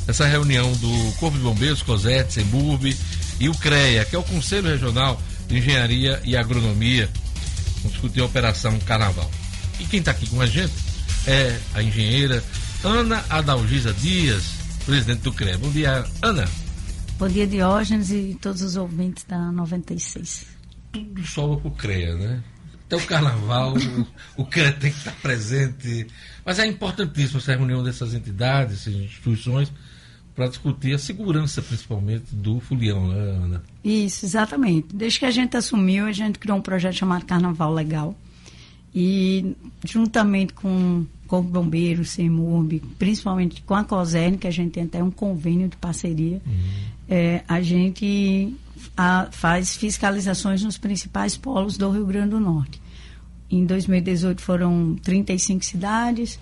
essa 0.08 0.26
reunião 0.26 0.72
do 0.72 1.12
Corpo 1.20 1.36
de 1.36 1.44
Bombeiros, 1.44 1.82
COSET, 1.82 2.32
CEMURB 2.32 2.96
e 3.38 3.48
o 3.48 3.54
CREA, 3.54 4.04
que 4.04 4.16
é 4.16 4.18
o 4.18 4.24
Conselho 4.24 4.68
Regional 4.70 5.20
de 5.48 5.58
Engenharia 5.58 6.20
e 6.24 6.36
Agronomia, 6.36 7.10
vão 7.82 7.90
discutir 7.90 8.20
a 8.20 8.24
Operação 8.24 8.78
Carnaval. 8.80 9.30
E 9.80 9.86
quem 9.86 10.00
está 10.00 10.12
aqui 10.12 10.28
com 10.28 10.40
a 10.40 10.46
gente 10.46 10.72
é 11.26 11.58
a 11.74 11.82
engenheira 11.82 12.42
Ana 12.84 13.24
Adalgisa 13.30 13.92
Dias, 13.92 14.44
presidente 14.84 15.22
do 15.22 15.32
CREA. 15.32 15.56
Bom 15.58 15.70
dia, 15.70 16.04
Ana. 16.20 16.44
Bom 17.18 17.28
dia, 17.28 17.46
Diógenes 17.46 18.10
e 18.10 18.36
todos 18.40 18.62
os 18.62 18.76
ouvintes 18.76 19.24
da 19.24 19.52
96. 19.52 20.46
Tudo 20.90 21.24
sobra 21.24 21.58
para 21.58 21.68
o 21.68 21.70
CREA, 21.70 22.16
né? 22.16 22.42
Até 22.86 22.96
o 22.96 23.06
carnaval, 23.06 23.74
o, 23.74 24.06
o 24.42 24.44
CREA 24.44 24.72
tem 24.72 24.90
que 24.90 24.98
estar 24.98 25.14
presente. 25.22 26.08
Mas 26.44 26.58
é 26.58 26.66
importantíssima 26.66 27.38
essa 27.38 27.54
reunião 27.54 27.84
dessas 27.84 28.14
entidades, 28.14 28.80
essas 28.80 28.94
instituições, 28.94 29.72
para 30.34 30.48
discutir 30.48 30.94
a 30.94 30.98
segurança, 30.98 31.60
principalmente, 31.60 32.34
do 32.34 32.58
fulião, 32.60 33.06
né, 33.08 33.20
Ana? 33.20 33.62
Isso, 33.84 34.24
exatamente. 34.24 34.88
Desde 34.94 35.18
que 35.18 35.26
a 35.26 35.30
gente 35.30 35.56
assumiu, 35.56 36.06
a 36.06 36.12
gente 36.12 36.38
criou 36.38 36.58
um 36.58 36.62
projeto 36.62 36.94
chamado 36.94 37.24
Carnaval 37.24 37.72
Legal. 37.72 38.14
E, 38.94 39.54
juntamente 39.84 40.52
com 40.52 41.06
Corpo 41.26 41.48
Bombeiro, 41.48 42.04
CEMURB, 42.04 42.82
principalmente 42.98 43.62
com 43.62 43.74
a 43.74 43.84
COSERN, 43.84 44.36
que 44.36 44.46
a 44.46 44.50
gente 44.50 44.72
tem 44.72 44.84
até 44.84 45.02
um 45.02 45.10
convênio 45.10 45.68
de 45.68 45.76
parceria, 45.76 46.42
uhum. 46.46 46.52
é, 47.08 47.42
a 47.48 47.62
gente 47.62 48.54
a, 48.96 49.28
faz 49.30 49.74
fiscalizações 49.74 50.62
nos 50.62 50.76
principais 50.76 51.36
polos 51.36 51.78
do 51.78 51.90
Rio 51.90 52.04
Grande 52.04 52.30
do 52.30 52.40
Norte. 52.40 52.80
Em 53.50 53.64
2018 53.64 54.42
foram 54.42 54.94
35 55.02 55.64
cidades, 55.64 56.38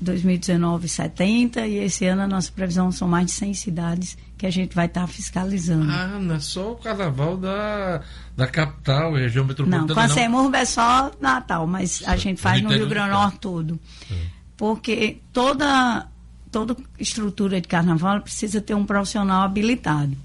2019 0.00 0.88
70 0.88 1.66
e 1.66 1.78
esse 1.78 2.06
ano 2.06 2.22
a 2.22 2.26
nossa 2.26 2.50
previsão 2.52 2.90
são 2.92 3.08
mais 3.08 3.26
de 3.26 3.32
100 3.32 3.54
cidades 3.54 4.18
que 4.36 4.46
a 4.46 4.50
gente 4.50 4.74
vai 4.74 4.86
estar 4.86 5.02
tá 5.02 5.06
fiscalizando. 5.06 5.90
Ah, 5.90 6.18
não 6.20 6.34
é 6.34 6.40
só 6.40 6.72
o 6.72 6.76
carnaval 6.76 7.36
da, 7.36 8.02
da 8.36 8.46
capital, 8.46 9.14
região 9.14 9.44
metropolitana. 9.44 9.86
Não, 9.86 9.94
com 9.94 10.00
a 10.00 10.08
CEMURB 10.08 10.56
é 10.56 10.64
só 10.64 11.10
Natal, 11.20 11.66
mas 11.66 12.02
a 12.06 12.16
gente 12.16 12.40
faz 12.40 12.62
no 12.62 12.70
Rio 12.70 12.88
Grande 12.88 13.10
do 13.10 13.14
Norte 13.14 13.38
todo. 13.38 13.80
É. 14.10 14.14
Porque 14.56 15.20
toda, 15.32 16.06
toda 16.50 16.76
estrutura 16.98 17.60
de 17.60 17.68
carnaval 17.68 18.20
precisa 18.20 18.60
ter 18.60 18.74
um 18.74 18.84
profissional 18.84 19.42
habilitado. 19.42 20.16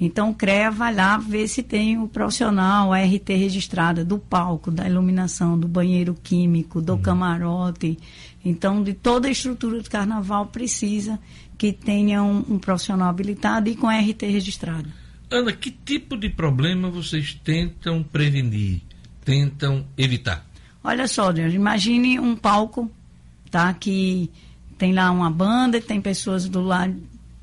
Então 0.00 0.30
o 0.30 0.34
CREA 0.34 0.70
vai 0.70 0.94
lá 0.94 1.18
ver 1.18 1.48
se 1.48 1.62
tem 1.62 1.98
o 1.98 2.06
profissional, 2.06 2.92
a 2.92 3.02
RT 3.02 3.30
registrada 3.30 4.04
do 4.04 4.18
palco, 4.18 4.70
da 4.70 4.88
iluminação, 4.88 5.58
do 5.58 5.66
banheiro 5.66 6.14
químico, 6.14 6.80
do 6.80 6.92
uhum. 6.92 7.02
camarote. 7.02 7.98
Então, 8.44 8.82
de 8.82 8.94
toda 8.94 9.26
a 9.26 9.30
estrutura 9.30 9.82
do 9.82 9.90
carnaval 9.90 10.46
precisa 10.46 11.18
que 11.56 11.72
tenha 11.72 12.22
um, 12.22 12.44
um 12.48 12.58
profissional 12.58 13.08
habilitado 13.08 13.68
e 13.68 13.74
com 13.74 13.88
RT 13.88 14.22
registrado. 14.22 14.88
Ana, 15.30 15.52
que 15.52 15.70
tipo 15.70 16.16
de 16.16 16.30
problema 16.30 16.88
vocês 16.88 17.34
tentam 17.44 18.02
prevenir, 18.02 18.80
tentam 19.24 19.84
evitar? 19.96 20.46
Olha 20.82 21.08
só, 21.08 21.32
Deus, 21.32 21.52
imagine 21.52 22.20
um 22.20 22.36
palco, 22.36 22.90
tá? 23.50 23.74
Que 23.74 24.30
tem 24.78 24.94
lá 24.94 25.10
uma 25.10 25.30
banda, 25.30 25.80
tem 25.80 26.00
pessoas 26.00 26.48
do 26.48 26.62
lado 26.62 26.96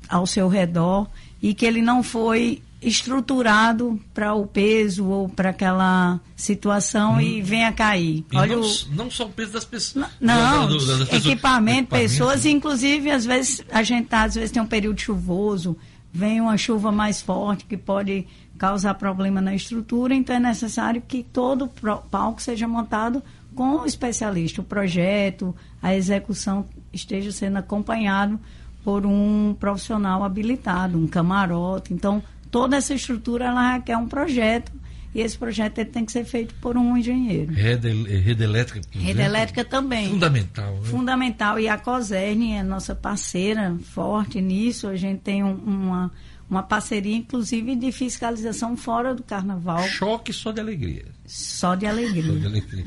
ao 0.08 0.26
seu 0.26 0.48
redor 0.48 1.06
e 1.42 1.54
que 1.54 1.66
ele 1.66 1.82
não 1.82 2.02
foi 2.02 2.62
estruturado 2.80 3.98
para 4.12 4.34
o 4.34 4.46
peso 4.46 5.06
ou 5.06 5.28
para 5.28 5.50
aquela 5.50 6.20
situação 6.36 7.14
hum. 7.14 7.20
e 7.20 7.42
venha 7.42 7.72
cair. 7.72 8.24
E 8.30 8.36
Olha 8.36 8.56
não, 8.56 8.62
o... 8.62 8.94
não 8.94 9.10
só 9.10 9.24
o 9.24 9.30
peso 9.30 9.52
das 9.52 9.64
pessoas. 9.64 10.08
Não, 10.20 10.68
das, 10.68 10.86
das 10.86 10.98
pessoas, 11.08 11.26
equipamento, 11.26 11.90
pessoas, 11.90 12.44
inclusive 12.44 13.10
às 13.10 13.24
vezes 13.24 13.62
a 13.70 13.82
gente 13.82 14.08
tá, 14.08 14.24
às 14.24 14.34
vezes 14.34 14.50
tem 14.50 14.62
um 14.62 14.66
período 14.66 15.00
chuvoso, 15.00 15.76
vem 16.12 16.40
uma 16.40 16.56
chuva 16.56 16.92
mais 16.92 17.20
forte 17.20 17.64
que 17.64 17.76
pode 17.76 18.26
causar 18.58 18.94
problema 18.94 19.40
na 19.40 19.54
estrutura, 19.54 20.14
então 20.14 20.34
é 20.34 20.40
necessário 20.40 21.02
que 21.06 21.22
todo 21.22 21.64
o 21.64 21.98
palco 21.98 22.40
seja 22.40 22.66
montado 22.66 23.22
com 23.54 23.80
o 23.80 23.86
especialista, 23.86 24.60
o 24.60 24.64
projeto, 24.64 25.54
a 25.82 25.94
execução 25.94 26.66
esteja 26.92 27.32
sendo 27.32 27.56
acompanhado 27.56 28.38
por 28.86 29.04
um 29.04 29.52
profissional 29.58 30.22
habilitado, 30.22 30.96
um 30.96 31.08
camarote. 31.08 31.92
Então, 31.92 32.22
toda 32.52 32.76
essa 32.76 32.94
estrutura 32.94 33.46
ela 33.46 33.72
requer 33.72 33.96
um 33.96 34.06
projeto 34.06 34.70
e 35.12 35.20
esse 35.22 35.36
projeto 35.36 35.84
tem 35.86 36.04
que 36.04 36.12
ser 36.12 36.24
feito 36.24 36.54
por 36.60 36.76
um 36.76 36.96
engenheiro. 36.96 37.52
Rede, 37.52 37.88
rede 38.04 38.44
elétrica, 38.44 38.80
Rede 38.92 39.10
exemplo, 39.10 39.22
elétrica 39.22 39.64
também. 39.64 40.10
Fundamental. 40.10 40.74
Né? 40.74 40.84
Fundamental. 40.84 41.58
E 41.58 41.68
a 41.68 41.76
COSERN 41.76 42.58
é 42.58 42.62
nossa 42.62 42.94
parceira 42.94 43.76
forte 43.92 44.40
nisso. 44.40 44.86
A 44.86 44.94
gente 44.94 45.18
tem 45.18 45.42
um, 45.42 45.54
uma, 45.54 46.12
uma 46.48 46.62
parceria, 46.62 47.16
inclusive, 47.16 47.74
de 47.74 47.90
fiscalização 47.90 48.76
fora 48.76 49.14
do 49.14 49.22
carnaval. 49.22 49.82
Choque 49.88 50.32
só 50.32 50.52
de 50.52 50.60
alegria. 50.60 51.04
Só 51.26 51.74
de 51.74 51.86
alegria. 51.86 52.22
Só 52.22 52.38
de 52.38 52.46
alegria. 52.46 52.84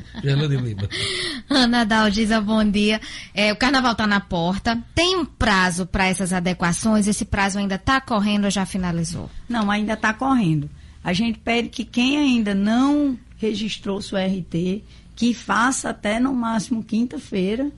Ana 1.50 1.84
Dalgisa, 1.84 2.40
bom 2.40 2.64
dia. 2.64 3.00
É, 3.34 3.52
o 3.52 3.56
carnaval 3.56 3.92
está 3.92 4.06
na 4.06 4.20
porta. 4.20 4.82
Tem 4.94 5.16
um 5.16 5.26
prazo 5.26 5.84
para 5.84 6.06
essas 6.06 6.32
adequações? 6.32 7.06
Esse 7.06 7.24
prazo 7.24 7.58
ainda 7.58 7.74
está 7.74 8.00
correndo 8.00 8.44
ou 8.44 8.50
já 8.50 8.64
finalizou? 8.64 9.30
Não, 9.46 9.70
ainda 9.70 9.92
está 9.92 10.14
correndo. 10.14 10.70
A 11.04 11.12
gente 11.12 11.38
pede 11.38 11.68
que 11.68 11.84
quem 11.84 12.16
ainda 12.16 12.54
não 12.54 13.18
registrou 13.36 14.00
sua 14.00 14.24
RT, 14.24 14.84
que 15.14 15.34
faça 15.34 15.90
até 15.90 16.18
no 16.18 16.32
máximo 16.32 16.82
quinta-feira. 16.82 17.70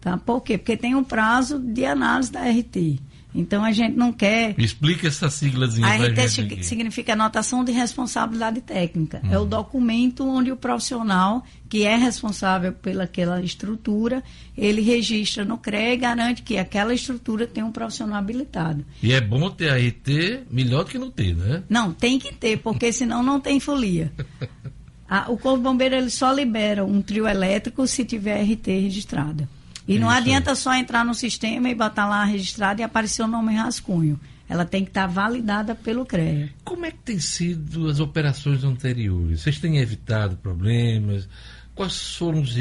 Tá? 0.00 0.16
Por 0.16 0.42
quê? 0.42 0.56
Porque 0.56 0.76
tem 0.76 0.94
um 0.94 1.02
prazo 1.02 1.58
de 1.58 1.84
análise 1.84 2.30
da 2.30 2.42
RT. 2.48 3.00
Então 3.34 3.62
a 3.62 3.72
gente 3.72 3.94
não 3.94 4.12
quer. 4.12 4.54
Explica 4.58 5.06
essa 5.06 5.28
siglazinha. 5.28 5.86
A 5.86 5.96
RT 5.96 6.62
significa 6.62 7.12
anotação 7.12 7.62
de 7.62 7.72
responsabilidade 7.72 8.60
técnica. 8.60 9.20
É 9.30 9.38
o 9.38 9.42
uhum. 9.42 9.48
documento 9.48 10.26
onde 10.26 10.50
o 10.50 10.56
profissional 10.56 11.44
que 11.68 11.84
é 11.84 11.96
responsável 11.96 12.72
pelaquela 12.72 13.42
estrutura, 13.42 14.24
ele 14.56 14.80
registra 14.80 15.44
no 15.44 15.58
CRE 15.58 15.92
e 15.92 15.96
garante 15.96 16.42
que 16.42 16.56
aquela 16.56 16.94
estrutura 16.94 17.46
tem 17.46 17.62
um 17.62 17.70
profissional 17.70 18.18
habilitado. 18.18 18.84
E 19.02 19.12
é 19.12 19.20
bom 19.20 19.50
ter 19.50 19.70
a 19.70 19.76
RT 19.76 20.46
melhor 20.50 20.84
do 20.84 20.90
que 20.90 20.98
não 20.98 21.10
ter, 21.10 21.36
né? 21.36 21.62
Não, 21.68 21.92
tem 21.92 22.18
que 22.18 22.32
ter, 22.32 22.58
porque 22.58 22.90
senão 22.90 23.22
não 23.22 23.38
tem 23.38 23.60
folia. 23.60 24.10
o 25.28 25.36
Corpo 25.36 25.58
Bombeiro 25.58 25.94
ele 25.94 26.10
só 26.10 26.32
libera 26.32 26.84
um 26.84 27.02
trio 27.02 27.28
elétrico 27.28 27.86
se 27.86 28.04
tiver 28.04 28.42
RT 28.42 28.66
registrada. 28.66 29.48
E 29.88 29.98
não 29.98 30.10
adianta 30.10 30.54
só 30.54 30.74
entrar 30.74 31.04
no 31.04 31.14
sistema 31.14 31.70
e 31.70 31.74
botar 31.74 32.06
lá 32.06 32.22
registrado 32.24 32.82
e 32.82 32.84
aparecer 32.84 33.22
o 33.22 33.26
nome 33.26 33.54
em 33.54 33.56
rascunho. 33.56 34.20
Ela 34.46 34.64
tem 34.64 34.84
que 34.84 34.90
estar 34.90 35.06
validada 35.06 35.74
pelo 35.74 36.04
CREA. 36.04 36.50
Como 36.64 36.84
é 36.84 36.90
que 36.90 36.98
tem 36.98 37.18
sido 37.18 37.88
as 37.88 37.98
operações 37.98 38.64
anteriores? 38.64 39.40
Vocês 39.40 39.58
têm 39.58 39.78
evitado 39.78 40.36
problemas? 40.36 41.28
Quais 41.74 42.16
foram 42.16 42.40
os, 42.40 42.56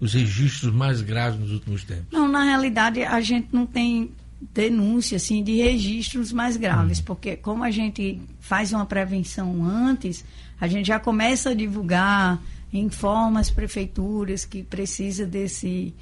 os 0.00 0.14
registros 0.14 0.72
mais 0.72 1.02
graves 1.02 1.38
nos 1.38 1.50
últimos 1.50 1.84
tempos? 1.84 2.06
Não, 2.10 2.28
na 2.28 2.44
realidade 2.44 3.02
a 3.02 3.20
gente 3.20 3.48
não 3.52 3.66
tem 3.66 4.10
denúncia 4.52 5.16
assim 5.16 5.42
de 5.42 5.56
registros 5.56 6.32
mais 6.32 6.56
graves, 6.56 6.98
hum. 6.98 7.02
porque 7.06 7.36
como 7.36 7.64
a 7.64 7.70
gente 7.70 8.20
faz 8.40 8.72
uma 8.72 8.84
prevenção 8.84 9.64
antes, 9.64 10.24
a 10.60 10.66
gente 10.66 10.86
já 10.86 10.98
começa 10.98 11.50
a 11.50 11.54
divulgar, 11.54 12.40
informa 12.72 13.40
as 13.40 13.50
prefeituras 13.50 14.44
que 14.44 14.62
precisa 14.62 15.26
desse 15.26 15.94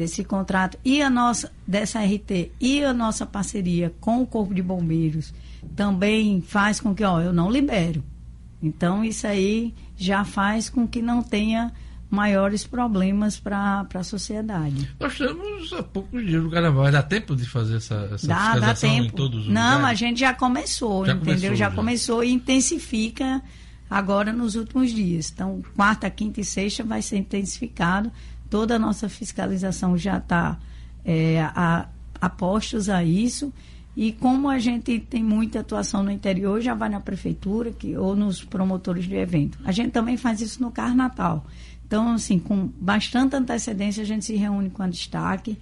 desse 0.00 0.24
contrato 0.24 0.78
e 0.84 1.02
a 1.02 1.10
nossa 1.10 1.52
dessa 1.66 2.00
RT 2.00 2.52
e 2.58 2.82
a 2.82 2.92
nossa 2.92 3.26
parceria 3.26 3.92
com 4.00 4.22
o 4.22 4.26
Corpo 4.26 4.54
de 4.54 4.62
Bombeiros 4.62 5.32
também 5.76 6.40
faz 6.40 6.80
com 6.80 6.94
que, 6.94 7.04
ó, 7.04 7.20
eu 7.20 7.32
não 7.32 7.50
libero. 7.50 8.02
Então 8.62 9.04
isso 9.04 9.26
aí 9.26 9.74
já 9.96 10.24
faz 10.24 10.68
com 10.70 10.88
que 10.88 11.02
não 11.02 11.22
tenha 11.22 11.70
maiores 12.10 12.66
problemas 12.66 13.38
para 13.38 13.86
a 13.94 14.02
sociedade. 14.02 14.90
Nós 14.98 15.16
temos 15.16 15.72
há 15.72 15.82
poucos 15.82 16.26
dias 16.26 16.42
no 16.42 16.50
carnaval, 16.50 16.90
dá 16.90 17.02
tempo 17.02 17.36
de 17.36 17.46
fazer 17.46 17.76
essa, 17.76 18.08
essa 18.12 18.26
dá, 18.26 18.58
dá 18.58 18.74
tempo. 18.74 19.04
em 19.04 19.10
todos 19.10 19.46
os 19.46 19.52
Não, 19.52 19.76
lugares? 19.76 19.86
a 19.90 19.94
gente 19.94 20.18
já 20.20 20.34
começou, 20.34 21.06
já 21.06 21.12
entendeu? 21.12 21.34
Começou, 21.34 21.56
já, 21.56 21.68
já 21.68 21.70
começou 21.70 22.24
e 22.24 22.32
intensifica 22.32 23.40
agora 23.88 24.32
nos 24.32 24.56
últimos 24.56 24.90
dias. 24.90 25.30
Então, 25.32 25.62
quarta, 25.76 26.10
quinta 26.10 26.40
e 26.40 26.44
sexta 26.44 26.82
vai 26.82 27.00
ser 27.02 27.18
intensificado 27.18 28.10
toda 28.50 28.76
a 28.76 28.78
nossa 28.78 29.08
fiscalização 29.08 29.96
já 29.96 30.18
está 30.18 30.58
é, 31.04 31.40
a, 31.40 31.88
a 32.20 32.28
postos 32.28 32.90
a 32.90 33.02
isso 33.02 33.52
E 33.96 34.12
como 34.12 34.48
a 34.48 34.58
gente 34.58 34.98
tem 35.00 35.22
muita 35.22 35.60
atuação 35.60 36.02
no 36.02 36.10
interior, 36.10 36.60
já 36.60 36.74
vai 36.74 36.88
na 36.88 37.00
prefeitura 37.00 37.72
que, 37.72 37.96
ou 37.96 38.14
nos 38.14 38.42
promotores 38.42 39.04
de 39.04 39.16
evento. 39.16 39.58
A 39.64 39.72
gente 39.72 39.90
também 39.90 40.16
faz 40.16 40.40
isso 40.40 40.62
no 40.62 40.70
Carnatal. 40.70 41.44
Então, 41.86 42.12
assim, 42.12 42.38
com 42.38 42.70
bastante 42.80 43.34
antecedência, 43.34 44.02
a 44.02 44.06
gente 44.06 44.24
se 44.24 44.36
reúne 44.36 44.70
com 44.70 44.82
a 44.82 44.86
destaque, 44.86 45.58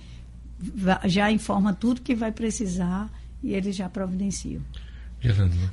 já 1.07 1.33
informa 1.33 1.73
tudo 1.73 2.03
que 2.03 2.15
vai 2.15 2.31
precisar 2.31 3.11
e 3.43 3.55
eles 3.55 3.75
já 3.75 3.89
providenciam. 3.89 4.61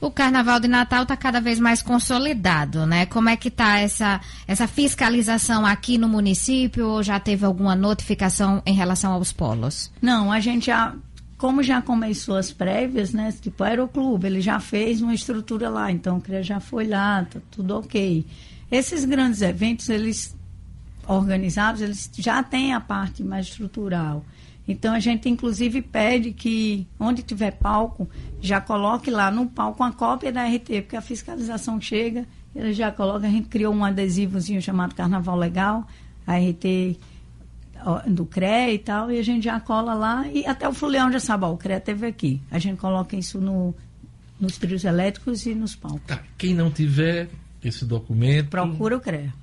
O 0.02 0.10
Carnaval 0.10 0.60
de 0.60 0.68
Natal 0.68 1.04
está 1.04 1.16
cada 1.16 1.40
vez 1.40 1.60
mais 1.60 1.82
consolidado, 1.82 2.86
né? 2.86 3.06
Como 3.06 3.30
é 3.30 3.38
que 3.38 3.50
está 3.50 3.80
essa, 3.80 4.20
essa 4.48 4.68
fiscalização 4.68 5.66
aqui 5.66 5.98
no 5.98 6.08
município? 6.08 6.88
Ou 6.88 7.04
já 7.04 7.20
teve 7.20 7.46
alguma 7.46 7.76
notificação 7.76 8.62
em 8.66 8.74
relação 8.74 9.14
aos 9.14 9.32
polos? 9.32 9.92
Não, 10.02 10.32
a 10.32 10.40
gente 10.40 10.68
já, 10.68 10.96
como 11.38 11.62
já 11.62 11.82
começou 11.82 12.38
as 12.38 12.52
prévias, 12.52 13.14
né? 13.14 13.34
Tipo, 13.40 13.64
o 13.64 13.66
Aeroclube, 13.66 14.26
ele 14.26 14.42
já 14.42 14.60
fez 14.60 15.02
uma 15.02 15.14
estrutura 15.14 15.70
lá, 15.70 15.92
então 15.92 16.18
o 16.18 16.22
CREA 16.22 16.42
já 16.42 16.60
foi 16.60 16.88
lá, 16.88 17.24
tá 17.26 17.40
tudo 17.52 17.78
ok. 17.78 18.26
Esses 18.72 19.06
grandes 19.06 19.42
eventos, 19.42 19.90
eles 19.90 20.36
organizados, 21.08 21.82
eles 21.82 22.10
já 22.18 22.42
têm 22.42 22.74
a 22.74 22.80
parte 22.80 23.24
mais 23.24 23.46
estrutural. 23.46 24.26
Então 24.68 24.94
a 24.94 25.00
gente 25.00 25.30
inclusive 25.30 25.82
pede 25.82 26.32
que 26.32 26.88
onde 27.00 27.22
tiver 27.22 27.52
palco, 27.52 28.10
já 28.42 28.60
coloque 28.60 29.12
lá 29.12 29.30
no 29.30 29.48
palco 29.48 29.84
uma 29.84 29.92
cópia 29.92 30.32
da 30.32 30.46
RT, 30.46 30.82
porque 30.82 30.96
a 30.96 31.02
fiscalização 31.02 31.80
chega, 31.80 32.26
ele 32.56 32.74
já 32.74 32.92
coloca, 32.92 33.28
a 33.28 33.30
gente 33.30 33.48
criou 33.48 33.74
um 33.74 33.86
adesivozinho 33.86 34.62
chamado 34.62 34.96
Carnaval 34.96 35.36
Legal, 35.38 35.88
a 36.26 36.38
RT 36.38 36.98
do 38.08 38.26
CRE 38.26 38.74
e 38.74 38.80
tal, 38.80 39.12
e 39.12 39.20
a 39.20 39.24
gente 39.24 39.44
já 39.44 39.60
cola 39.60 39.94
lá 39.94 40.28
e 40.28 40.46
até 40.48 40.68
o 40.68 40.74
Fuleão 40.74 41.12
já 41.12 41.20
sabe, 41.20 41.46
ó, 41.46 41.52
o 41.52 41.58
CRE 41.58 41.80
teve 41.80 42.08
aqui. 42.08 42.42
A 42.50 42.58
gente 42.58 42.80
coloca 42.80 43.16
isso 43.16 43.40
no, 43.40 43.76
nos 44.40 44.58
trios 44.58 44.84
elétricos 44.84 45.46
e 45.46 45.54
nos 45.54 45.76
palcos. 45.76 46.02
Tá. 46.08 46.22
Quem 46.38 46.54
não 46.56 46.72
tiver 46.72 47.30
esse 47.64 47.86
documento. 47.86 48.50
Procura 48.50 48.98
o 48.98 49.00
CREA. 49.00 49.34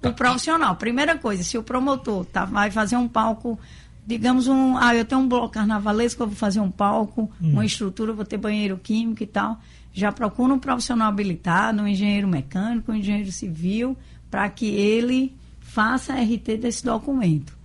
Tá. 0.00 0.10
O 0.10 0.12
profissional, 0.12 0.76
primeira 0.76 1.16
coisa, 1.16 1.42
se 1.42 1.56
o 1.56 1.62
promotor 1.62 2.24
tá, 2.26 2.44
vai 2.44 2.70
fazer 2.70 2.96
um 2.96 3.08
palco 3.08 3.58
digamos 4.06 4.48
um, 4.48 4.76
ah, 4.76 4.94
eu 4.94 5.04
tenho 5.04 5.20
um 5.20 5.28
bloco 5.28 5.50
carnavalesco, 5.50 6.22
eu 6.22 6.26
vou 6.26 6.36
fazer 6.36 6.60
um 6.60 6.70
palco, 6.70 7.30
hum. 7.40 7.52
uma 7.52 7.64
estrutura, 7.64 8.12
vou 8.12 8.24
ter 8.24 8.36
banheiro 8.36 8.78
químico 8.82 9.22
e 9.22 9.26
tal. 9.26 9.60
Já 9.92 10.10
procura 10.12 10.52
um 10.52 10.58
profissional 10.58 11.08
habilitado, 11.08 11.82
um 11.82 11.86
engenheiro 11.86 12.26
mecânico, 12.28 12.92
um 12.92 12.94
engenheiro 12.94 13.30
civil, 13.30 13.96
para 14.30 14.48
que 14.48 14.66
ele 14.66 15.32
faça 15.60 16.12
a 16.12 16.20
RT 16.20 16.58
desse 16.60 16.84
documento. 16.84 17.56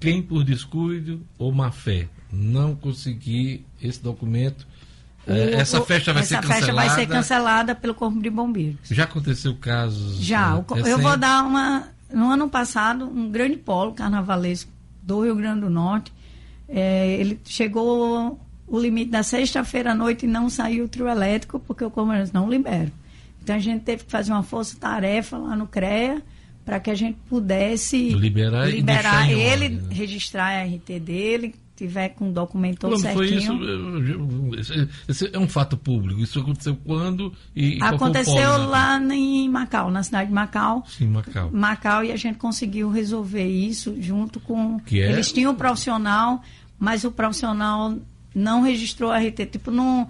Quem 0.00 0.20
por 0.20 0.44
descuido 0.44 1.22
ou 1.38 1.52
má 1.52 1.70
fé 1.70 2.08
não 2.30 2.74
conseguir 2.74 3.64
esse 3.80 4.02
documento, 4.02 4.66
o, 5.26 5.32
é, 5.32 5.54
essa 5.54 5.80
festa 5.80 6.12
vai 6.12 6.22
ser 6.24 6.36
cancelada. 6.36 6.54
Essa 6.54 6.66
festa 6.66 6.74
vai 6.74 6.90
ser 6.90 7.06
cancelada 7.06 7.74
pelo 7.74 7.94
Corpo 7.94 8.20
de 8.20 8.28
Bombeiros. 8.28 8.80
Já 8.90 9.04
aconteceu 9.04 9.54
casos? 9.54 10.18
Já. 10.18 10.62
É, 10.84 10.92
eu 10.92 10.98
vou 10.98 11.16
dar 11.16 11.44
uma. 11.44 11.88
No 12.12 12.30
ano 12.30 12.48
passado, 12.48 13.06
um 13.06 13.30
grande 13.30 13.56
polo 13.56 13.92
carnavalesco 13.92 14.70
do 15.04 15.22
Rio 15.22 15.36
Grande 15.36 15.60
do 15.60 15.70
Norte. 15.70 16.12
É, 16.68 17.16
ele 17.18 17.38
chegou 17.44 18.40
o 18.66 18.78
limite 18.78 19.10
da 19.10 19.22
sexta-feira 19.22 19.92
à 19.92 19.94
noite 19.94 20.24
e 20.24 20.28
não 20.28 20.48
saiu 20.48 20.84
o 20.84 20.88
trio 20.88 21.08
elétrico 21.08 21.60
porque 21.60 21.84
o 21.84 21.90
comércio 21.90 22.34
não 22.34 22.48
libera. 22.48 22.90
Então 23.42 23.54
a 23.54 23.58
gente 23.58 23.82
teve 23.82 24.04
que 24.04 24.10
fazer 24.10 24.32
uma 24.32 24.42
força-tarefa 24.42 25.36
lá 25.36 25.54
no 25.54 25.66
CREA 25.66 26.22
para 26.64 26.80
que 26.80 26.90
a 26.90 26.94
gente 26.94 27.18
pudesse 27.28 28.08
liberar, 28.10 28.70
liberar 28.70 29.30
ele, 29.30 29.64
ordem, 29.64 29.70
né? 29.70 29.88
registrar 29.90 30.62
a 30.62 30.64
RT 30.64 30.98
dele, 30.98 31.54
tiver 31.76 32.10
com 32.10 32.28
o 32.28 32.32
documento 32.32 32.80
todo 32.80 32.98
certinho. 32.98 33.58
Foi 33.58 34.60
isso, 34.60 34.72
esse 35.08 35.30
é 35.32 35.38
um 35.38 35.48
fato 35.48 35.76
público. 35.76 36.20
Isso 36.20 36.38
aconteceu 36.38 36.76
quando 36.84 37.32
e 37.54 37.78
aconteceu 37.82 38.68
lá 38.68 38.98
em 38.98 39.48
Macau, 39.48 39.90
na 39.90 40.02
cidade 40.02 40.28
de 40.28 40.34
Macau. 40.34 40.84
Sim, 40.86 41.08
Macau. 41.08 41.50
Macau 41.52 42.04
e 42.04 42.12
a 42.12 42.16
gente 42.16 42.38
conseguiu 42.38 42.90
resolver 42.90 43.46
isso 43.46 43.96
junto 44.00 44.38
com 44.40 44.78
que 44.80 45.00
é? 45.00 45.12
eles 45.12 45.32
tinham 45.32 45.52
um 45.52 45.56
profissional, 45.56 46.42
mas 46.78 47.04
o 47.04 47.10
profissional 47.10 47.96
não 48.34 48.62
registrou 48.62 49.10
a 49.10 49.18
RT, 49.18 49.46
tipo 49.46 49.70
não 49.70 50.08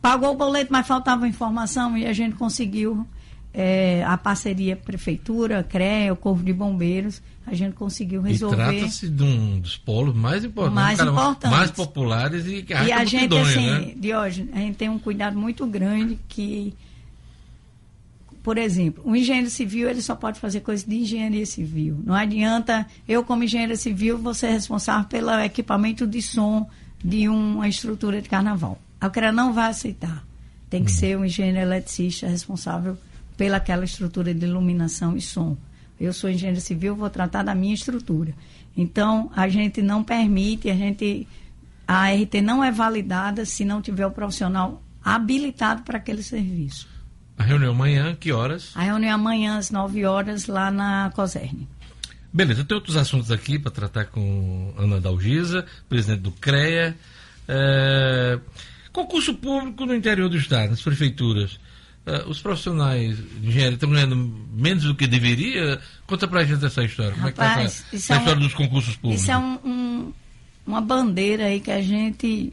pagou 0.00 0.30
o 0.30 0.36
boleto, 0.36 0.72
mas 0.72 0.86
faltava 0.86 1.28
informação 1.28 1.96
e 1.96 2.06
a 2.06 2.12
gente 2.12 2.36
conseguiu 2.36 3.06
é, 3.58 4.04
a 4.04 4.18
parceria 4.18 4.76
Prefeitura, 4.76 5.64
CREA, 5.64 6.12
o 6.12 6.16
Corpo 6.16 6.42
de 6.42 6.52
Bombeiros, 6.52 7.22
a 7.46 7.54
gente 7.54 7.72
conseguiu 7.72 8.20
resolver. 8.20 8.56
Trata-se 8.56 9.08
de 9.08 9.22
um 9.22 9.58
dos 9.58 9.78
polos 9.78 10.14
mais 10.14 10.44
importantes, 10.44 10.74
mais, 10.74 10.98
cara, 10.98 11.10
importantes. 11.10 11.50
mais 11.58 11.70
populares 11.70 12.46
e 12.46 12.62
que 12.62 12.74
E 12.74 12.92
a 12.92 13.02
gente, 13.06 13.34
assim, 13.34 13.70
né? 13.70 13.92
de 13.96 14.14
hoje, 14.14 14.46
a 14.52 14.58
gente 14.58 14.76
tem 14.76 14.90
um 14.90 14.98
cuidado 14.98 15.38
muito 15.38 15.66
grande 15.66 16.18
que, 16.28 16.74
por 18.42 18.58
exemplo, 18.58 19.02
o 19.06 19.16
engenheiro 19.16 19.48
civil 19.48 19.88
ele 19.88 20.02
só 20.02 20.14
pode 20.14 20.38
fazer 20.38 20.60
coisa 20.60 20.84
de 20.86 20.94
engenharia 20.94 21.46
civil. 21.46 21.98
Não 22.04 22.14
adianta 22.14 22.86
eu, 23.08 23.24
como 23.24 23.42
engenheiro 23.42 23.74
civil, 23.74 24.18
vou 24.18 24.34
ser 24.34 24.50
responsável 24.50 25.08
pelo 25.08 25.30
equipamento 25.40 26.06
de 26.06 26.20
som 26.20 26.68
de 27.02 27.26
uma 27.26 27.66
estrutura 27.66 28.20
de 28.20 28.28
carnaval. 28.28 28.78
A 29.00 29.08
CREA 29.08 29.32
não 29.32 29.54
vai 29.54 29.70
aceitar. 29.70 30.22
Tem 30.68 30.84
que 30.84 30.90
hum. 30.90 30.94
ser 30.94 31.16
o 31.16 31.24
engenheiro 31.24 31.58
eletricista 31.58 32.26
responsável 32.26 32.98
pelaquela 33.36 33.84
estrutura 33.84 34.32
de 34.32 34.46
iluminação 34.46 35.16
e 35.16 35.20
som. 35.20 35.56
Eu 35.98 36.12
sou 36.12 36.28
engenheiro 36.28 36.60
civil, 36.60 36.94
vou 36.94 37.10
tratar 37.10 37.42
da 37.42 37.54
minha 37.54 37.74
estrutura. 37.74 38.34
Então, 38.76 39.30
a 39.34 39.48
gente 39.48 39.80
não 39.80 40.04
permite, 40.04 40.68
a 40.68 40.74
gente 40.74 41.26
a 41.88 42.10
RT 42.12 42.42
não 42.42 42.64
é 42.64 42.72
validada 42.72 43.44
se 43.44 43.64
não 43.64 43.80
tiver 43.80 44.06
o 44.06 44.10
profissional 44.10 44.82
habilitado 45.04 45.82
para 45.82 45.98
aquele 45.98 46.22
serviço. 46.22 46.88
A 47.38 47.44
reunião 47.44 47.70
amanhã, 47.70 48.16
que 48.18 48.32
horas? 48.32 48.72
A 48.74 48.82
reunião 48.82 49.14
amanhã 49.14 49.58
às 49.58 49.70
9 49.70 50.04
horas 50.04 50.46
lá 50.46 50.70
na 50.70 51.12
COSERN. 51.14 51.68
Beleza, 52.32 52.64
tem 52.64 52.74
outros 52.74 52.96
assuntos 52.96 53.30
aqui 53.30 53.58
para 53.58 53.70
tratar 53.70 54.06
com 54.06 54.74
Ana 54.76 55.00
Dalgisa, 55.00 55.64
presidente 55.88 56.22
do 56.22 56.32
CREA. 56.32 56.96
É... 57.46 58.38
Concurso 58.92 59.34
público 59.34 59.86
no 59.86 59.94
interior 59.94 60.28
do 60.28 60.36
estado, 60.36 60.70
nas 60.70 60.82
prefeituras. 60.82 61.60
Uh, 62.06 62.30
os 62.30 62.40
profissionais 62.40 63.16
de 63.16 63.48
engenharia 63.48 63.74
estão 63.74 63.90
ganhando 63.90 64.16
menos 64.52 64.84
do 64.84 64.94
que 64.94 65.08
deveria? 65.08 65.80
Conta 66.06 66.28
pra 66.28 66.44
gente 66.44 66.64
essa 66.64 66.84
história. 66.84 67.14
Rapaz, 67.16 67.18
Como 67.18 67.28
é 67.28 67.32
que 67.32 67.36
tá 67.56 67.62
essa, 67.62 67.96
essa 67.96 68.14
é 68.14 68.18
história 68.18 68.38
um, 68.38 68.44
dos 68.44 68.54
concursos 68.54 68.94
públicos? 68.94 69.22
Isso 69.22 69.32
é 69.32 69.36
um, 69.36 69.58
um, 69.64 70.12
uma 70.64 70.80
bandeira 70.80 71.46
aí 71.46 71.58
que 71.58 71.70
a 71.70 71.82
gente 71.82 72.52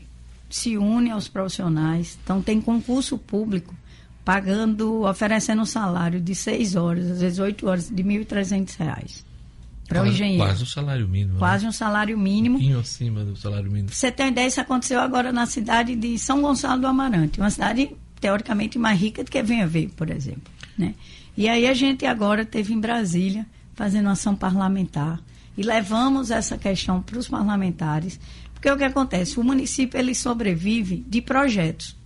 se 0.50 0.76
une 0.76 1.12
aos 1.12 1.28
profissionais. 1.28 2.18
Então 2.24 2.42
tem 2.42 2.60
concurso 2.60 3.16
público 3.16 3.76
pagando, 4.26 5.04
oferecendo 5.04 5.62
um 5.62 5.66
salário 5.66 6.20
de 6.20 6.34
seis 6.34 6.76
horas, 6.76 7.12
às 7.12 7.22
vezes 7.22 7.38
oito 7.40 7.68
horas, 7.68 7.90
de 7.90 8.02
R$ 8.02 8.26
1.300 8.26 9.24
para 9.88 10.02
o 10.02 10.08
engenheiro. 10.08 10.44
Quase 10.44 10.64
um 10.64 10.68
salário 10.68 11.08
mínimo. 11.08 11.34
Né? 11.34 11.40
Quase 11.40 11.64
né? 11.64 11.70
um 11.70 11.72
salário 11.72 12.18
mínimo. 12.18 12.56
Um 12.56 12.60
pouquinho 12.60 12.80
acima 12.80 13.24
do 13.24 13.36
salário 13.36 13.70
mínimo. 13.70 13.90
Você 13.90 14.12
tem 14.12 14.30
ideia, 14.30 14.48
isso 14.48 14.62
aconteceu 14.62 15.00
agora 15.00 15.32
na 15.32 15.46
cidade 15.46 15.96
de 15.96 16.18
São 16.18 16.42
Gonçalo 16.42 16.82
do 16.82 16.88
Amarante, 16.88 17.40
uma 17.40 17.50
cidade 17.50 17.96
teoricamente 18.24 18.80
mais 18.80 18.98
rica 18.98 19.22
do 19.22 19.30
que 19.30 19.44
Venha 19.44 19.68
Ver, 19.68 19.90
por 19.98 20.10
exemplo. 20.10 20.44
Né? 20.78 20.96
E 21.36 21.50
aí 21.50 21.68
a 21.68 21.74
gente 21.74 22.06
agora 22.06 22.46
teve 22.46 22.74
em 22.74 22.80
Brasília 22.80 23.46
fazendo 23.76 24.08
ação 24.08 24.34
parlamentar 24.34 25.20
e 25.58 25.62
levamos 25.62 26.32
essa 26.32 26.58
questão 26.58 27.02
para 27.02 27.20
os 27.20 27.28
parlamentares, 27.28 28.18
porque 28.54 28.72
o 28.72 28.78
que 28.78 28.84
acontece? 28.86 29.38
O 29.38 29.44
município 29.44 30.00
ele 30.00 30.16
sobrevive 30.16 31.04
de 31.06 31.22
projetos. 31.22 31.98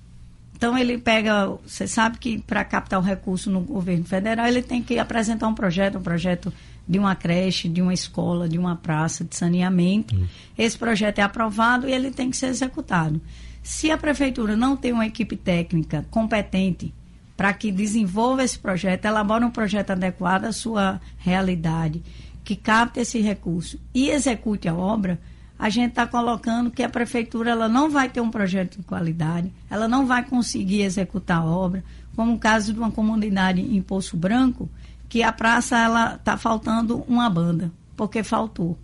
Então 0.56 0.76
ele 0.76 0.98
pega, 0.98 1.46
você 1.64 1.88
sabe 1.88 2.18
que 2.18 2.40
para 2.42 2.66
captar 2.66 3.00
o 3.00 3.04
recurso 3.04 3.52
no 3.52 3.62
governo 3.62 4.04
federal 4.04 4.48
ele 4.48 4.64
tem 4.64 4.82
que 4.82 4.98
apresentar 4.98 5.48
um 5.48 5.54
projeto, 5.54 6.00
um 6.00 6.02
projeto 6.02 6.52
de 6.88 6.98
uma 6.98 7.14
creche, 7.14 7.70
de 7.70 7.80
uma 7.80 7.94
escola, 7.94 8.50
de 8.50 8.58
uma 8.58 8.76
praça, 8.76 9.24
de 9.24 9.36
saneamento. 9.36 10.16
Hum. 10.16 10.26
Esse 10.58 10.76
projeto 10.76 11.20
é 11.20 11.22
aprovado 11.22 11.88
e 11.88 11.94
ele 11.94 12.10
tem 12.10 12.32
que 12.32 12.38
ser 12.38 12.48
executado. 12.48 13.22
Se 13.68 13.92
a 13.92 13.98
prefeitura 13.98 14.56
não 14.56 14.78
tem 14.78 14.94
uma 14.94 15.06
equipe 15.06 15.36
técnica 15.36 16.08
competente 16.10 16.94
para 17.36 17.54
que 17.54 17.70
desenvolva 17.70 18.42
esse 18.42 18.58
projeto, 18.58 19.04
elabore 19.04 19.44
um 19.44 19.52
projeto 19.52 19.92
adequado 19.92 20.46
à 20.46 20.54
sua 20.54 21.02
realidade, 21.18 22.02
que 22.46 22.56
capte 22.56 23.02
esse 23.02 23.20
recurso 23.20 23.78
e 23.94 24.10
execute 24.10 24.70
a 24.70 24.74
obra, 24.74 25.20
a 25.60 25.70
gente 25.70 25.90
está 25.90 26.08
colocando 26.08 26.72
que 26.72 26.82
a 26.82 26.88
prefeitura 26.88 27.52
ela 27.52 27.68
não 27.68 27.90
vai 27.90 28.08
ter 28.08 28.22
um 28.22 28.32
projeto 28.32 28.78
de 28.78 28.84
qualidade, 28.84 29.52
ela 29.70 29.86
não 29.86 30.08
vai 30.08 30.24
conseguir 30.24 30.84
executar 30.84 31.40
a 31.40 31.46
obra, 31.46 31.84
como 32.16 32.36
o 32.36 32.40
caso 32.40 32.72
de 32.72 32.80
uma 32.80 32.90
comunidade 32.90 33.60
em 33.60 33.82
Poço 33.82 34.16
Branco, 34.16 34.70
que 35.10 35.22
a 35.22 35.34
praça 35.34 35.78
ela 35.78 36.16
está 36.16 36.38
faltando 36.38 37.04
uma 37.06 37.30
banda, 37.30 37.70
porque 37.98 38.24
faltou. 38.24 38.78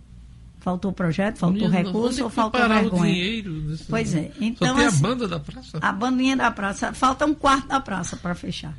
Faltou 0.64 0.94
projeto, 0.94 1.36
faltou 1.36 1.68
recurso 1.68 2.24
ou 2.24 2.30
faltou 2.30 2.66
vergonha? 2.66 3.02
O 3.02 3.06
dinheiro. 3.06 3.76
Pois 3.86 4.14
é. 4.14 4.32
Então, 4.40 4.68
Só 4.68 4.74
tem 4.74 4.86
assim, 4.86 5.04
a 5.04 5.08
banda 5.08 5.28
da 5.28 5.38
praça? 5.38 5.78
A 5.78 5.92
bandinha 5.92 6.36
da 6.38 6.50
praça. 6.50 6.94
Falta 6.94 7.26
um 7.26 7.34
quarto 7.34 7.68
da 7.68 7.80
praça 7.80 8.16
para 8.16 8.34
fechar. 8.34 8.74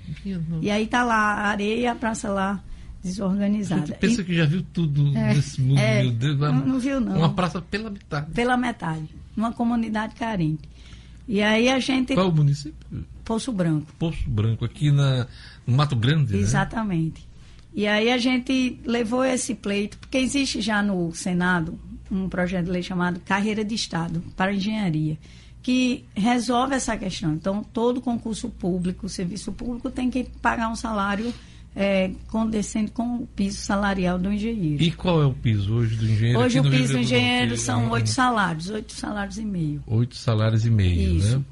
E 0.63 0.71
aí 0.71 0.87
tá 0.87 1.03
lá 1.03 1.15
a 1.15 1.47
areia 1.49 1.81
e 1.81 1.85
a 1.85 1.93
praça 1.93 2.27
lá 2.29 2.59
desorganizada. 3.03 3.85
Você 3.85 3.93
pensa 3.93 4.21
e... 4.21 4.25
que 4.25 4.33
já 4.33 4.45
viu 4.45 4.65
tudo 4.73 5.15
é, 5.15 5.35
nesse 5.35 5.61
mundo, 5.61 5.77
é, 5.77 6.01
meu 6.01 6.11
Deus. 6.13 6.39
Não, 6.39 6.53
não, 6.53 6.79
viu, 6.79 6.99
não. 6.99 7.17
Uma 7.19 7.33
praça 7.35 7.61
pela 7.61 7.91
metade. 7.91 8.31
Pela 8.31 8.57
metade. 8.57 9.07
Numa 9.37 9.53
comunidade 9.53 10.15
carente. 10.15 10.67
E 11.27 11.39
aí 11.39 11.69
a 11.69 11.77
gente. 11.77 12.15
Qual 12.15 12.29
o 12.29 12.35
município? 12.35 13.05
Poço 13.23 13.51
Branco. 13.51 13.93
Poço 13.99 14.27
Branco, 14.27 14.65
aqui 14.65 14.89
na, 14.91 15.27
no 15.67 15.77
Mato 15.77 15.95
Grande, 15.95 16.33
né? 16.33 16.39
E 17.75 17.85
aí 17.85 18.09
a 18.09 18.17
gente 18.17 18.79
levou 18.85 19.23
esse 19.23 19.53
pleito, 19.53 19.97
porque 19.97 20.17
existe 20.17 20.61
já 20.61 20.81
no 20.81 21.13
Senado 21.13 21.77
um 22.09 22.29
projeto 22.29 22.65
de 22.65 22.71
lei 22.71 22.81
chamado 22.81 23.19
Carreira 23.19 23.65
de 23.65 23.75
Estado 23.75 24.23
para 24.35 24.53
Engenharia, 24.53 25.17
que 25.61 26.05
resolve 26.15 26.73
essa 26.75 26.95
questão. 26.95 27.33
Então, 27.33 27.61
todo 27.61 27.99
concurso 27.99 28.49
público, 28.49 29.09
serviço 29.09 29.51
público, 29.51 29.91
tem 29.91 30.09
que 30.09 30.23
pagar 30.41 30.69
um 30.69 30.75
salário 30.75 31.33
é, 31.75 32.11
com 32.29 32.43
o 32.43 33.27
piso 33.27 33.57
salarial 33.57 34.17
do 34.17 34.31
engenheiro. 34.31 34.81
E 34.81 34.91
qual 34.91 35.21
é 35.21 35.25
o 35.25 35.33
piso 35.33 35.73
hoje 35.73 35.97
do 35.97 36.05
engenheiro? 36.05 36.39
Hoje 36.39 36.59
o 36.59 36.69
piso 36.69 36.93
do 36.93 36.99
engenheiro 36.99 37.57
são 37.57 37.87
é, 37.87 37.91
oito 37.91 38.09
salários, 38.09 38.69
oito 38.69 38.93
salários 38.93 39.37
e 39.37 39.43
meio. 39.43 39.83
Oito 39.85 40.15
salários 40.15 40.65
e 40.65 40.69
meio, 40.69 41.17
Isso. 41.17 41.39
né? 41.39 41.45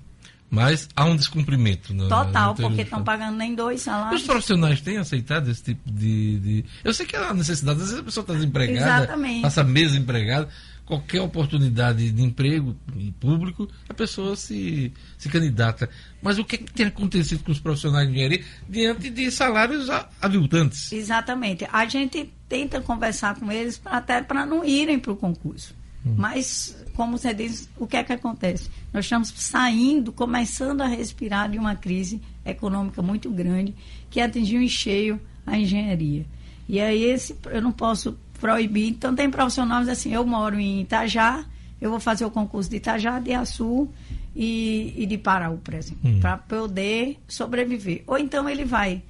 Mas 0.53 0.87
há 0.95 1.03
um 1.05 1.15
descumprimento. 1.15 1.95
No, 1.95 2.07
Total, 2.07 2.49
no 2.49 2.55
porque 2.55 2.63
interior 2.73 2.83
estão 2.83 2.99
do 2.99 3.05
pagando 3.05 3.37
nem 3.37 3.55
dois 3.55 3.81
salários. 3.81 4.21
Os 4.21 4.27
profissionais 4.27 4.79
têm 4.81 4.97
aceitado 4.97 5.49
esse 5.49 5.63
tipo 5.63 5.91
de, 5.91 6.37
de- 6.39 6.65
Eu 6.83 6.93
sei 6.93 7.07
que 7.07 7.15
há 7.15 7.33
necessidade, 7.33 7.79
às 7.81 7.85
vezes 7.87 7.99
a 7.99 8.03
pessoa 8.03 8.21
está 8.21 8.33
desempregada, 8.33 9.03
Exatamente. 9.03 9.41
passa 9.41 9.63
meses 9.63 9.97
empregada, 9.97 10.47
qualquer 10.85 11.21
oportunidade 11.21 12.11
de 12.11 12.21
emprego 12.21 12.75
em 12.95 13.11
público, 13.13 13.67
a 13.89 13.95
pessoa 13.95 14.35
se, 14.35 14.93
se 15.17 15.27
candidata. 15.27 15.89
Mas 16.21 16.37
o 16.37 16.45
que, 16.45 16.53
é 16.55 16.57
que 16.59 16.71
tem 16.71 16.85
acontecido 16.85 17.43
com 17.43 17.51
os 17.51 17.59
profissionais 17.59 18.07
de 18.07 18.13
engenharia 18.13 18.43
diante 18.69 19.09
de 19.09 19.31
salários 19.31 19.87
aviltantes? 20.21 20.91
Exatamente. 20.91 21.67
A 21.73 21.85
gente 21.87 22.31
tenta 22.47 22.79
conversar 22.79 23.39
com 23.39 23.51
eles 23.51 23.79
pra, 23.79 23.93
até 23.93 24.21
para 24.21 24.45
não 24.45 24.63
irem 24.63 24.99
para 24.99 25.13
o 25.13 25.15
concurso. 25.15 25.73
Mas, 26.05 26.75
como 26.95 27.17
você 27.17 27.33
diz, 27.33 27.69
o 27.77 27.87
que 27.87 27.95
é 27.97 28.03
que 28.03 28.11
acontece? 28.13 28.69
Nós 28.91 29.05
estamos 29.05 29.29
saindo, 29.29 30.11
começando 30.11 30.81
a 30.81 30.87
respirar 30.87 31.49
de 31.49 31.57
uma 31.57 31.75
crise 31.75 32.21
econômica 32.45 33.01
muito 33.01 33.29
grande 33.29 33.73
que 34.09 34.19
atingiu 34.19 34.61
em 34.61 34.67
cheio 34.67 35.19
a 35.45 35.57
engenharia. 35.57 36.25
E 36.67 36.79
aí 36.79 37.03
esse 37.03 37.35
eu 37.51 37.61
não 37.61 37.71
posso 37.71 38.17
proibir. 38.39 38.89
Então 38.89 39.15
tem 39.15 39.29
profissionais 39.29 39.87
assim, 39.87 40.13
eu 40.13 40.25
moro 40.25 40.59
em 40.59 40.81
Itajá, 40.81 41.45
eu 41.79 41.89
vou 41.89 41.99
fazer 41.99 42.25
o 42.25 42.31
concurso 42.31 42.69
de 42.69 42.77
Itajá, 42.77 43.19
de 43.19 43.33
Açu 43.33 43.89
e, 44.35 44.93
e 44.97 45.05
de 45.05 45.17
Paraú, 45.17 45.57
por 45.57 45.73
exemplo, 45.73 46.09
Hum. 46.09 46.19
para 46.19 46.37
poder 46.37 47.17
sobreviver. 47.27 48.03
Ou 48.07 48.17
então 48.17 48.49
ele 48.49 48.65
vai 48.65 49.01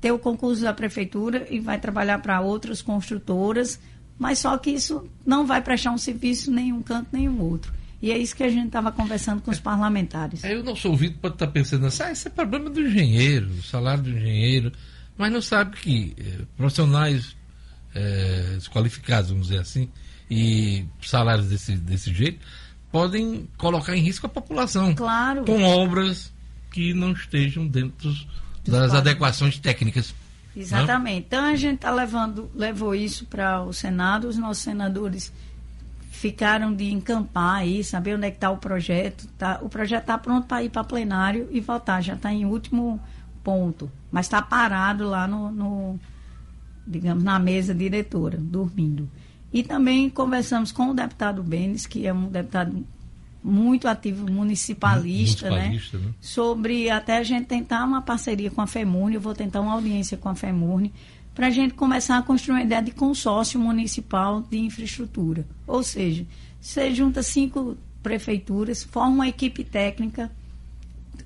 ter 0.00 0.12
o 0.12 0.18
concurso 0.18 0.62
da 0.62 0.72
prefeitura 0.72 1.46
e 1.50 1.58
vai 1.58 1.78
trabalhar 1.78 2.20
para 2.20 2.40
outras 2.40 2.80
construtoras, 2.82 3.80
mas 4.18 4.38
só 4.40 4.56
que 4.58 4.70
isso 4.70 5.08
não 5.24 5.46
vai 5.46 5.62
prestar 5.62 5.92
um 5.92 5.98
serviço 5.98 6.50
nenhum 6.50 6.82
canto 6.82 7.08
nenhum 7.12 7.40
outro. 7.40 7.72
E 8.00 8.12
é 8.12 8.18
isso 8.18 8.34
que 8.36 8.44
a 8.44 8.48
gente 8.48 8.68
estava 8.68 8.92
conversando 8.92 9.42
com 9.42 9.50
os 9.50 9.58
parlamentares. 9.58 10.44
Aí 10.44 10.56
o 10.56 10.62
nosso 10.62 10.88
ouvido 10.88 11.18
pode 11.18 11.34
estar 11.34 11.48
pensando 11.48 11.86
assim, 11.86 12.02
ah, 12.04 12.12
isso 12.12 12.28
é 12.28 12.30
problema 12.30 12.70
do 12.70 12.80
engenheiro, 12.80 13.48
o 13.50 13.62
salário 13.62 14.04
do 14.04 14.10
engenheiro, 14.10 14.72
mas 15.16 15.32
não 15.32 15.42
sabe 15.42 15.76
que 15.76 16.14
eh, 16.16 16.44
profissionais 16.56 17.36
eh, 17.94 18.54
desqualificados, 18.54 19.30
vamos 19.30 19.48
dizer 19.48 19.60
assim, 19.60 19.88
e 20.30 20.84
salários 21.02 21.48
desse, 21.48 21.76
desse 21.76 22.12
jeito, 22.14 22.38
podem 22.92 23.48
colocar 23.56 23.96
em 23.96 24.00
risco 24.00 24.26
a 24.26 24.28
população. 24.28 24.94
Claro. 24.94 25.44
Com 25.44 25.62
obras 25.62 26.32
que 26.70 26.94
não 26.94 27.12
estejam 27.12 27.66
dentro 27.66 28.10
das 28.64 28.82
padrões. 28.82 28.94
adequações 28.94 29.58
técnicas. 29.58 30.14
Exatamente. 30.58 31.26
Então 31.28 31.44
a 31.44 31.54
gente 31.54 31.78
tá 31.78 31.90
levando, 31.90 32.50
levou 32.54 32.94
isso 32.94 33.26
para 33.26 33.62
o 33.62 33.72
Senado, 33.72 34.28
os 34.28 34.36
nossos 34.36 34.62
senadores 34.62 35.32
ficaram 36.10 36.74
de 36.74 36.90
encampar 36.90 37.58
aí, 37.58 37.84
saber 37.84 38.16
onde 38.16 38.26
é 38.26 38.30
que 38.30 38.36
está 38.38 38.50
o 38.50 38.56
projeto. 38.56 39.28
Tá, 39.38 39.60
o 39.62 39.68
projeto 39.68 40.02
está 40.02 40.18
pronto 40.18 40.46
para 40.48 40.64
ir 40.64 40.68
para 40.68 40.82
plenário 40.82 41.48
e 41.50 41.60
votar, 41.60 42.02
já 42.02 42.14
está 42.14 42.32
em 42.32 42.44
último 42.44 43.00
ponto. 43.44 43.90
Mas 44.10 44.26
está 44.26 44.42
parado 44.42 45.08
lá 45.08 45.28
no, 45.28 45.52
no, 45.52 46.00
digamos, 46.86 47.22
na 47.22 47.38
mesa 47.38 47.72
diretora, 47.72 48.36
dormindo. 48.36 49.08
E 49.52 49.62
também 49.62 50.10
conversamos 50.10 50.72
com 50.72 50.90
o 50.90 50.94
deputado 50.94 51.42
Benes, 51.42 51.86
que 51.86 52.06
é 52.06 52.12
um 52.12 52.28
deputado 52.28 52.84
muito 53.42 53.86
ativo 53.86 54.30
municipalista, 54.30 55.48
Municipalista, 55.48 55.98
né? 55.98 56.06
né? 56.06 56.14
Sobre 56.20 56.90
até 56.90 57.16
a 57.16 57.22
gente 57.22 57.46
tentar 57.46 57.84
uma 57.84 58.02
parceria 58.02 58.50
com 58.50 58.60
a 58.60 58.66
FEMURNE, 58.66 59.14
eu 59.14 59.20
vou 59.20 59.34
tentar 59.34 59.60
uma 59.60 59.72
audiência 59.72 60.16
com 60.16 60.28
a 60.28 60.34
FEMURNE, 60.34 60.92
para 61.34 61.46
a 61.46 61.50
gente 61.50 61.74
começar 61.74 62.18
a 62.18 62.22
construir 62.22 62.56
uma 62.56 62.62
ideia 62.62 62.82
de 62.82 62.90
consórcio 62.90 63.60
municipal 63.60 64.42
de 64.42 64.58
infraestrutura. 64.58 65.46
Ou 65.66 65.84
seja, 65.84 66.26
você 66.60 66.92
junta 66.92 67.22
cinco 67.22 67.76
prefeituras, 68.02 68.82
forma 68.82 69.14
uma 69.14 69.28
equipe 69.28 69.62
técnica 69.62 70.30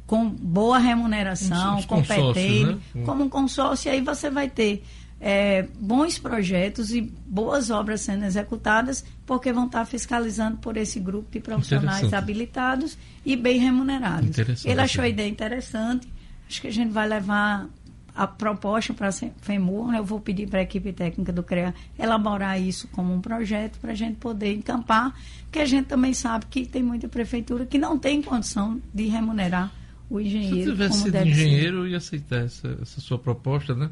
com 0.06 0.28
boa 0.28 0.78
remuneração, 0.78 1.82
competente, 1.84 2.78
né? 2.94 3.04
como 3.06 3.24
um 3.24 3.28
consórcio, 3.28 3.90
aí 3.90 4.02
você 4.02 4.28
vai 4.28 4.50
ter 4.50 4.84
é, 5.24 5.68
bons 5.78 6.18
projetos 6.18 6.92
e 6.92 7.00
boas 7.00 7.70
obras 7.70 8.00
sendo 8.00 8.24
executadas, 8.24 9.04
porque 9.24 9.52
vão 9.52 9.66
estar 9.66 9.84
fiscalizando 9.84 10.56
por 10.56 10.76
esse 10.76 10.98
grupo 10.98 11.30
de 11.30 11.38
profissionais 11.38 12.12
habilitados 12.12 12.98
e 13.24 13.36
bem 13.36 13.60
remunerados. 13.60 14.36
Ele 14.64 14.80
achou 14.80 15.04
a 15.04 15.08
ideia 15.08 15.28
interessante, 15.28 16.08
acho 16.48 16.60
que 16.60 16.66
a 16.66 16.72
gente 16.72 16.90
vai 16.90 17.08
levar 17.08 17.68
a 18.14 18.26
proposta 18.26 18.92
para 18.92 19.08
a 19.08 19.12
FEMUR, 19.12 19.92
né? 19.92 20.00
eu 20.00 20.04
vou 20.04 20.20
pedir 20.20 20.48
para 20.48 20.58
a 20.58 20.62
equipe 20.62 20.92
técnica 20.92 21.32
do 21.32 21.42
CREA 21.42 21.72
elaborar 21.96 22.60
isso 22.60 22.88
como 22.88 23.14
um 23.14 23.20
projeto 23.20 23.78
para 23.78 23.92
a 23.92 23.94
gente 23.94 24.16
poder 24.16 24.52
encampar, 24.52 25.14
porque 25.44 25.60
a 25.60 25.64
gente 25.64 25.86
também 25.86 26.12
sabe 26.12 26.46
que 26.50 26.66
tem 26.66 26.82
muita 26.82 27.08
prefeitura 27.08 27.64
que 27.64 27.78
não 27.78 27.96
tem 27.96 28.20
condição 28.20 28.82
de 28.92 29.06
remunerar 29.06 29.72
o 30.10 30.18
Se 30.18 30.24
eu 30.24 30.26
engenheiro 30.26 30.70
tivesse 30.72 30.90
como 30.90 31.04
sido 31.04 31.12
deve 31.12 31.34
ser. 31.34 31.40
engenheiro, 31.46 31.76
eu 31.78 31.88
ia 31.88 31.96
aceitar 31.96 32.44
essa, 32.44 32.78
essa 32.82 33.00
sua 33.00 33.18
proposta, 33.18 33.74
né? 33.74 33.90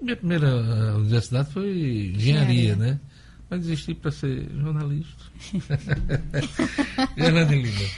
Minha 0.00 0.16
primeira 0.16 0.94
universidade 0.96 1.50
foi 1.52 2.12
engenharia, 2.14 2.72
Engenharia. 2.72 2.76
né? 2.76 3.00
Mas 3.50 3.60
desisti 3.60 3.94
para 3.94 4.10
ser 4.10 4.48
jornalista. 4.58 5.24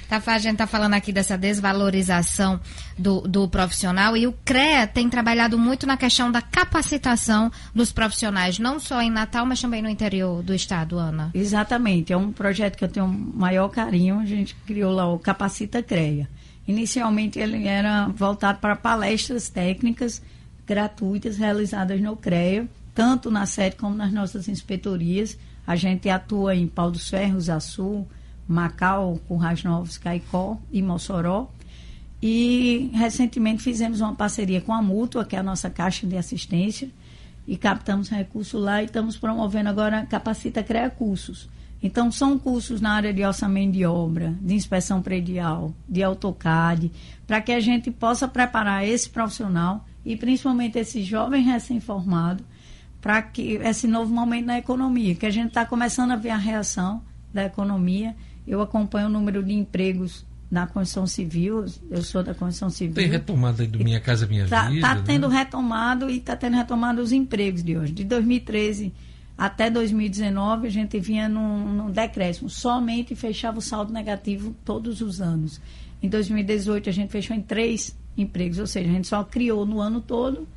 Tá, 0.08 0.22
a 0.26 0.38
gente 0.38 0.52
está 0.52 0.66
falando 0.66 0.94
aqui 0.94 1.12
dessa 1.12 1.36
desvalorização 1.36 2.60
do, 2.98 3.20
do 3.22 3.48
profissional 3.48 4.16
e 4.16 4.26
o 4.26 4.32
CREA 4.44 4.86
tem 4.86 5.08
trabalhado 5.08 5.58
muito 5.58 5.86
na 5.86 5.96
questão 5.96 6.30
da 6.30 6.40
capacitação 6.42 7.50
dos 7.74 7.92
profissionais, 7.92 8.58
não 8.58 8.78
só 8.78 9.00
em 9.02 9.10
Natal, 9.10 9.46
mas 9.46 9.60
também 9.60 9.82
no 9.82 9.88
interior 9.88 10.42
do 10.42 10.54
estado, 10.54 10.98
Ana. 10.98 11.30
Exatamente, 11.34 12.12
é 12.12 12.16
um 12.16 12.32
projeto 12.32 12.76
que 12.76 12.84
eu 12.84 12.88
tenho 12.88 13.06
um 13.06 13.32
maior 13.34 13.68
carinho. 13.68 14.18
A 14.20 14.24
gente 14.26 14.54
criou 14.66 14.92
lá 14.92 15.06
o 15.12 15.18
Capacita 15.18 15.82
CREA. 15.82 16.28
Inicialmente 16.66 17.38
ele 17.38 17.66
era 17.66 18.08
voltado 18.08 18.58
para 18.58 18.74
palestras 18.74 19.48
técnicas 19.48 20.20
gratuitas 20.66 21.36
realizadas 21.36 22.00
no 22.00 22.16
CREA, 22.16 22.68
tanto 22.94 23.30
na 23.30 23.46
sede 23.46 23.76
como 23.76 23.94
nas 23.94 24.12
nossas 24.12 24.48
inspetorias. 24.48 25.38
A 25.66 25.76
gente 25.76 26.08
atua 26.08 26.56
em 26.56 26.66
Pau 26.66 26.90
dos 26.90 27.08
Ferros, 27.08 27.48
Açu, 27.48 28.04
Macau, 28.48 29.20
Currais 29.28 29.62
Novos, 29.62 29.96
Caicó 29.96 30.58
e 30.72 30.82
Mossoró. 30.82 31.50
E 32.20 32.90
recentemente 32.94 33.62
fizemos 33.62 34.00
uma 34.00 34.14
parceria 34.14 34.60
com 34.60 34.72
a 34.72 34.82
Mútua, 34.82 35.24
que 35.24 35.36
é 35.36 35.38
a 35.38 35.42
nossa 35.42 35.70
caixa 35.70 36.06
de 36.06 36.16
assistência, 36.16 36.90
e 37.46 37.56
captamos 37.56 38.08
recursos 38.08 38.60
lá 38.60 38.82
e 38.82 38.86
estamos 38.86 39.16
promovendo 39.16 39.68
agora 39.68 40.06
Capacita 40.06 40.62
CREA 40.62 40.90
Cursos. 40.90 41.48
Então, 41.86 42.10
são 42.10 42.36
cursos 42.36 42.80
na 42.80 42.90
área 42.94 43.14
de 43.14 43.24
orçamento 43.24 43.72
de 43.72 43.84
obra, 43.84 44.34
de 44.40 44.54
inspeção 44.54 45.00
predial, 45.00 45.72
de 45.88 46.02
AutoCAD, 46.02 46.90
para 47.26 47.40
que 47.40 47.52
a 47.52 47.60
gente 47.60 47.92
possa 47.92 48.26
preparar 48.26 48.84
esse 48.84 49.08
profissional 49.08 49.86
e 50.04 50.16
principalmente 50.16 50.78
esse 50.78 51.02
jovem 51.02 51.44
recém-formado 51.44 52.44
para 53.00 53.22
que 53.22 53.52
esse 53.62 53.86
novo 53.86 54.12
momento 54.12 54.46
na 54.46 54.58
economia, 54.58 55.14
que 55.14 55.26
a 55.26 55.30
gente 55.30 55.48
está 55.48 55.64
começando 55.64 56.10
a 56.10 56.16
ver 56.16 56.30
a 56.30 56.36
reação 56.36 57.00
da 57.32 57.44
economia. 57.44 58.16
Eu 58.44 58.60
acompanho 58.60 59.06
o 59.06 59.10
número 59.10 59.44
de 59.44 59.52
empregos 59.52 60.26
na 60.50 60.66
construção 60.66 61.06
civil, 61.06 61.64
eu 61.88 62.02
sou 62.02 62.24
da 62.24 62.34
construção 62.34 62.68
civil. 62.68 62.94
Tem 62.94 63.08
retomada 63.08 63.62
aí 63.62 63.68
do 63.68 63.78
Minha 63.78 64.00
Casa 64.00 64.26
Minha 64.26 64.44
Está 64.44 64.68
Vida. 64.68 64.94
né? 64.94 65.02
tendo 65.06 65.28
retomado 65.28 66.10
e 66.10 66.18
está 66.18 66.34
tendo 66.34 66.56
retomado 66.56 67.00
os 67.00 67.12
empregos 67.12 67.62
de 67.62 67.76
hoje. 67.76 67.92
De 67.92 68.02
2013 68.02 68.92
até 69.36 69.70
2019, 69.70 70.66
a 70.66 70.70
gente 70.70 70.98
vinha 70.98 71.28
num, 71.28 71.74
num 71.74 71.90
decréscimo. 71.90 72.48
Somente 72.48 73.14
fechava 73.14 73.58
o 73.58 73.62
saldo 73.62 73.92
negativo 73.92 74.54
todos 74.64 75.00
os 75.00 75.20
anos. 75.20 75.60
Em 76.02 76.08
2018, 76.08 76.88
a 76.88 76.92
gente 76.92 77.10
fechou 77.10 77.36
em 77.36 77.42
três 77.42 77.96
empregos, 78.16 78.58
ou 78.58 78.66
seja, 78.66 78.88
a 78.88 78.92
gente 78.92 79.06
só 79.06 79.22
criou 79.22 79.66
no 79.66 79.80
ano 79.80 80.00
todo 80.00 80.48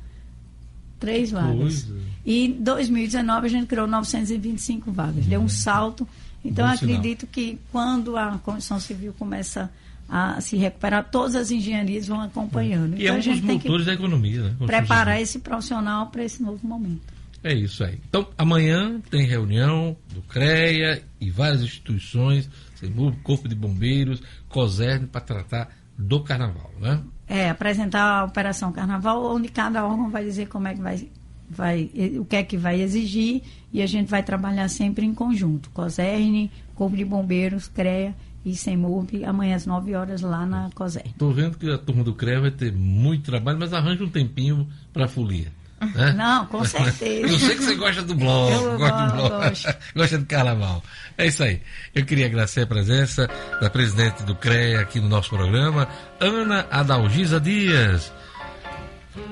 três 1.00 1.30
vagas. 1.30 1.56
coisa. 1.56 1.96
E 2.24 2.46
em 2.46 2.52
2019, 2.52 3.46
a 3.46 3.50
gente 3.50 3.66
criou 3.66 3.86
925 3.86 4.92
vagas. 4.92 5.26
Deu 5.26 5.40
um 5.40 5.48
salto. 5.48 6.06
Então, 6.44 6.66
Bom 6.66 6.72
eu 6.72 6.78
sinal. 6.78 6.94
acredito 6.96 7.26
que 7.26 7.58
quando 7.72 8.16
a 8.16 8.38
construção 8.38 8.78
civil 8.78 9.14
começa 9.18 9.70
a 10.08 10.40
se 10.40 10.56
recuperar, 10.56 11.08
todas 11.10 11.34
as 11.34 11.50
engenharias 11.50 12.06
vão 12.06 12.20
acompanhando. 12.20 12.96
E 12.96 13.02
é 13.02 13.04
então, 13.04 13.14
um 13.14 13.18
a 13.18 13.20
gente 13.20 13.40
dos 13.40 13.46
tem 13.46 13.58
que 13.58 13.68
motores 13.68 13.86
da 13.86 13.94
economia, 13.94 14.42
né? 14.42 14.56
preparar 14.66 15.20
esse 15.20 15.38
profissional 15.38 16.06
para 16.08 16.24
esse 16.24 16.42
novo 16.42 16.66
momento. 16.66 17.19
É 17.42 17.54
isso 17.54 17.82
aí. 17.82 17.98
Então, 18.08 18.28
amanhã 18.36 19.00
tem 19.10 19.24
reunião 19.24 19.96
do 20.12 20.20
CREA 20.22 21.02
e 21.20 21.30
várias 21.30 21.62
instituições, 21.62 22.50
CEMUB, 22.74 23.16
Corpo 23.22 23.48
de 23.48 23.54
Bombeiros, 23.54 24.22
COSERN, 24.48 25.06
para 25.06 25.20
tratar 25.20 25.70
do 25.96 26.20
carnaval, 26.22 26.70
né? 26.80 27.02
É, 27.26 27.48
apresentar 27.48 28.02
a 28.02 28.24
Operação 28.24 28.72
Carnaval, 28.72 29.22
onde 29.34 29.48
cada 29.48 29.86
órgão 29.86 30.10
vai 30.10 30.24
dizer 30.24 30.48
como 30.48 30.66
é 30.66 30.74
que 30.74 30.80
vai, 30.80 31.08
vai 31.48 31.90
o 32.18 32.24
que 32.24 32.36
é 32.36 32.42
que 32.42 32.56
vai 32.56 32.80
exigir 32.80 33.42
e 33.72 33.80
a 33.80 33.86
gente 33.86 34.08
vai 34.08 34.22
trabalhar 34.22 34.68
sempre 34.68 35.06
em 35.06 35.14
conjunto. 35.14 35.70
COSERN, 35.70 36.50
Corpo 36.74 36.96
de 36.96 37.04
Bombeiros, 37.04 37.68
CREA 37.68 38.14
e 38.44 38.56
CEMUB, 38.56 39.24
amanhã 39.24 39.54
às 39.56 39.66
9 39.66 39.94
horas 39.94 40.22
lá 40.22 40.44
na 40.44 40.70
COSERN. 40.74 41.10
Estou 41.10 41.32
vendo 41.32 41.56
que 41.56 41.70
a 41.70 41.78
turma 41.78 42.02
do 42.02 42.14
CREA 42.14 42.40
vai 42.40 42.50
ter 42.50 42.72
muito 42.72 43.24
trabalho, 43.24 43.58
mas 43.58 43.72
arranja 43.72 44.02
um 44.04 44.10
tempinho 44.10 44.66
para 44.92 45.04
a 45.04 45.08
folia. 45.08 45.52
Né? 45.80 46.12
Não, 46.12 46.46
com 46.46 46.64
certeza. 46.64 47.32
Eu 47.32 47.38
sei 47.38 47.56
que 47.56 47.62
você 47.62 47.74
gosta 47.74 48.02
do 48.02 48.14
bloco, 48.14 48.52
Eu 48.52 48.78
gosta 48.78 49.06
do 49.06 49.12
bloco, 49.12 49.36
gosto. 49.36 49.74
gosta 49.96 50.18
do 50.18 50.26
carnaval. 50.26 50.82
É 51.16 51.26
isso 51.26 51.42
aí. 51.42 51.60
Eu 51.94 52.04
queria 52.04 52.26
agradecer 52.26 52.62
a 52.62 52.66
presença 52.66 53.28
da 53.60 53.70
presidente 53.70 54.22
do 54.24 54.34
CREA 54.34 54.80
aqui 54.80 55.00
no 55.00 55.08
nosso 55.08 55.30
programa, 55.30 55.88
Ana 56.20 56.66
Adalgisa 56.70 57.40
Dias. 57.40 58.12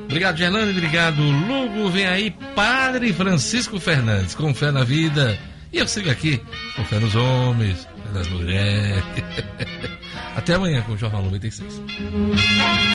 Obrigado, 0.04 0.36
Gerlane. 0.38 0.70
Obrigado, 0.70 1.22
Lugo. 1.22 1.90
Vem 1.90 2.06
aí, 2.06 2.30
Padre 2.54 3.12
Francisco 3.12 3.78
Fernandes, 3.78 4.34
com 4.34 4.54
fé 4.54 4.70
na 4.70 4.84
vida. 4.84 5.38
E 5.72 5.78
eu 5.78 5.86
sigo 5.86 6.10
aqui, 6.10 6.40
com 6.74 6.84
fé 6.84 6.98
nos 6.98 7.14
homens, 7.14 7.84
fé 7.84 8.18
nas 8.18 8.28
mulheres. 8.28 9.04
Até 10.34 10.54
amanhã 10.54 10.82
com 10.82 10.92
o 10.92 10.96
Jornal 10.96 11.22
96. 11.24 11.82